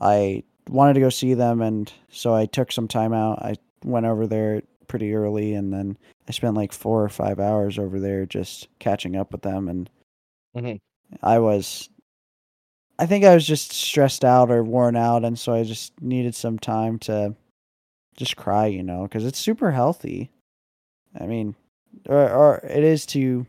I 0.00 0.42
wanted 0.70 0.94
to 0.94 1.00
go 1.00 1.10
see 1.10 1.34
them, 1.34 1.62
and 1.62 1.92
so 2.10 2.34
I 2.34 2.46
took 2.46 2.72
some 2.72 2.88
time 2.88 3.12
out. 3.12 3.40
I 3.42 3.56
went 3.84 4.06
over 4.06 4.26
there 4.26 4.62
pretty 4.88 5.14
early, 5.14 5.54
and 5.54 5.72
then 5.72 5.98
I 6.28 6.32
spent 6.32 6.56
like 6.56 6.72
four 6.72 7.04
or 7.04 7.08
five 7.10 7.40
hours 7.40 7.78
over 7.78 8.00
there 8.00 8.26
just 8.26 8.68
catching 8.80 9.16
up 9.16 9.32
with 9.32 9.42
them, 9.42 9.68
and 9.68 9.90
Mhm. 10.56 10.80
I 11.22 11.38
was. 11.40 11.88
I 12.98 13.06
think 13.06 13.24
I 13.24 13.34
was 13.34 13.46
just 13.46 13.72
stressed 13.72 14.24
out 14.24 14.50
or 14.50 14.62
worn 14.62 14.94
out, 14.96 15.24
and 15.24 15.38
so 15.38 15.54
I 15.54 15.64
just 15.64 16.00
needed 16.02 16.34
some 16.34 16.58
time 16.58 16.98
to 17.00 17.34
just 18.16 18.36
cry, 18.36 18.66
you 18.66 18.82
know, 18.82 19.04
because 19.04 19.24
it's 19.26 19.38
super 19.38 19.72
healthy. 19.72 20.30
I 21.20 21.26
mean, 21.26 21.56
or 22.08 22.30
or 22.30 22.56
it 22.64 22.84
is 22.84 23.06
to. 23.06 23.46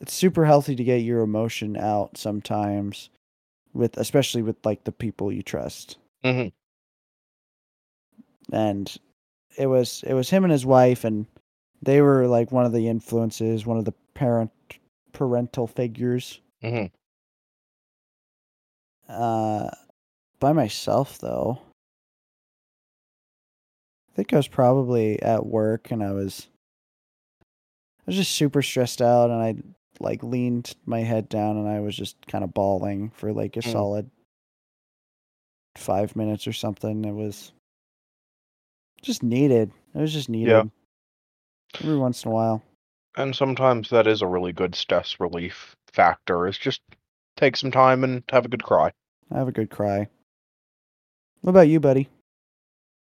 It's 0.00 0.14
super 0.14 0.44
healthy 0.44 0.74
to 0.76 0.84
get 0.84 1.02
your 1.02 1.20
emotion 1.22 1.76
out 1.76 2.16
sometimes, 2.16 3.10
with 3.78 3.96
especially 3.96 4.42
with 4.42 4.56
like 4.66 4.84
the 4.84 4.92
people 4.92 5.32
you 5.32 5.42
trust. 5.42 5.96
Mhm. 6.24 6.52
And 8.52 8.94
it 9.56 9.66
was 9.66 10.04
it 10.06 10.14
was 10.14 10.28
him 10.30 10.44
and 10.44 10.52
his 10.52 10.66
wife, 10.66 11.04
and 11.04 11.26
they 11.80 12.02
were 12.02 12.26
like 12.26 12.52
one 12.52 12.66
of 12.66 12.72
the 12.72 12.88
influences, 12.88 13.64
one 13.64 13.78
of 13.78 13.84
the 13.84 13.94
parent 14.14 14.50
parental 15.12 15.66
figures. 15.66 16.40
Mhm. 16.62 16.90
Uh, 19.08 19.70
by 20.40 20.52
myself 20.52 21.18
though. 21.18 21.60
I 24.10 24.14
think 24.16 24.32
I 24.32 24.36
was 24.36 24.48
probably 24.48 25.22
at 25.22 25.46
work 25.46 25.90
and 25.92 26.02
I 26.02 26.12
was 26.12 26.48
I 28.00 28.02
was 28.06 28.16
just 28.16 28.32
super 28.32 28.62
stressed 28.62 29.00
out 29.00 29.30
and 29.30 29.40
I 29.40 29.54
like 30.00 30.22
leaned 30.22 30.74
my 30.86 31.00
head 31.00 31.28
down 31.28 31.56
and 31.56 31.68
I 31.68 31.80
was 31.80 31.96
just 31.96 32.26
kind 32.26 32.44
of 32.44 32.54
bawling 32.54 33.10
for 33.10 33.32
like 33.32 33.56
a 33.56 33.60
Mm. 33.60 33.72
solid 33.72 34.10
5 35.76 36.16
minutes 36.16 36.46
or 36.46 36.52
something. 36.52 37.04
It 37.04 37.12
was 37.12 37.52
just 39.02 39.22
needed. 39.22 39.72
It 39.94 40.00
was 40.00 40.12
just 40.12 40.28
needed. 40.28 40.70
Every 41.80 41.96
once 41.96 42.24
in 42.24 42.30
a 42.30 42.34
while. 42.34 42.62
And 43.16 43.34
sometimes 43.34 43.90
that 43.90 44.06
is 44.06 44.22
a 44.22 44.26
really 44.26 44.52
good 44.52 44.74
stress 44.74 45.18
relief 45.20 45.76
factor. 45.92 46.46
Is 46.46 46.58
just 46.58 46.80
take 47.36 47.56
some 47.56 47.70
time 47.70 48.04
and 48.04 48.22
have 48.30 48.44
a 48.44 48.48
good 48.48 48.62
cry. 48.62 48.92
I 49.30 49.38
have 49.38 49.48
a 49.48 49.52
good 49.52 49.70
cry. 49.70 50.08
What 51.42 51.50
about 51.50 51.68
you, 51.68 51.80
buddy? 51.80 52.08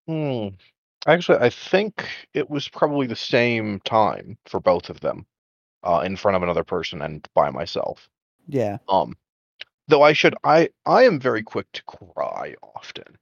Hmm. 0.08 0.48
Actually, 1.06 1.38
I 1.38 1.50
think 1.50 2.08
it 2.32 2.48
was 2.48 2.68
probably 2.68 3.06
the 3.06 3.16
same 3.16 3.80
time 3.80 4.38
for 4.46 4.58
both 4.58 4.88
of 4.90 5.00
them, 5.00 5.26
uh, 5.84 6.02
in 6.04 6.16
front 6.16 6.36
of 6.36 6.42
another 6.42 6.64
person 6.64 7.02
and 7.02 7.28
by 7.34 7.50
myself. 7.50 8.08
Yeah. 8.48 8.78
Um, 8.88 9.16
though 9.88 10.02
I 10.02 10.12
should, 10.12 10.34
I 10.42 10.70
I 10.86 11.04
am 11.04 11.20
very 11.20 11.42
quick 11.42 11.70
to 11.72 11.82
cry 11.84 12.56
often. 12.62 13.18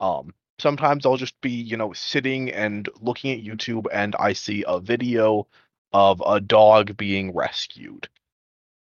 Um, 0.00 0.34
sometimes 0.58 1.06
I'll 1.06 1.16
just 1.16 1.40
be, 1.40 1.50
you 1.50 1.76
know, 1.76 1.92
sitting 1.92 2.50
and 2.50 2.88
looking 3.00 3.32
at 3.32 3.44
YouTube, 3.44 3.86
and 3.92 4.14
I 4.18 4.32
see 4.32 4.64
a 4.66 4.80
video 4.80 5.46
of 5.92 6.22
a 6.26 6.40
dog 6.40 6.96
being 6.96 7.32
rescued, 7.32 8.08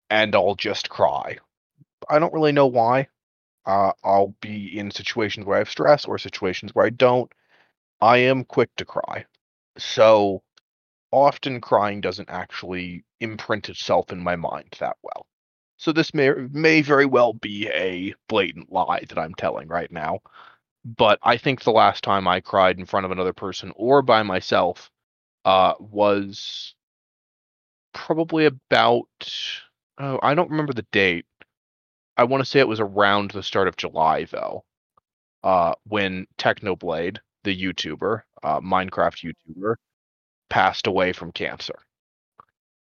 and 0.10 0.36
I'll 0.36 0.56
just 0.56 0.90
cry. 0.90 1.38
I 2.10 2.20
don't 2.20 2.34
really 2.34 2.52
know 2.52 2.68
why. 2.68 3.08
Uh, 3.66 3.92
I'll 4.04 4.34
be 4.42 4.78
in 4.78 4.92
situations 4.92 5.46
where 5.46 5.56
I 5.58 5.60
have 5.60 5.70
stress 5.70 6.06
or 6.06 6.18
situations 6.18 6.74
where 6.74 6.86
I 6.86 6.90
don't. 6.90 7.32
I 8.00 8.18
am 8.18 8.46
quick 8.46 8.70
to 8.78 8.86
cry. 8.86 9.26
So 9.78 10.44
often 11.12 11.62
crying 11.62 12.02
doesn't 12.02 12.30
actually 12.30 13.04
imprint 13.20 13.70
itself 13.70 14.12
in 14.12 14.24
my 14.24 14.36
mind 14.36 14.76
that 14.80 14.98
well. 15.02 15.26
So 15.78 15.92
this 15.92 16.14
may 16.14 16.32
may 16.32 16.82
very 16.82 17.06
well 17.06 17.34
be 17.34 17.68
a 17.70 18.16
blatant 18.28 18.72
lie 18.72 19.06
that 19.10 19.18
I'm 19.20 19.36
telling 19.36 19.68
right 19.68 19.92
now. 19.92 20.20
But 20.86 21.20
I 21.24 21.38
think 21.38 21.64
the 21.64 21.72
last 21.72 22.04
time 22.04 22.28
I 22.28 22.40
cried 22.42 22.80
in 22.80 22.86
front 22.86 23.06
of 23.06 23.12
another 23.12 23.34
person 23.34 23.74
or 23.76 24.02
by 24.02 24.24
myself 24.24 24.90
uh, 25.46 25.74
was 25.80 26.76
probably 27.94 28.46
about 28.46 29.08
oh, 30.00 30.20
I 30.22 30.36
don't 30.36 30.52
remember 30.52 30.74
the 30.74 30.86
date. 30.92 31.26
I 32.18 32.24
want 32.26 32.42
to 32.42 32.46
say 32.50 32.60
it 32.60 32.68
was 32.68 32.80
around 32.80 33.32
the 33.32 33.44
start 33.44 33.68
of 33.68 33.78
July 33.78 34.26
though. 34.26 34.64
Uh, 35.44 35.74
when 35.86 36.28
Technoblade, 36.38 37.20
the 37.44 37.56
YouTuber, 37.56 38.24
uh, 38.44 38.60
Minecraft 38.62 39.34
YouTuber, 39.34 39.76
passed 40.50 40.88
away 40.88 41.14
from 41.14 41.32
cancer. 41.32 41.80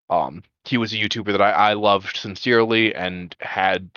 Um, 0.10 0.44
he 0.66 0.78
was 0.78 0.94
a 0.94 0.98
YouTuber 0.98 1.32
that 1.32 1.42
I, 1.42 1.52
I 1.52 1.74
loved 1.74 2.18
sincerely 2.18 2.94
and 2.94 3.36
had 3.40 3.90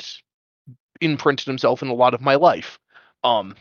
imprinted 1.00 1.46
himself 1.46 1.82
in 1.82 1.88
a 1.88 1.94
lot 1.94 2.14
of 2.14 2.20
my 2.20 2.34
life. 2.34 2.78
Um, 3.24 3.54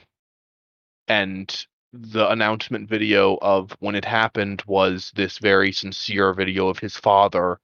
and 1.08 1.66
the 1.94 2.30
announcement 2.30 2.90
video 2.90 3.38
of 3.42 3.76
when 3.80 3.96
it 3.96 4.06
happened 4.06 4.64
was 4.68 5.12
this 5.16 5.38
very 5.40 5.72
sincere 5.72 6.34
video 6.34 6.68
of 6.68 6.80
his 6.80 6.98
father 6.98 7.60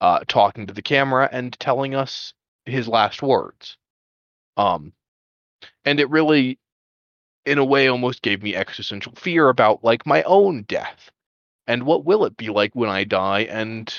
uh, 0.00 0.20
talking 0.28 0.66
to 0.66 0.74
the 0.74 0.82
camera 0.82 1.28
and 1.32 1.58
telling 1.58 1.94
us 1.94 2.34
his 2.66 2.88
last 2.88 3.22
words. 3.22 3.76
Um, 4.56 4.92
and 5.84 6.00
it 6.00 6.10
really, 6.10 6.58
in 7.46 7.58
a 7.58 7.64
way, 7.64 7.88
almost 7.88 8.22
gave 8.22 8.42
me 8.42 8.54
existential 8.54 9.12
fear 9.16 9.48
about 9.48 9.82
like 9.82 10.06
my 10.06 10.22
own 10.24 10.62
death 10.62 11.10
and 11.66 11.84
what 11.84 12.04
will 12.04 12.24
it 12.24 12.36
be 12.36 12.48
like 12.50 12.74
when 12.74 12.90
I 12.90 13.04
die 13.04 13.40
and 13.42 13.92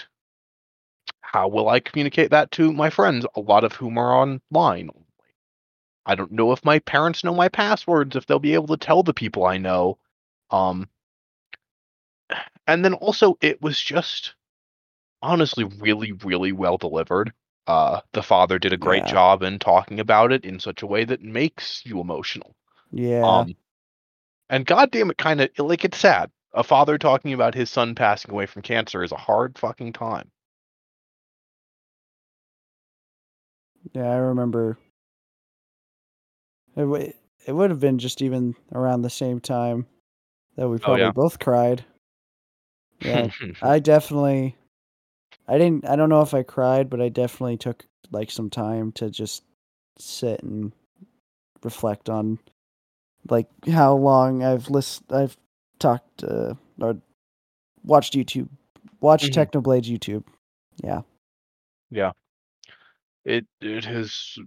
how 1.21 1.47
will 1.47 1.69
I 1.69 1.79
communicate 1.79 2.29
that 2.31 2.51
to 2.51 2.71
my 2.71 2.89
friends, 2.89 3.25
a 3.35 3.39
lot 3.39 3.63
of 3.63 3.73
whom 3.73 3.97
are 3.97 4.13
online 4.13 4.89
I 6.05 6.15
don't 6.15 6.31
know 6.31 6.51
if 6.51 6.63
my 6.65 6.79
parents 6.79 7.23
know 7.23 7.33
my 7.33 7.49
passwords, 7.49 8.15
if 8.15 8.25
they'll 8.25 8.39
be 8.39 8.53
able 8.53 8.67
to 8.67 8.77
tell 8.77 9.03
the 9.03 9.13
people 9.13 9.45
I 9.45 9.57
know. 9.57 9.97
Um, 10.51 10.89
and 12.67 12.83
then 12.83 12.93
also, 12.93 13.37
it 13.41 13.61
was 13.61 13.79
just 13.81 14.35
honestly 15.21 15.63
really, 15.65 16.13
really 16.13 16.51
well 16.51 16.77
delivered. 16.77 17.33
Uh, 17.67 18.01
the 18.13 18.23
father 18.23 18.59
did 18.59 18.73
a 18.73 18.77
great 18.77 19.05
Yeah. 19.05 19.11
job 19.11 19.43
in 19.43 19.59
talking 19.59 19.99
about 19.99 20.31
it 20.33 20.45
in 20.45 20.59
such 20.59 20.81
a 20.83 20.87
way 20.87 21.05
that 21.05 21.21
makes 21.21 21.85
you 21.85 22.01
emotional. 22.01 22.55
Yeah. 22.91 23.23
Um, 23.23 23.55
and 24.49 24.65
goddamn 24.65 25.11
it, 25.11 25.17
kind 25.17 25.41
of 25.41 25.49
like 25.59 25.85
it's 25.85 25.97
sad. 25.99 26.31
A 26.55 26.63
father 26.63 26.97
talking 26.97 27.33
about 27.33 27.53
his 27.53 27.69
son 27.69 27.93
passing 27.95 28.31
away 28.31 28.45
from 28.47 28.63
cancer 28.63 29.03
is 29.03 29.11
a 29.11 29.17
hard 29.17 29.59
fucking 29.59 29.93
time. 29.93 30.31
Yeah, 33.93 34.09
I 34.09 34.15
remember. 34.15 34.77
It 36.75 36.81
w- 36.81 37.13
it 37.45 37.51
would 37.53 37.69
have 37.69 37.79
been 37.79 37.97
just 37.99 38.21
even 38.21 38.55
around 38.71 39.01
the 39.01 39.09
same 39.09 39.39
time 39.39 39.87
that 40.55 40.69
we 40.69 40.77
probably 40.77 41.01
Oh, 41.01 41.05
yeah. 41.07 41.11
both 41.11 41.39
cried. 41.39 41.85
Yeah, 43.01 43.29
I 43.61 43.79
definitely. 43.79 44.55
I 45.47 45.57
didn't. 45.57 45.85
I 45.85 45.95
don't 45.95 46.09
know 46.09 46.21
if 46.21 46.33
I 46.33 46.43
cried, 46.43 46.89
but 46.89 47.01
I 47.01 47.09
definitely 47.09 47.57
took 47.57 47.85
like 48.11 48.31
some 48.31 48.49
time 48.49 48.91
to 48.93 49.09
just 49.09 49.43
sit 49.99 50.41
and 50.43 50.73
reflect 51.63 52.09
on, 52.09 52.39
like 53.29 53.47
how 53.67 53.95
long 53.95 54.43
I've 54.43 54.69
list. 54.69 55.03
I've 55.11 55.37
talked 55.83 56.23
uh, 56.23 56.55
or 56.81 56.97
watched 57.83 58.13
YouTube, 58.13 58.49
watched 59.01 59.31
Mhm. 59.31 59.35
Technoblade's 59.35 59.89
YouTube. 59.89 60.23
Yeah. 60.83 61.01
Yeah. 61.91 62.13
It 63.25 63.45
it 63.61 63.85
has 63.85 64.37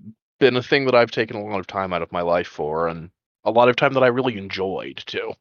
been 0.41 0.57
a 0.57 0.63
thing 0.63 0.87
that 0.87 0.95
I've 0.95 1.11
taken 1.13 1.37
a 1.37 1.45
lot 1.45 1.61
of 1.61 1.67
time 1.67 1.93
out 1.93 2.03
of 2.03 2.11
my 2.13 2.23
life 2.23 2.49
for, 2.49 2.89
and 2.89 3.11
a 3.45 3.51
lot 3.51 3.69
of 3.69 3.77
time 3.77 3.93
that 3.95 4.03
I 4.03 4.09
really 4.09 4.37
enjoyed 4.37 5.03
too. 5.07 5.33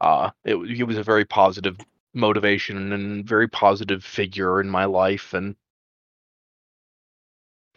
Uh, 0.00 0.30
it 0.44 0.56
he 0.76 0.82
was 0.82 0.96
a 0.96 1.02
very 1.02 1.24
positive 1.24 1.76
motivation 2.14 2.92
and 2.92 3.24
very 3.28 3.48
positive 3.48 4.04
figure 4.04 4.60
in 4.60 4.70
my 4.70 4.86
life, 4.86 5.34
and 5.34 5.54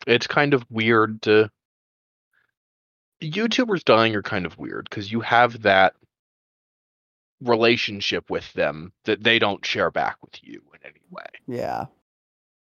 it's 0.08 0.28
kind 0.28 0.54
of 0.54 0.66
weird 0.70 1.22
to 1.24 1.52
YouTubers 3.22 3.84
dying 3.84 4.16
are 4.16 4.24
kind 4.24 4.46
of 4.48 4.58
weird 4.58 4.88
because 4.90 5.12
you 5.12 5.22
have 5.22 5.62
that 5.62 5.94
relationship 7.42 8.30
with 8.30 8.52
them 8.54 8.92
that 9.06 9.24
they 9.24 9.40
don't 9.40 9.66
share 9.66 9.92
back 9.92 10.18
with 10.22 10.44
you 10.44 10.62
in 10.74 10.80
any 10.86 11.02
way. 11.10 11.26
Yeah. 11.48 11.86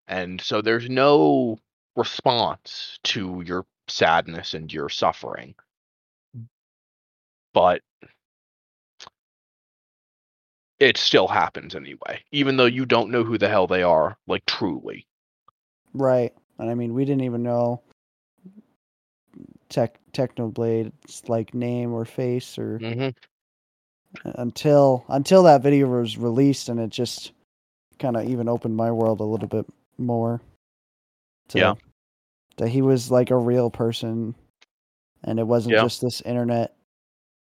And 0.07 0.39
so 0.41 0.61
there's 0.61 0.89
no 0.89 1.59
response 1.95 2.99
to 3.05 3.43
your 3.45 3.65
sadness 3.87 4.53
and 4.53 4.71
your 4.71 4.89
suffering. 4.89 5.55
But 7.53 7.81
it 10.79 10.97
still 10.97 11.27
happens 11.27 11.75
anyway, 11.75 12.23
even 12.31 12.57
though 12.57 12.65
you 12.65 12.85
don't 12.85 13.11
know 13.11 13.23
who 13.23 13.37
the 13.37 13.49
hell 13.49 13.67
they 13.67 13.83
are, 13.83 14.17
like 14.27 14.45
truly. 14.45 15.05
Right. 15.93 16.33
And 16.57 16.69
I 16.69 16.75
mean, 16.75 16.93
we 16.93 17.05
didn't 17.05 17.23
even 17.23 17.43
know 17.43 17.81
Tech 19.69 19.99
Technoblade's 20.13 21.27
like 21.27 21.53
name 21.53 21.93
or 21.93 22.05
face 22.05 22.57
or 22.57 22.77
hmm 22.79 23.09
until 24.23 25.05
until 25.09 25.43
that 25.43 25.61
video 25.61 25.87
was 25.87 26.17
released 26.17 26.69
and 26.69 26.79
it 26.79 26.89
just 26.89 27.31
kind 27.99 28.15
of 28.17 28.27
even 28.27 28.49
opened 28.49 28.75
my 28.75 28.91
world 28.91 29.19
a 29.19 29.25
little 29.25 29.47
bit 29.47 29.65
more. 29.97 30.41
To, 31.49 31.59
Yeah. 31.59 31.75
That 32.57 32.69
he 32.69 32.81
was 32.81 33.11
like 33.11 33.31
a 33.31 33.37
real 33.37 33.69
person 33.69 34.35
and 35.23 35.39
it 35.39 35.47
wasn't 35.47 35.75
Yeah. 35.75 35.83
just 35.83 36.01
this 36.01 36.21
internet 36.21 36.75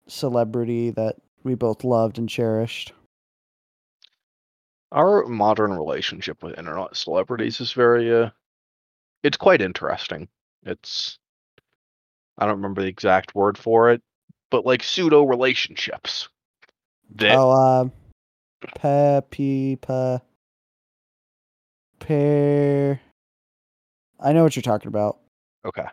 celebrity 0.07 0.91
that 0.91 1.16
we 1.43 1.55
both 1.55 1.84
loved 1.84 2.18
and 2.18 2.30
cherished. 2.30 2.93
Our 4.91 5.26
modern 5.26 5.72
relationship 5.72 6.43
with 6.43 6.57
internet 6.57 6.95
celebrities 6.95 7.62
is 7.62 7.72
very, 7.72 8.14
uh, 8.14 8.30
it's 9.24 9.38
quite 9.38 9.62
interesting. 9.62 10.28
It's, 10.64 11.18
I 12.38 12.45
don't 12.45 12.57
remember 12.57 12.82
the 12.82 12.89
exact 12.89 13.34
word 13.34 13.57
for 13.57 13.89
it, 13.91 14.01
but 14.49 14.66
like 14.66 14.84
pseudo 14.84 15.24
relationships. 15.24 16.28
That 17.16 17.36
Oh, 17.36 17.51
um, 17.51 17.91
Pepe, 18.76 19.76
pe, 19.76 20.20
pair. 21.99 23.01
I 24.20 24.34
know 24.34 24.43
what 24.43 24.55
you're 24.55 24.62
talking 24.62 24.88
about. 24.88 25.20
Okay. 25.66 25.86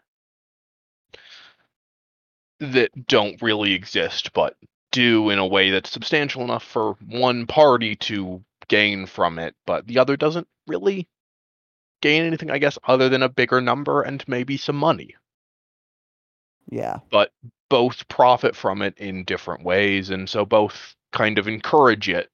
That 2.60 3.06
don't 3.06 3.40
really 3.40 3.72
exist, 3.72 4.32
but 4.32 4.56
do 4.90 5.30
in 5.30 5.38
a 5.38 5.46
way 5.46 5.70
that's 5.70 5.90
substantial 5.90 6.42
enough 6.42 6.64
for 6.64 6.96
one 7.06 7.46
party 7.46 7.94
to 7.96 8.42
gain 8.68 9.06
from 9.06 9.38
it, 9.38 9.54
but 9.66 9.86
the 9.86 9.98
other 9.98 10.16
doesn't 10.16 10.48
really 10.66 11.08
gain 12.00 12.24
anything, 12.24 12.50
I 12.50 12.58
guess, 12.58 12.78
other 12.84 13.08
than 13.08 13.22
a 13.22 13.28
bigger 13.28 13.60
number 13.60 14.02
and 14.02 14.26
maybe 14.28 14.56
some 14.56 14.76
money. 14.76 15.14
Yeah, 16.70 16.98
But 17.10 17.32
Both 17.70 18.08
profit 18.08 18.54
from 18.54 18.82
it 18.82 18.96
in 18.98 19.24
different 19.24 19.62
ways, 19.64 20.10
and 20.10 20.28
so 20.28 20.44
both 20.44 20.94
kind 21.12 21.38
of 21.38 21.48
encourage 21.48 22.08
it, 22.08 22.30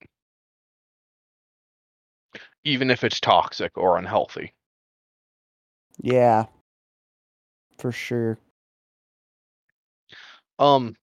even 2.64 2.90
if 2.90 3.04
it's 3.04 3.20
toxic 3.20 3.76
or 3.76 3.98
unhealthy. 3.98 4.52
yeah, 6.00 6.46
for 7.78 7.92
sure. 7.92 8.38
Um, 10.58 10.96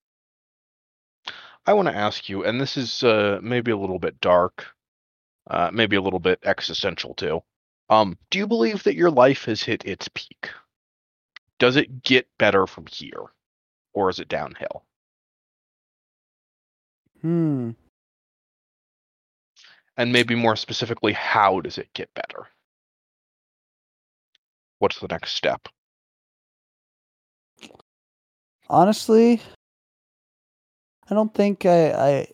I 1.66 1.74
want 1.74 1.88
to 1.88 1.96
ask 1.96 2.28
you, 2.28 2.44
and 2.44 2.60
this 2.60 2.76
is 2.76 3.02
uh, 3.02 3.38
maybe 3.42 3.70
a 3.70 3.76
little 3.76 3.98
bit 3.98 4.20
dark, 4.20 4.66
uh, 5.48 5.70
maybe 5.72 5.96
a 5.96 6.02
little 6.02 6.18
bit 6.18 6.40
existential 6.44 7.14
too. 7.14 7.42
Um, 7.88 8.18
do 8.30 8.38
you 8.38 8.46
believe 8.46 8.82
that 8.84 8.96
your 8.96 9.10
life 9.10 9.44
has 9.44 9.62
hit 9.62 9.84
its 9.84 10.08
peak? 10.14 10.50
Does 11.58 11.76
it 11.76 12.02
get 12.02 12.26
better 12.38 12.66
from 12.66 12.86
here, 12.86 13.26
or 13.92 14.10
is 14.10 14.18
it 14.18 14.28
downhill? 14.28 14.84
Hmm. 17.22 17.70
And 19.96 20.12
maybe 20.12 20.34
more 20.34 20.56
specifically, 20.56 21.12
how 21.12 21.60
does 21.60 21.78
it 21.78 21.92
get 21.94 22.12
better? 22.14 22.48
What's 24.78 24.98
the 24.98 25.08
next 25.08 25.32
step? 25.32 25.68
Honestly, 28.68 29.40
I 31.08 31.14
don't 31.14 31.32
think 31.32 31.66
I, 31.66 31.90
I 31.90 32.28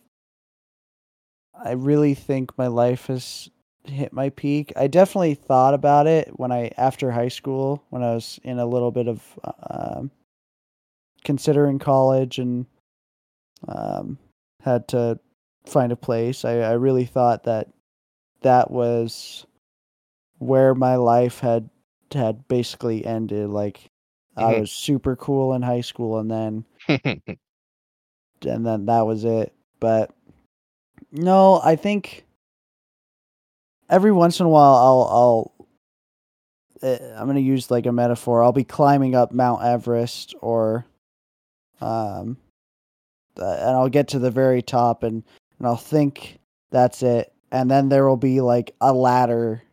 I 1.63 1.71
really 1.73 2.13
think 2.13 2.57
my 2.57 2.67
life 2.67 3.07
has 3.07 3.49
hit 3.83 4.13
my 4.13 4.29
peak. 4.29 4.71
I 4.75 4.87
definitely 4.87 5.35
thought 5.35 5.73
about 5.73 6.07
it 6.07 6.39
when 6.39 6.51
I 6.51 6.71
after 6.77 7.11
high 7.11 7.27
school 7.27 7.83
when 7.89 8.03
I 8.03 8.13
was 8.13 8.39
in 8.43 8.57
a 8.59 8.65
little 8.65 8.91
bit 8.91 9.07
of 9.07 9.21
um, 9.69 10.11
considering 11.23 11.79
college 11.79 12.39
and 12.39 12.65
um, 13.67 14.17
had 14.61 14.87
to 14.89 15.19
find 15.65 15.91
a 15.91 15.95
place. 15.97 16.45
I, 16.45 16.59
I 16.59 16.71
really 16.73 17.05
thought 17.05 17.43
that 17.43 17.69
that 18.41 18.71
was 18.71 19.45
where 20.37 20.73
my 20.73 20.95
life 20.95 21.39
had 21.39 21.69
had 22.13 22.47
basically 22.47 23.05
ended. 23.05 23.49
Like 23.49 23.89
I 24.35 24.53
Mhm. 24.53 24.61
was 24.61 24.71
super 24.71 25.15
cool 25.15 25.53
in 25.53 25.61
high 25.61 25.81
school, 25.81 26.17
and 26.19 26.29
then 26.31 26.65
and 26.87 28.65
then 28.65 28.85
that 28.85 29.01
was 29.05 29.23
it. 29.25 29.53
But 29.79 30.11
no, 31.11 31.61
I 31.63 31.75
think 31.75 32.25
every 33.89 34.11
once 34.11 34.39
in 34.39 34.45
a 34.45 34.49
while 34.49 34.75
I'll 34.75 35.07
I'll 35.11 35.53
uh, 36.81 37.15
I'm 37.17 37.27
gonna 37.27 37.39
use 37.39 37.69
like 37.69 37.85
a 37.85 37.91
metaphor. 37.91 38.43
I'll 38.43 38.51
be 38.51 38.63
climbing 38.63 39.15
up 39.15 39.31
Mount 39.31 39.63
Everest 39.63 40.35
or 40.41 40.85
um 41.81 42.37
and 43.39 43.75
I'll 43.75 43.89
get 43.89 44.07
to 44.09 44.19
the 44.19 44.31
very 44.31 44.61
top 44.61 45.03
and 45.03 45.23
and 45.57 45.67
I'll 45.67 45.75
think 45.75 46.39
that's 46.71 47.03
it. 47.03 47.33
And 47.51 47.69
then 47.69 47.89
there 47.89 48.07
will 48.07 48.17
be 48.17 48.41
like 48.41 48.75
a 48.81 48.93
ladder 48.93 49.63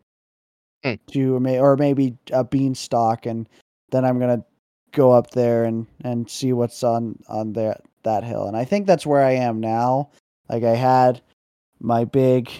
Mm. 0.84 0.98
to 1.12 1.40
may 1.40 1.58
or 1.58 1.76
maybe 1.76 2.16
a 2.30 2.44
beanstalk 2.44 3.26
and 3.26 3.48
then 3.90 4.04
I'm 4.04 4.18
gonna 4.20 4.44
go 4.92 5.10
up 5.10 5.30
there 5.30 5.64
and 5.64 5.86
and 6.02 6.30
see 6.30 6.52
what's 6.52 6.84
on 6.84 7.18
on 7.28 7.52
there 7.54 7.80
that 8.04 8.22
hill. 8.24 8.46
And 8.46 8.56
I 8.56 8.64
think 8.64 8.86
that's 8.86 9.06
where 9.06 9.22
I 9.22 9.32
am 9.32 9.60
now. 9.60 10.10
Like 10.48 10.62
I 10.62 10.74
had 10.76 11.22
my 11.80 12.04
big 12.04 12.50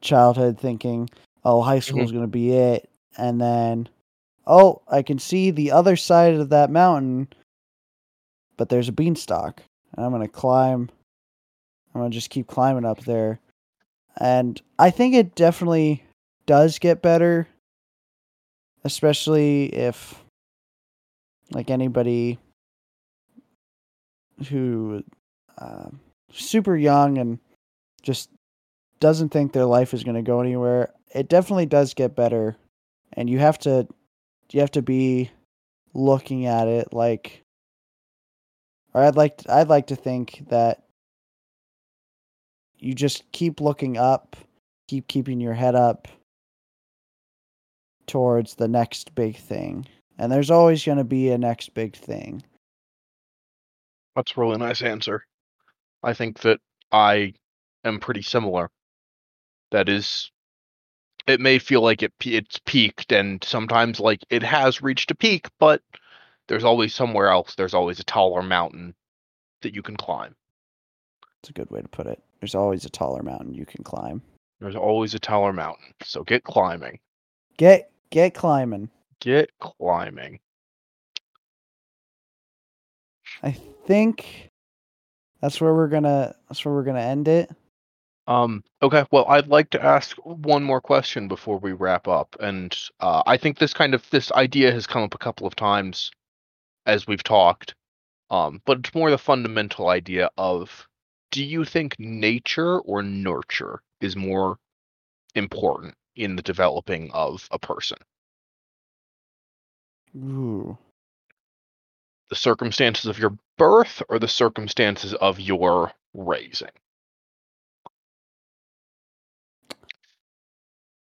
childhood 0.00 0.58
thinking 0.58 1.10
oh 1.44 1.60
high 1.62 1.78
school 1.80 2.02
is 2.02 2.12
gonna 2.12 2.26
be 2.26 2.52
it. 2.52 2.90
And 3.16 3.40
then 3.40 3.88
oh 4.46 4.82
I 4.88 5.02
can 5.02 5.18
see 5.18 5.50
the 5.50 5.70
other 5.70 5.96
side 5.96 6.34
of 6.34 6.48
that 6.48 6.70
mountain 6.70 7.28
but 8.56 8.68
there's 8.68 8.88
a 8.88 8.92
beanstalk 8.92 9.62
I'm 9.96 10.10
gonna 10.10 10.28
climb 10.28 10.90
I'm 11.94 12.00
gonna 12.00 12.10
just 12.10 12.30
keep 12.30 12.46
climbing 12.46 12.84
up 12.84 13.00
there 13.00 13.40
and 14.16 14.60
I 14.78 14.90
think 14.90 15.14
it 15.14 15.34
definitely 15.34 16.04
does 16.46 16.78
get 16.78 17.02
better, 17.02 17.48
especially 18.84 19.66
if 19.66 20.22
like 21.52 21.70
anybody 21.70 22.38
who 24.48 25.02
uh, 25.58 25.88
super 26.32 26.76
young 26.76 27.18
and 27.18 27.38
just 28.02 28.30
doesn't 29.00 29.30
think 29.30 29.52
their 29.52 29.64
life 29.64 29.94
is 29.94 30.04
going 30.04 30.16
to 30.16 30.22
go 30.22 30.40
anywhere. 30.40 30.92
It 31.14 31.28
definitely 31.28 31.66
does 31.66 31.94
get 31.94 32.14
better, 32.14 32.56
and 33.14 33.28
you 33.28 33.38
have 33.38 33.58
to 33.60 33.86
you 34.52 34.60
have 34.60 34.70
to 34.72 34.82
be 34.82 35.30
looking 35.94 36.46
at 36.46 36.68
it 36.68 36.92
like 36.92 37.42
or 38.94 39.02
I'd 39.02 39.16
like 39.16 39.42
I'd 39.48 39.68
like 39.68 39.88
to 39.88 39.96
think 39.96 40.44
that 40.48 40.82
you 42.78 42.94
just 42.94 43.30
keep 43.32 43.60
looking 43.60 43.96
up, 43.96 44.36
keep 44.88 45.06
keeping 45.06 45.40
your 45.40 45.54
head 45.54 45.74
up 45.74 46.08
towards 48.06 48.54
the 48.54 48.68
next 48.68 49.14
big 49.14 49.36
thing. 49.36 49.86
And 50.18 50.30
there's 50.30 50.50
always 50.50 50.84
going 50.84 50.98
to 50.98 51.04
be 51.04 51.30
a 51.30 51.38
next 51.38 51.74
big 51.74 51.96
thing. 51.96 52.42
That's 54.16 54.36
a 54.36 54.40
really 54.40 54.58
nice 54.58 54.82
answer. 54.82 55.24
I 56.02 56.14
think 56.14 56.40
that 56.40 56.60
I 56.90 57.34
am 57.84 58.00
pretty 58.00 58.22
similar. 58.22 58.70
That 59.70 59.88
is, 59.88 60.30
it 61.26 61.40
may 61.40 61.58
feel 61.58 61.80
like 61.80 62.02
it 62.02 62.12
it's 62.24 62.58
peaked, 62.66 63.12
and 63.12 63.42
sometimes 63.44 64.00
like 64.00 64.24
it 64.30 64.42
has 64.42 64.82
reached 64.82 65.10
a 65.10 65.14
peak, 65.14 65.46
but 65.58 65.80
there's 66.50 66.64
always 66.64 66.92
somewhere 66.92 67.28
else. 67.28 67.54
There's 67.54 67.74
always 67.74 68.00
a 68.00 68.04
taller 68.04 68.42
mountain 68.42 68.92
that 69.62 69.72
you 69.72 69.82
can 69.82 69.96
climb. 69.96 70.34
It's 71.38 71.48
a 71.48 71.52
good 71.52 71.70
way 71.70 71.80
to 71.80 71.88
put 71.88 72.08
it. 72.08 72.20
There's 72.40 72.56
always 72.56 72.84
a 72.84 72.90
taller 72.90 73.22
mountain 73.22 73.54
you 73.54 73.64
can 73.64 73.84
climb. 73.84 74.20
There's 74.58 74.74
always 74.74 75.14
a 75.14 75.20
taller 75.20 75.52
mountain. 75.52 75.94
So 76.02 76.24
get 76.24 76.42
climbing. 76.42 76.98
Get 77.56 77.92
get 78.10 78.34
climbing. 78.34 78.90
Get 79.20 79.52
climbing. 79.60 80.40
I 83.44 83.52
think 83.86 84.50
that's 85.40 85.60
where 85.60 85.72
we're 85.72 85.86
going 85.86 86.02
to 86.02 86.34
that's 86.48 86.64
where 86.64 86.74
we're 86.74 86.82
to 86.84 87.00
end 87.00 87.28
it. 87.28 87.48
Um, 88.26 88.64
okay, 88.82 89.06
well, 89.12 89.24
I'd 89.28 89.46
like 89.46 89.70
to 89.70 89.82
ask 89.82 90.16
one 90.24 90.64
more 90.64 90.80
question 90.80 91.28
before 91.28 91.58
we 91.58 91.72
wrap 91.72 92.08
up, 92.08 92.36
and 92.40 92.76
uh, 92.98 93.22
I 93.24 93.36
think 93.36 93.58
this 93.58 93.72
kind 93.72 93.94
of 93.94 94.08
this 94.10 94.32
idea 94.32 94.72
has 94.72 94.88
come 94.88 95.04
up 95.04 95.14
a 95.14 95.18
couple 95.18 95.46
of 95.46 95.54
times 95.54 96.10
as 96.90 97.06
we've 97.06 97.22
talked, 97.22 97.74
um, 98.30 98.60
but 98.66 98.78
it's 98.78 98.94
more 98.94 99.10
the 99.10 99.18
fundamental 99.18 99.88
idea 99.88 100.28
of: 100.36 100.88
Do 101.30 101.44
you 101.44 101.64
think 101.64 101.94
nature 101.98 102.80
or 102.80 103.02
nurture 103.02 103.80
is 104.00 104.16
more 104.16 104.58
important 105.36 105.94
in 106.16 106.34
the 106.34 106.42
developing 106.42 107.10
of 107.12 107.46
a 107.52 107.58
person? 107.60 107.98
Ooh. 110.16 110.76
The 112.28 112.36
circumstances 112.36 113.06
of 113.06 113.18
your 113.18 113.36
birth 113.56 114.02
or 114.08 114.18
the 114.18 114.28
circumstances 114.28 115.14
of 115.14 115.38
your 115.38 115.92
raising? 116.12 116.74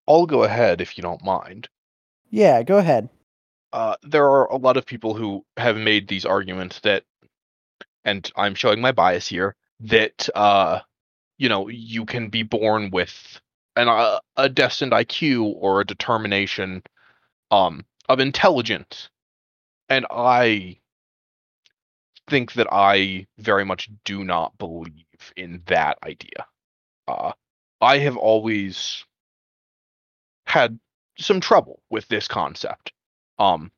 I'll 0.07 0.26
go 0.26 0.45
ahead 0.45 0.80
if 0.80 0.97
you 0.97 1.03
don't 1.03 1.24
mind. 1.24 1.68
Yeah, 2.30 2.62
go 2.62 2.78
ahead. 2.78 3.09
Uh, 3.72 3.96
there 4.02 4.28
are 4.28 4.46
a 4.46 4.56
lot 4.56 4.76
of 4.76 4.86
people 4.86 5.14
who 5.14 5.44
have 5.56 5.76
made 5.76 6.08
these 6.08 6.26
arguments 6.26 6.80
that, 6.80 7.04
and 8.04 8.30
I'm 8.36 8.54
showing 8.54 8.80
my 8.80 8.92
bias 8.92 9.26
here, 9.26 9.56
that 9.80 10.28
uh, 10.34 10.80
you 11.38 11.48
know 11.48 11.68
you 11.68 12.04
can 12.04 12.28
be 12.28 12.42
born 12.42 12.90
with 12.90 13.40
an 13.76 13.88
uh, 13.88 14.20
a 14.36 14.48
destined 14.48 14.92
IQ 14.92 15.54
or 15.56 15.80
a 15.80 15.86
determination 15.86 16.82
um, 17.50 17.84
of 18.08 18.20
intelligence, 18.20 19.08
and 19.88 20.06
I 20.10 20.78
think 22.28 22.52
that 22.54 22.68
I 22.70 23.26
very 23.38 23.64
much 23.64 23.90
do 24.04 24.22
not 24.24 24.56
believe 24.58 25.32
in 25.36 25.62
that 25.66 25.98
idea. 26.04 26.46
Uh, 27.08 27.32
I 27.80 27.98
have 27.98 28.16
always 28.16 29.04
had 30.46 30.78
some 31.18 31.40
trouble 31.40 31.82
with 31.90 32.06
this 32.08 32.28
concept 32.28 32.92
um 33.43 33.70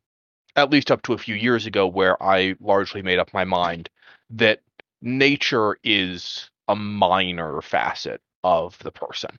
at 0.57 0.71
least 0.71 0.91
up 0.91 1.03
to 1.03 1.12
a 1.12 1.19
few 1.19 1.35
years 1.35 1.67
ago 1.67 1.87
where 1.87 2.23
i 2.23 2.55
largely 2.61 3.03
made 3.03 3.19
up 3.19 3.33
my 3.33 3.45
mind 3.45 3.89
that 4.31 4.61
nature 5.03 5.77
is 5.85 6.51
a 6.69 6.75
minor 6.75 7.61
facet 7.61 8.21
of 8.43 8.79
the 8.79 8.91
person. 8.91 9.39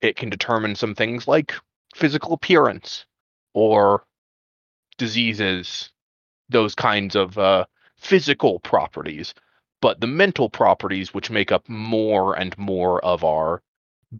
It 0.00 0.16
can 0.16 0.30
determine 0.30 0.74
some 0.74 0.94
things 0.94 1.26
like 1.26 1.54
physical 1.94 2.32
appearance 2.32 3.06
or 3.54 4.04
diseases 4.98 5.90
those 6.48 6.74
kinds 6.74 7.14
of 7.14 7.38
uh, 7.38 7.64
physical 7.96 8.60
properties 8.60 9.34
but 9.80 10.00
the 10.00 10.06
mental 10.08 10.50
properties 10.50 11.14
which 11.14 11.30
make 11.30 11.52
up 11.52 11.68
more 11.68 12.36
and 12.36 12.56
more 12.58 13.04
of 13.04 13.22
our 13.22 13.62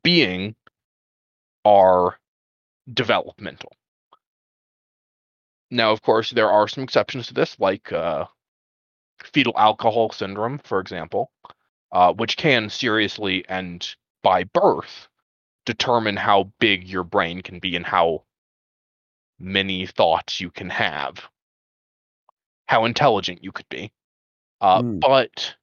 being 0.05 0.55
are 1.65 2.17
developmental 2.93 3.73
now, 5.71 5.93
of 5.93 6.03
course, 6.03 6.31
there 6.31 6.51
are 6.51 6.69
some 6.69 6.85
exceptions 6.85 7.27
to 7.29 7.35
this, 7.35 7.59
like 7.59 7.93
uh, 7.93 8.25
fetal 9.23 9.55
alcohol 9.57 10.11
syndrome, 10.11 10.59
for 10.65 10.81
example, 10.81 11.31
uh, 11.93 12.13
which 12.13 12.37
can 12.37 12.71
seriously 12.71 13.45
and 13.49 13.95
by 14.23 14.45
birth 14.45 15.09
determine 15.67 16.17
how 16.17 16.51
big 16.59 16.89
your 16.89 17.05
brain 17.05 17.43
can 17.43 17.59
be 17.59 17.77
and 17.77 17.85
how 17.85 18.25
many 19.39 19.87
thoughts 19.87 20.41
you 20.41 20.51
can 20.51 20.71
have, 20.71 21.29
how 22.67 22.85
intelligent 22.85 23.45
you 23.45 23.53
could 23.53 23.69
be. 23.69 23.93
Uh, 24.61 24.83
Mm. 24.83 25.01
But 25.01 25.55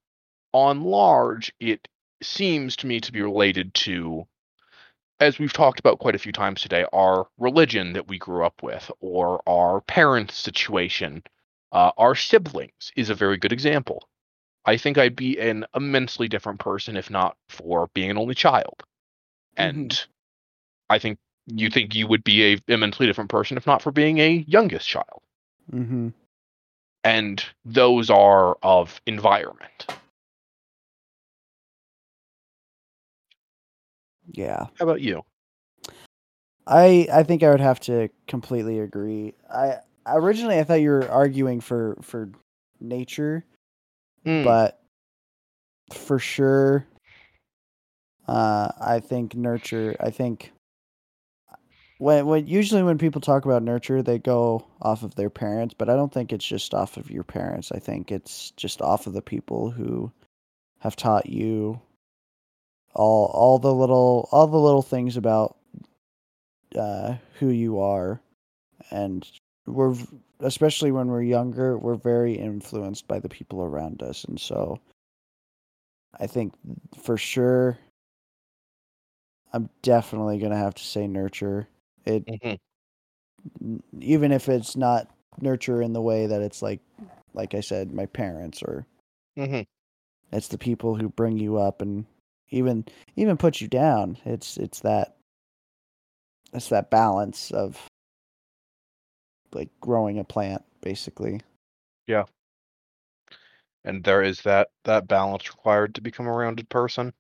on 0.53 0.84
large, 0.84 1.52
it 1.60 1.88
seems 2.22 2.76
to 2.77 2.88
me 2.88 3.02
to 3.02 3.11
be 3.11 3.22
related 3.22 3.73
to 3.73 4.27
as 5.20 5.40
we've 5.40 5.54
talked 5.54 5.80
about 5.80 6.00
quite 6.00 6.16
a 6.16 6.20
few 6.20 6.32
times 6.32 6.62
today, 6.62 6.86
our 6.94 7.28
religion 7.38 7.94
that 7.94 8.08
we 8.08 8.18
grew 8.18 8.46
up 8.46 8.62
with, 8.62 8.92
or 9.00 9.42
our 9.48 9.82
parents' 9.82 10.38
situation, 10.38 11.24
uh, 11.72 11.92
our 11.98 12.16
siblings 12.16 12.92
is 12.96 13.10
a 13.10 13.16
very 13.16 13.38
good 13.38 13.54
example. 13.54 14.08
I 14.66 14.78
think 14.78 14.98
I'd 14.98 15.16
be 15.16 15.40
an 15.40 15.66
immensely 15.76 16.28
different 16.28 16.60
person 16.60 16.98
if 16.98 17.10
not 17.10 17.38
for 17.50 17.88
being 17.94 18.10
an 18.10 18.18
only 18.18 18.36
child. 18.36 18.84
And 19.58 20.06
I 20.90 21.00
think 21.00 21.20
you 21.48 21.70
think 21.70 21.94
you 21.94 22.08
would 22.08 22.24
be 22.24 22.54
a 22.54 22.60
immensely 22.68 23.06
different 23.06 23.30
person 23.30 23.58
if 23.58 23.68
not 23.68 23.82
for 23.82 23.92
being 23.92 24.20
a 24.20 24.44
youngest 24.48 24.88
child. 24.88 25.22
Mhm. 25.72 26.14
And 27.04 27.46
those 27.64 28.10
are 28.10 28.58
of 28.64 29.00
environment. 29.06 29.88
Yeah. 34.38 34.68
How 34.78 34.86
about 34.86 35.02
you? 35.02 35.24
I 36.68 37.07
I 37.12 37.24
think 37.24 37.44
I 37.44 37.49
would 37.52 37.62
have 37.62 37.80
to 37.82 38.10
completely 38.28 38.80
agree. 38.80 39.34
I 39.52 39.78
originally 40.07 40.60
I 40.60 40.64
thought 40.64 40.76
you 40.82 40.90
were 40.90 41.10
arguing 41.10 41.62
for 41.62 41.98
for 42.02 42.30
nature, 42.80 43.45
Hmm. 44.26 44.44
but 44.44 44.80
for 45.94 46.18
sure 46.18 46.86
uh 48.28 48.72
I 48.80 48.99
think 48.99 49.36
nurture 49.36 49.95
I 49.99 50.10
think 50.10 50.52
when 51.99 52.26
when 52.26 52.48
usually 52.48 52.84
when 52.84 52.98
people 52.98 53.22
talk 53.22 53.45
about 53.45 53.64
nurture, 53.64 54.02
they 54.02 54.20
go 54.20 54.66
off 54.82 55.03
of 55.03 55.16
their 55.16 55.30
parents, 55.30 55.74
but 55.78 55.90
I 55.90 55.95
don't 55.95 56.12
think 56.12 56.34
it's 56.34 56.45
just 56.45 56.74
off 56.74 56.98
of 56.98 57.10
your 57.10 57.24
parents. 57.24 57.72
I 57.72 57.80
think 57.80 58.12
it's 58.12 58.52
just 58.52 58.82
off 58.82 59.07
of 59.07 59.14
the 59.14 59.22
people 59.22 59.72
who 59.72 60.12
have 60.80 60.95
taught 60.95 61.28
you 61.28 61.80
all 62.96 63.28
all 63.34 63.60
the 63.60 63.74
little 63.74 64.30
all 64.32 64.48
the 64.48 64.58
little 64.60 64.82
things 64.82 65.18
about 65.18 65.58
uh, 66.76 67.16
who 67.40 67.50
you 67.50 67.80
are, 67.80 68.22
and 68.92 69.30
we're 69.68 69.96
especially 70.42 70.92
when 70.92 71.08
we're 71.08 71.24
younger, 71.24 71.78
we're 71.78 71.96
very 71.96 72.34
influenced 72.34 73.08
by 73.08 73.20
the 73.20 73.30
people 73.30 73.62
around 73.64 74.04
us, 74.04 74.24
and 74.26 74.40
so 74.40 74.80
I 76.20 76.28
think 76.28 76.54
for 76.98 77.18
sure, 77.18 77.78
I'm 79.54 79.70
definitely 79.82 80.40
gonna 80.40 80.58
have 80.58 80.76
to 80.76 80.84
say 80.84 81.08
nurture. 81.08 81.68
It 82.06 82.26
Mhm. 82.28 82.58
even 84.00 84.32
if 84.32 84.50
it's 84.50 84.76
not 84.76 85.10
nurture 85.42 85.82
in 85.82 85.94
the 85.94 86.02
way 86.02 86.28
that 86.28 86.42
it's 86.42 86.62
like 86.62 86.80
like 87.34 87.54
I 87.54 87.62
said, 87.62 87.94
my 87.94 88.06
parents 88.06 88.64
or 88.64 88.86
Mhm. 89.36 89.66
it's 90.32 90.48
the 90.48 90.58
people 90.58 90.96
who 90.96 91.10
bring 91.10 91.38
you 91.38 91.58
up 91.58 91.82
and 91.82 92.06
even 92.50 92.86
even 93.16 93.38
put 93.38 93.62
you 93.62 93.68
down. 93.68 94.18
It's 94.26 94.58
it's 94.58 94.80
that 94.82 95.18
it's 96.54 96.70
that 96.70 96.90
balance 96.90 97.52
of 97.52 97.90
like 99.54 99.70
growing 99.82 100.20
a 100.20 100.24
plant 100.24 100.64
basically. 100.82 101.42
Yeah. 102.08 102.26
And 103.84 104.04
there 104.04 104.22
is 104.24 104.42
that 104.42 104.70
that 104.84 105.08
balance 105.08 105.50
required 105.50 105.96
to 105.96 106.02
become 106.02 106.28
a 106.28 106.32
rounded 106.32 106.70
person. 106.70 107.14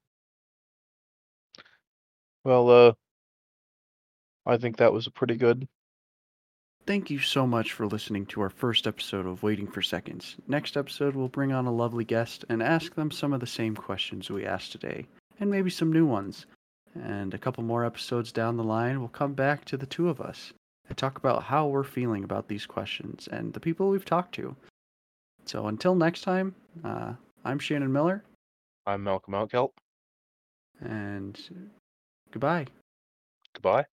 Well, 2.43 2.69
uh, 2.69 2.93
I 4.45 4.57
think 4.57 4.77
that 4.77 4.93
was 4.93 5.07
a 5.07 5.11
pretty 5.11 5.35
good. 5.35 5.67
Thank 6.87 7.09
you 7.09 7.17
so 7.17 7.47
much 7.47 7.71
for 7.73 7.87
listening 7.87 8.27
to 8.27 8.41
our 8.41 8.49
first 8.51 8.85
episode 8.85 9.25
of 9.25 9.41
Waiting 9.41 9.65
for 9.65 9.81
Seconds. 9.81 10.35
Next 10.47 10.77
episode, 10.77 11.15
we'll 11.15 11.29
bring 11.29 11.51
on 11.51 11.65
a 11.65 11.71
lovely 11.73 12.05
guest 12.05 12.45
and 12.47 12.61
ask 12.61 12.93
them 12.93 13.09
some 13.09 13.33
of 13.33 13.39
the 13.39 13.47
same 13.47 13.75
questions 13.75 14.29
we 14.29 14.45
asked 14.45 14.71
today, 14.71 15.07
and 15.39 15.49
maybe 15.49 15.71
some 15.71 15.91
new 15.91 16.05
ones. 16.05 16.45
And 16.93 17.33
a 17.33 17.39
couple 17.39 17.63
more 17.63 17.83
episodes 17.83 18.31
down 18.31 18.55
the 18.55 18.63
line, 18.63 18.99
we'll 18.99 19.09
come 19.09 19.33
back 19.33 19.65
to 19.65 19.77
the 19.77 19.87
two 19.87 20.09
of 20.09 20.21
us 20.21 20.53
and 20.87 20.95
talk 20.95 21.17
about 21.17 21.43
how 21.43 21.65
we're 21.65 21.83
feeling 21.83 22.23
about 22.23 22.47
these 22.47 22.67
questions 22.67 23.27
and 23.31 23.51
the 23.53 23.59
people 23.59 23.89
we've 23.89 24.05
talked 24.05 24.35
to. 24.35 24.55
So 25.45 25.65
until 25.65 25.95
next 25.95 26.21
time, 26.21 26.53
uh, 26.83 27.13
I'm 27.43 27.57
Shannon 27.57 27.91
Miller, 27.91 28.23
I'm 28.85 29.03
Malcolm 29.03 29.33
Outkelp. 29.33 29.71
and 30.81 31.39
goodbye. 32.31 32.67
Goodbye. 33.53 33.85